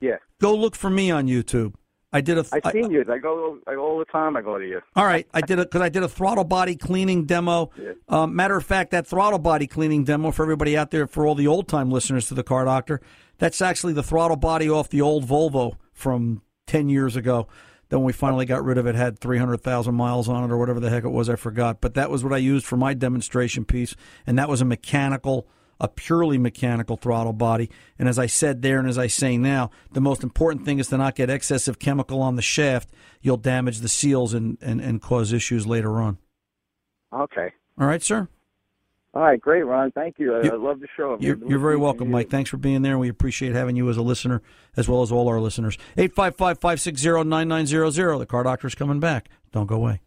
Yeah. 0.00 0.18
Go 0.42 0.54
look 0.54 0.74
for 0.76 0.90
me 0.90 1.10
on 1.10 1.26
YouTube. 1.28 1.72
I 2.12 2.20
did 2.20 2.36
a. 2.36 2.44
I've 2.52 2.66
I- 2.66 2.72
seen 2.72 2.90
you. 2.90 3.02
I 3.10 3.16
go 3.16 3.58
I 3.66 3.74
go 3.74 3.80
all 3.82 3.98
the 3.98 4.04
time. 4.04 4.36
I 4.36 4.42
go 4.42 4.58
to 4.58 4.66
you. 4.68 4.82
all 4.94 5.06
right, 5.06 5.26
I 5.32 5.40
did 5.40 5.58
it 5.58 5.70
because 5.70 5.80
I 5.80 5.88
did 5.88 6.02
a 6.02 6.08
throttle 6.08 6.44
body 6.44 6.76
cleaning 6.76 7.24
demo. 7.24 7.70
Um, 8.08 8.36
matter 8.36 8.58
of 8.58 8.64
fact, 8.66 8.90
that 8.90 9.06
throttle 9.06 9.38
body 9.38 9.66
cleaning 9.66 10.04
demo 10.04 10.32
for 10.32 10.42
everybody 10.42 10.76
out 10.76 10.90
there, 10.90 11.06
for 11.06 11.26
all 11.26 11.34
the 11.34 11.46
old 11.46 11.66
time 11.66 11.90
listeners 11.90 12.26
to 12.28 12.34
the 12.34 12.42
Car 12.42 12.66
Doctor, 12.66 13.00
that's 13.38 13.62
actually 13.62 13.94
the 13.94 14.02
throttle 14.02 14.36
body 14.36 14.68
off 14.68 14.90
the 14.90 15.00
old 15.00 15.24
Volvo 15.26 15.76
from 15.94 16.42
ten 16.66 16.90
years 16.90 17.16
ago. 17.16 17.46
Then 17.88 18.02
we 18.02 18.12
finally 18.12 18.44
got 18.44 18.62
rid 18.64 18.76
of 18.76 18.86
it, 18.86 18.94
had 18.94 19.18
three 19.18 19.38
hundred 19.38 19.62
thousand 19.62 19.94
miles 19.94 20.28
on 20.28 20.44
it 20.44 20.52
or 20.52 20.58
whatever 20.58 20.78
the 20.80 20.90
heck 20.90 21.04
it 21.04 21.08
was, 21.08 21.30
I 21.30 21.36
forgot. 21.36 21.80
But 21.80 21.94
that 21.94 22.10
was 22.10 22.22
what 22.22 22.34
I 22.34 22.36
used 22.38 22.66
for 22.66 22.76
my 22.76 22.92
demonstration 22.92 23.64
piece, 23.64 23.96
and 24.26 24.38
that 24.38 24.50
was 24.50 24.60
a 24.60 24.66
mechanical. 24.66 25.46
A 25.82 25.88
purely 25.88 26.38
mechanical 26.38 26.96
throttle 26.96 27.32
body. 27.32 27.68
And 27.98 28.08
as 28.08 28.16
I 28.18 28.26
said 28.26 28.62
there, 28.62 28.78
and 28.78 28.88
as 28.88 28.96
I 28.98 29.08
say 29.08 29.36
now, 29.36 29.70
the 29.92 30.00
most 30.00 30.22
important 30.22 30.64
thing 30.64 30.78
is 30.78 30.86
to 30.88 30.96
not 30.96 31.16
get 31.16 31.28
excessive 31.28 31.78
chemical 31.80 32.22
on 32.22 32.36
the 32.36 32.42
shaft. 32.42 32.88
You'll 33.20 33.36
damage 33.36 33.80
the 33.80 33.88
seals 33.88 34.32
and, 34.32 34.56
and, 34.62 34.80
and 34.80 35.02
cause 35.02 35.32
issues 35.32 35.66
later 35.66 36.00
on. 36.00 36.18
Okay. 37.12 37.52
All 37.80 37.86
right, 37.88 38.00
sir? 38.02 38.28
All 39.12 39.22
right. 39.22 39.40
Great, 39.40 39.64
Ron. 39.64 39.90
Thank 39.90 40.18
you. 40.18 40.36
I, 40.36 40.42
You- 40.44 40.52
I 40.52 40.56
love 40.56 40.78
the 40.80 40.86
show. 40.96 41.16
You're, 41.20 41.36
you're 41.46 41.58
very 41.58 41.76
welcome. 41.76 42.10
Mike. 42.10 42.30
Thanks 42.30 42.48
for 42.48 42.56
being 42.58 42.82
there, 42.82 42.96
we 42.96 43.08
appreciate 43.08 43.52
having 43.52 43.74
you 43.76 43.90
as 43.90 43.96
a 43.96 44.02
listener 44.02 44.40
as 44.76 44.88
well 44.88 45.02
as 45.02 45.10
all 45.12 45.28
our 45.28 45.40
listeners. 45.40 45.76
855 45.98 46.58
560 46.60 47.24
9900. 47.24 48.18
The 48.20 48.26
car 48.26 48.44
doctor's 48.44 48.74
coming 48.74 49.00
back. 49.00 49.28
Don't 49.50 49.66
go 49.66 49.74
away. 49.74 50.00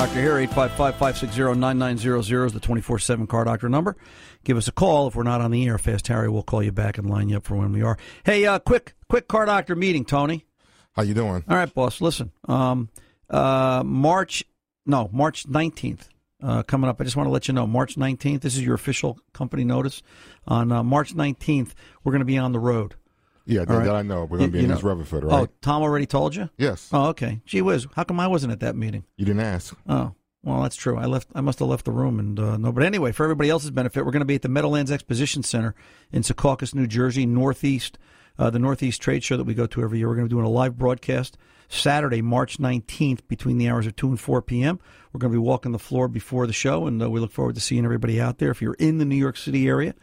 And 0.00 0.18
Annie 0.18 0.30
and 0.30 0.50
the 0.50 0.56
Car 0.56 0.76
Doctor 0.76 0.92
here. 0.92 0.94
855-560-9900 0.94 2.46
is 2.46 2.52
the 2.52 2.60
24-7 2.60 3.28
Car 3.28 3.44
Doctor 3.44 3.68
number. 3.68 3.96
Give 4.44 4.56
us 4.56 4.68
a 4.68 4.72
call. 4.72 5.08
If 5.08 5.14
we're 5.14 5.22
not 5.22 5.40
on 5.40 5.50
the 5.50 5.66
air, 5.66 5.78
Fast 5.78 6.08
Harry 6.08 6.28
we'll 6.28 6.42
call 6.42 6.62
you 6.62 6.72
back 6.72 6.98
and 6.98 7.08
line 7.08 7.28
you 7.28 7.36
up 7.36 7.44
for 7.44 7.56
when 7.56 7.72
we 7.72 7.82
are. 7.82 7.98
Hey, 8.24 8.46
uh, 8.46 8.58
quick, 8.58 8.94
quick 9.08 9.28
Car 9.28 9.46
Doctor 9.46 9.76
meeting, 9.76 10.04
Tony. 10.04 10.46
How 10.92 11.02
you 11.02 11.14
doing? 11.14 11.44
All 11.48 11.56
right, 11.56 11.72
boss. 11.72 12.00
Listen, 12.00 12.32
um, 12.48 12.88
uh, 13.28 13.82
March, 13.84 14.44
no, 14.86 15.08
March 15.12 15.46
19th 15.46 16.08
uh, 16.42 16.62
coming 16.62 16.88
up. 16.88 17.00
I 17.00 17.04
just 17.04 17.16
want 17.16 17.26
to 17.26 17.32
let 17.32 17.48
you 17.48 17.54
know, 17.54 17.66
March 17.66 17.96
19th, 17.96 18.40
this 18.40 18.56
is 18.56 18.64
your 18.64 18.74
official 18.74 19.18
company 19.32 19.64
notice. 19.64 20.02
On 20.46 20.72
uh, 20.72 20.82
March 20.82 21.14
19th, 21.14 21.72
we're 22.02 22.12
going 22.12 22.20
to 22.20 22.26
be 22.26 22.38
on 22.38 22.52
the 22.52 22.58
road. 22.58 22.94
Yeah, 23.50 23.64
that, 23.64 23.74
right. 23.74 23.84
that 23.84 23.94
I 23.94 24.02
know. 24.02 24.24
We're 24.24 24.38
going 24.38 24.50
to 24.50 24.52
be 24.52 24.58
You- 24.58 24.64
in 24.64 24.70
you 24.70 24.76
East 24.76 24.84
Rutherford, 24.84 25.24
Oh. 25.24 25.48
Tom 25.60 25.82
already 25.82 26.06
told 26.06 26.34
you? 26.34 26.48
yes. 26.58 26.88
Oh, 26.92 27.08
okay. 27.08 27.40
Gee 27.44 27.62
whiz, 27.62 27.86
how 27.96 28.04
come 28.04 28.20
I 28.20 28.26
wasn't 28.26 28.52
at 28.52 28.60
that 28.60 28.76
meeting? 28.76 29.04
You 29.16 29.24
didn't 29.26 29.42
ask. 29.42 29.76
Oh, 29.88 30.14
well, 30.42 30.62
that's 30.62 30.76
true. 30.76 30.96
I 30.96 31.04
left. 31.06 31.28
I 31.34 31.40
must 31.42 31.58
have 31.58 31.68
left 31.68 31.84
the 31.84 31.92
room, 31.92 32.18
and 32.18 32.38
uh, 32.40 32.56
no. 32.56 32.72
But 32.72 32.82
anyway, 32.84 33.12
for 33.12 33.24
everybody 33.24 33.50
else's 33.50 33.70
benefit, 33.72 34.06
we're 34.06 34.12
going 34.12 34.20
to 34.20 34.26
be 34.26 34.36
at 34.36 34.42
the 34.42 34.48
Meadowlands 34.48 34.90
Exposition 34.90 35.42
Center 35.42 35.74
in 36.12 36.22
Secaucus, 36.22 36.74
New 36.74 36.86
Jersey, 36.86 37.26
northeast 37.26 37.98
uh, 38.38 38.48
the 38.48 38.58
Northeast 38.58 39.02
Trade 39.02 39.22
Show 39.22 39.36
that 39.36 39.44
we 39.44 39.52
go 39.52 39.66
to 39.66 39.82
every 39.82 39.98
year. 39.98 40.08
We're 40.08 40.14
going 40.14 40.26
to 40.26 40.34
be 40.34 40.36
doing 40.38 40.46
a 40.46 40.50
live 40.50 40.78
broadcast 40.78 41.36
Saturday, 41.68 42.22
March 42.22 42.56
19th, 42.58 43.20
between 43.28 43.58
the 43.58 43.68
hours 43.68 43.86
of 43.86 43.96
2 43.96 44.08
and 44.08 44.18
4 44.20 44.40
p.m. 44.40 44.80
We're 45.12 45.18
going 45.18 45.30
to 45.32 45.38
be 45.38 45.42
walking 45.44 45.72
the 45.72 45.78
floor 45.78 46.08
before 46.08 46.46
the 46.46 46.52
show, 46.54 46.86
and 46.86 47.02
uh, 47.02 47.10
we 47.10 47.20
look 47.20 47.32
forward 47.32 47.56
to 47.56 47.60
seeing 47.60 47.84
everybody 47.84 48.18
out 48.18 48.38
there. 48.38 48.50
If 48.50 48.62
you're 48.62 48.74
in 48.74 48.96
the 48.96 49.04
New 49.04 49.16
York 49.16 49.36
City 49.36 49.68
area 49.68 49.94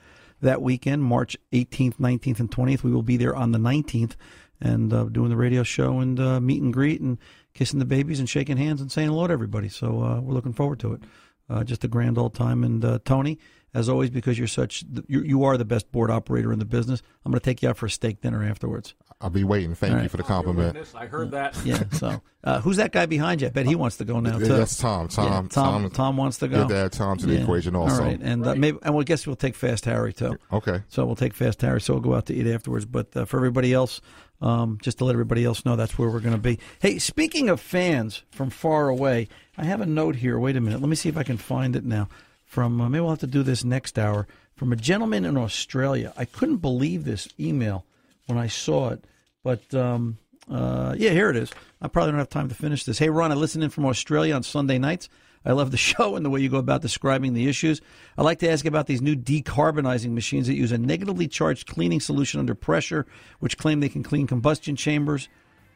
that 0.41 0.61
weekend, 0.61 1.03
March 1.03 1.37
18th, 1.51 1.95
19th, 1.95 2.39
and 2.39 2.51
20th, 2.51 2.83
we 2.83 2.91
will 2.91 3.03
be 3.03 3.17
there 3.17 3.35
on 3.35 3.51
the 3.51 3.59
19th 3.59 4.15
and 4.59 4.91
uh, 4.93 5.05
doing 5.05 5.29
the 5.29 5.37
radio 5.37 5.63
show 5.63 5.99
and 5.99 6.19
uh, 6.19 6.39
meet 6.39 6.61
and 6.61 6.73
greet 6.73 7.01
and 7.01 7.17
kissing 7.53 7.79
the 7.79 7.85
babies 7.85 8.19
and 8.19 8.29
shaking 8.29 8.57
hands 8.57 8.81
and 8.81 8.91
saying 8.91 9.09
hello 9.09 9.27
to 9.27 9.33
everybody. 9.33 9.69
So 9.69 10.01
uh, 10.03 10.19
we're 10.21 10.33
looking 10.33 10.53
forward 10.53 10.79
to 10.79 10.93
it. 10.93 11.01
Uh, 11.49 11.63
just 11.63 11.83
a 11.83 11.87
grand 11.87 12.17
old 12.17 12.33
time. 12.33 12.63
And 12.63 12.83
uh, 12.83 12.99
Tony, 13.05 13.39
as 13.73 13.89
always, 13.89 14.09
because 14.09 14.37
you're 14.37 14.47
such 14.47 14.83
you, 15.07 15.21
you 15.21 15.43
are 15.43 15.57
the 15.57 15.65
best 15.65 15.91
board 15.91 16.09
operator 16.09 16.51
in 16.53 16.59
the 16.59 16.65
business. 16.65 17.01
I'm 17.25 17.31
going 17.31 17.39
to 17.39 17.45
take 17.45 17.61
you 17.61 17.69
out 17.69 17.77
for 17.77 17.85
a 17.85 17.89
steak 17.89 18.21
dinner 18.21 18.43
afterwards. 18.43 18.95
I'll 19.19 19.29
be 19.31 19.43
waiting. 19.43 19.73
Thank 19.73 19.91
All 19.93 19.97
you 19.97 20.01
right. 20.03 20.11
for 20.11 20.17
the 20.17 20.23
compliment. 20.23 20.77
I 20.95 21.07
heard 21.07 21.31
that. 21.31 21.57
Yeah. 21.65 21.83
So 21.91 22.21
uh, 22.43 22.61
who's 22.61 22.77
that 22.77 22.91
guy 22.91 23.07
behind 23.07 23.41
you? 23.41 23.47
I 23.47 23.49
bet 23.49 23.65
he 23.65 23.75
wants 23.75 23.97
to 23.97 24.05
go 24.05 24.19
now 24.19 24.37
too. 24.37 24.45
That's 24.45 24.77
Tom. 24.77 25.07
Tom. 25.07 25.25
Yeah, 25.25 25.31
Tom. 25.31 25.49
Tom. 25.49 25.89
Tom 25.89 26.17
wants 26.17 26.37
to 26.39 26.47
go. 26.47 26.59
Good 26.61 26.69
to 26.69 26.75
add 26.75 26.91
Tom 26.91 27.17
to 27.17 27.25
the 27.25 27.33
Yeah. 27.33 27.41
equation 27.41 27.75
also. 27.75 27.95
All 28.03 28.07
right, 28.09 28.19
and 28.21 28.45
uh, 28.45 28.53
maybe 28.55 28.77
and 28.83 28.93
we'll 28.93 29.03
guess 29.03 29.25
we'll 29.25 29.35
take 29.35 29.55
Fast 29.55 29.85
Harry 29.85 30.13
too. 30.13 30.37
Okay. 30.53 30.83
So 30.87 31.05
we'll 31.05 31.15
take 31.15 31.33
Fast 31.33 31.61
Harry. 31.63 31.81
So 31.81 31.93
we'll 31.93 32.01
go 32.03 32.13
out 32.13 32.27
to 32.27 32.35
eat 32.35 32.45
afterwards. 32.47 32.85
But 32.85 33.15
uh, 33.17 33.25
for 33.25 33.37
everybody 33.37 33.73
else, 33.73 34.01
um, 34.39 34.77
just 34.83 34.99
to 34.99 35.05
let 35.05 35.13
everybody 35.13 35.43
else 35.45 35.65
know, 35.65 35.75
that's 35.75 35.97
where 35.97 36.09
we're 36.09 36.19
going 36.19 36.35
to 36.35 36.41
be. 36.41 36.59
Hey, 36.79 36.99
speaking 36.99 37.49
of 37.49 37.59
fans 37.59 38.21
from 38.29 38.51
far 38.51 38.87
away, 38.87 39.29
I 39.57 39.63
have 39.65 39.81
a 39.81 39.87
note 39.87 40.15
here. 40.15 40.37
Wait 40.37 40.55
a 40.55 40.61
minute. 40.61 40.79
Let 40.79 40.89
me 40.89 40.95
see 40.95 41.09
if 41.09 41.17
I 41.17 41.23
can 41.23 41.37
find 41.37 41.75
it 41.75 41.83
now. 41.83 42.07
From 42.47 42.81
uh, 42.81 42.89
maybe 42.89 43.01
we'll 43.01 43.11
have 43.11 43.19
to 43.19 43.27
do 43.27 43.43
this 43.43 43.63
next 43.63 43.99
hour. 43.99 44.25
From 44.55 44.73
a 44.73 44.75
gentleman 44.75 45.25
in 45.25 45.37
Australia. 45.37 46.13
I 46.17 46.25
couldn't 46.25 46.57
believe 46.57 47.03
this 47.03 47.27
email 47.39 47.85
when 48.25 48.39
I 48.39 48.47
saw 48.47 48.89
it, 48.89 49.03
but 49.43 49.71
um, 49.75 50.17
uh, 50.49 50.95
yeah, 50.97 51.11
here 51.11 51.29
it 51.29 51.35
is. 51.35 51.51
I 51.81 51.87
probably 51.87 52.11
don't 52.11 52.19
have 52.19 52.29
time 52.29 52.49
to 52.49 52.55
finish 52.55 52.83
this. 52.83 52.97
Hey, 52.97 53.09
Ron, 53.09 53.31
I 53.31 53.35
listen 53.35 53.61
in 53.61 53.69
from 53.69 53.85
Australia 53.85 54.33
on 54.33 54.41
Sunday 54.41 54.79
nights. 54.79 55.09
I 55.45 55.51
love 55.51 55.71
the 55.71 55.77
show 55.91 56.15
and 56.15 56.25
the 56.25 56.29
way 56.29 56.39
you 56.39 56.49
go 56.49 56.57
about 56.57 56.81
describing 56.81 57.33
the 57.33 57.47
issues. 57.47 57.81
I'd 58.17 58.23
like 58.23 58.39
to 58.39 58.49
ask 58.49 58.65
about 58.65 58.87
these 58.87 59.01
new 59.01 59.15
decarbonizing 59.15 60.11
machines 60.11 60.47
that 60.47 60.55
use 60.55 60.71
a 60.71 60.77
negatively 60.77 61.27
charged 61.27 61.67
cleaning 61.67 61.99
solution 61.99 62.39
under 62.39 62.55
pressure, 62.55 63.05
which 63.39 63.57
claim 63.57 63.79
they 63.79 63.89
can 63.89 64.03
clean 64.03 64.25
combustion 64.25 64.75
chambers 64.75 65.29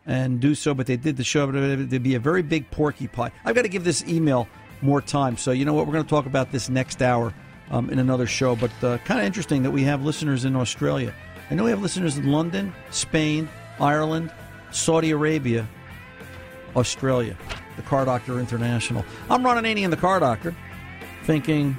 and 0.05 0.39
do 0.39 0.55
so, 0.55 0.74
but 0.74 0.88
they 0.88 0.97
did 0.97 1.17
the 1.17 1.24
show, 1.24 1.45
but 1.45 1.53
there'd 1.53 2.03
be 2.03 2.15
a 2.15 2.19
very 2.19 2.41
big 2.41 2.69
porcupine. 2.72 3.32
I've 3.45 3.55
got 3.55 3.61
to 3.63 3.69
give 3.69 3.84
this 3.84 4.03
email 4.07 4.47
more 4.82 5.01
time. 5.01 5.38
So, 5.38 5.51
you 5.51 5.65
know 5.65 5.73
what? 5.73 5.88
We're 5.88 5.93
going 5.93 6.05
to 6.05 6.09
talk 6.09 6.25
about 6.25 6.51
this 6.51 6.69
next 6.69 7.01
hour 7.01 7.34
um, 7.69 7.89
in 7.89 7.99
another 7.99 8.27
show, 8.27 8.55
but 8.55 8.71
uh, 8.84 8.97
kind 8.99 9.19
of 9.19 9.25
interesting 9.25 9.63
that 9.63 9.71
we 9.71 9.84
have 9.84 10.03
listeners 10.03 10.45
in 10.45 10.55
Australia. 10.55 11.13
I 11.49 11.55
know 11.55 11.63
we 11.63 11.69
have 11.69 11.82
listeners 11.82 12.17
in 12.17 12.32
London, 12.32 12.73
Spain, 12.91 13.49
Ireland, 13.79 14.32
Saudi 14.71 15.11
Arabia, 15.11 15.67
Australia, 16.75 17.36
the 17.75 17.82
Car 17.82 18.05
Doctor 18.05 18.39
International. 18.39 19.05
I'm 19.29 19.43
Ron 19.45 19.61
Ananian, 19.63 19.89
the 19.89 19.97
Car 19.97 20.19
Doctor, 20.19 20.55
thinking, 21.23 21.77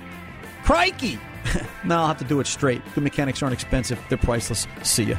crikey! 0.65 1.19
now 1.85 2.03
I'll 2.03 2.09
have 2.09 2.19
to 2.19 2.25
do 2.25 2.41
it 2.41 2.47
straight. 2.47 2.83
Good 2.95 3.05
mechanics 3.05 3.43
aren't 3.43 3.55
expensive, 3.55 3.99
they're 4.09 4.19
priceless. 4.19 4.67
See 4.83 5.05
ya. 5.05 5.17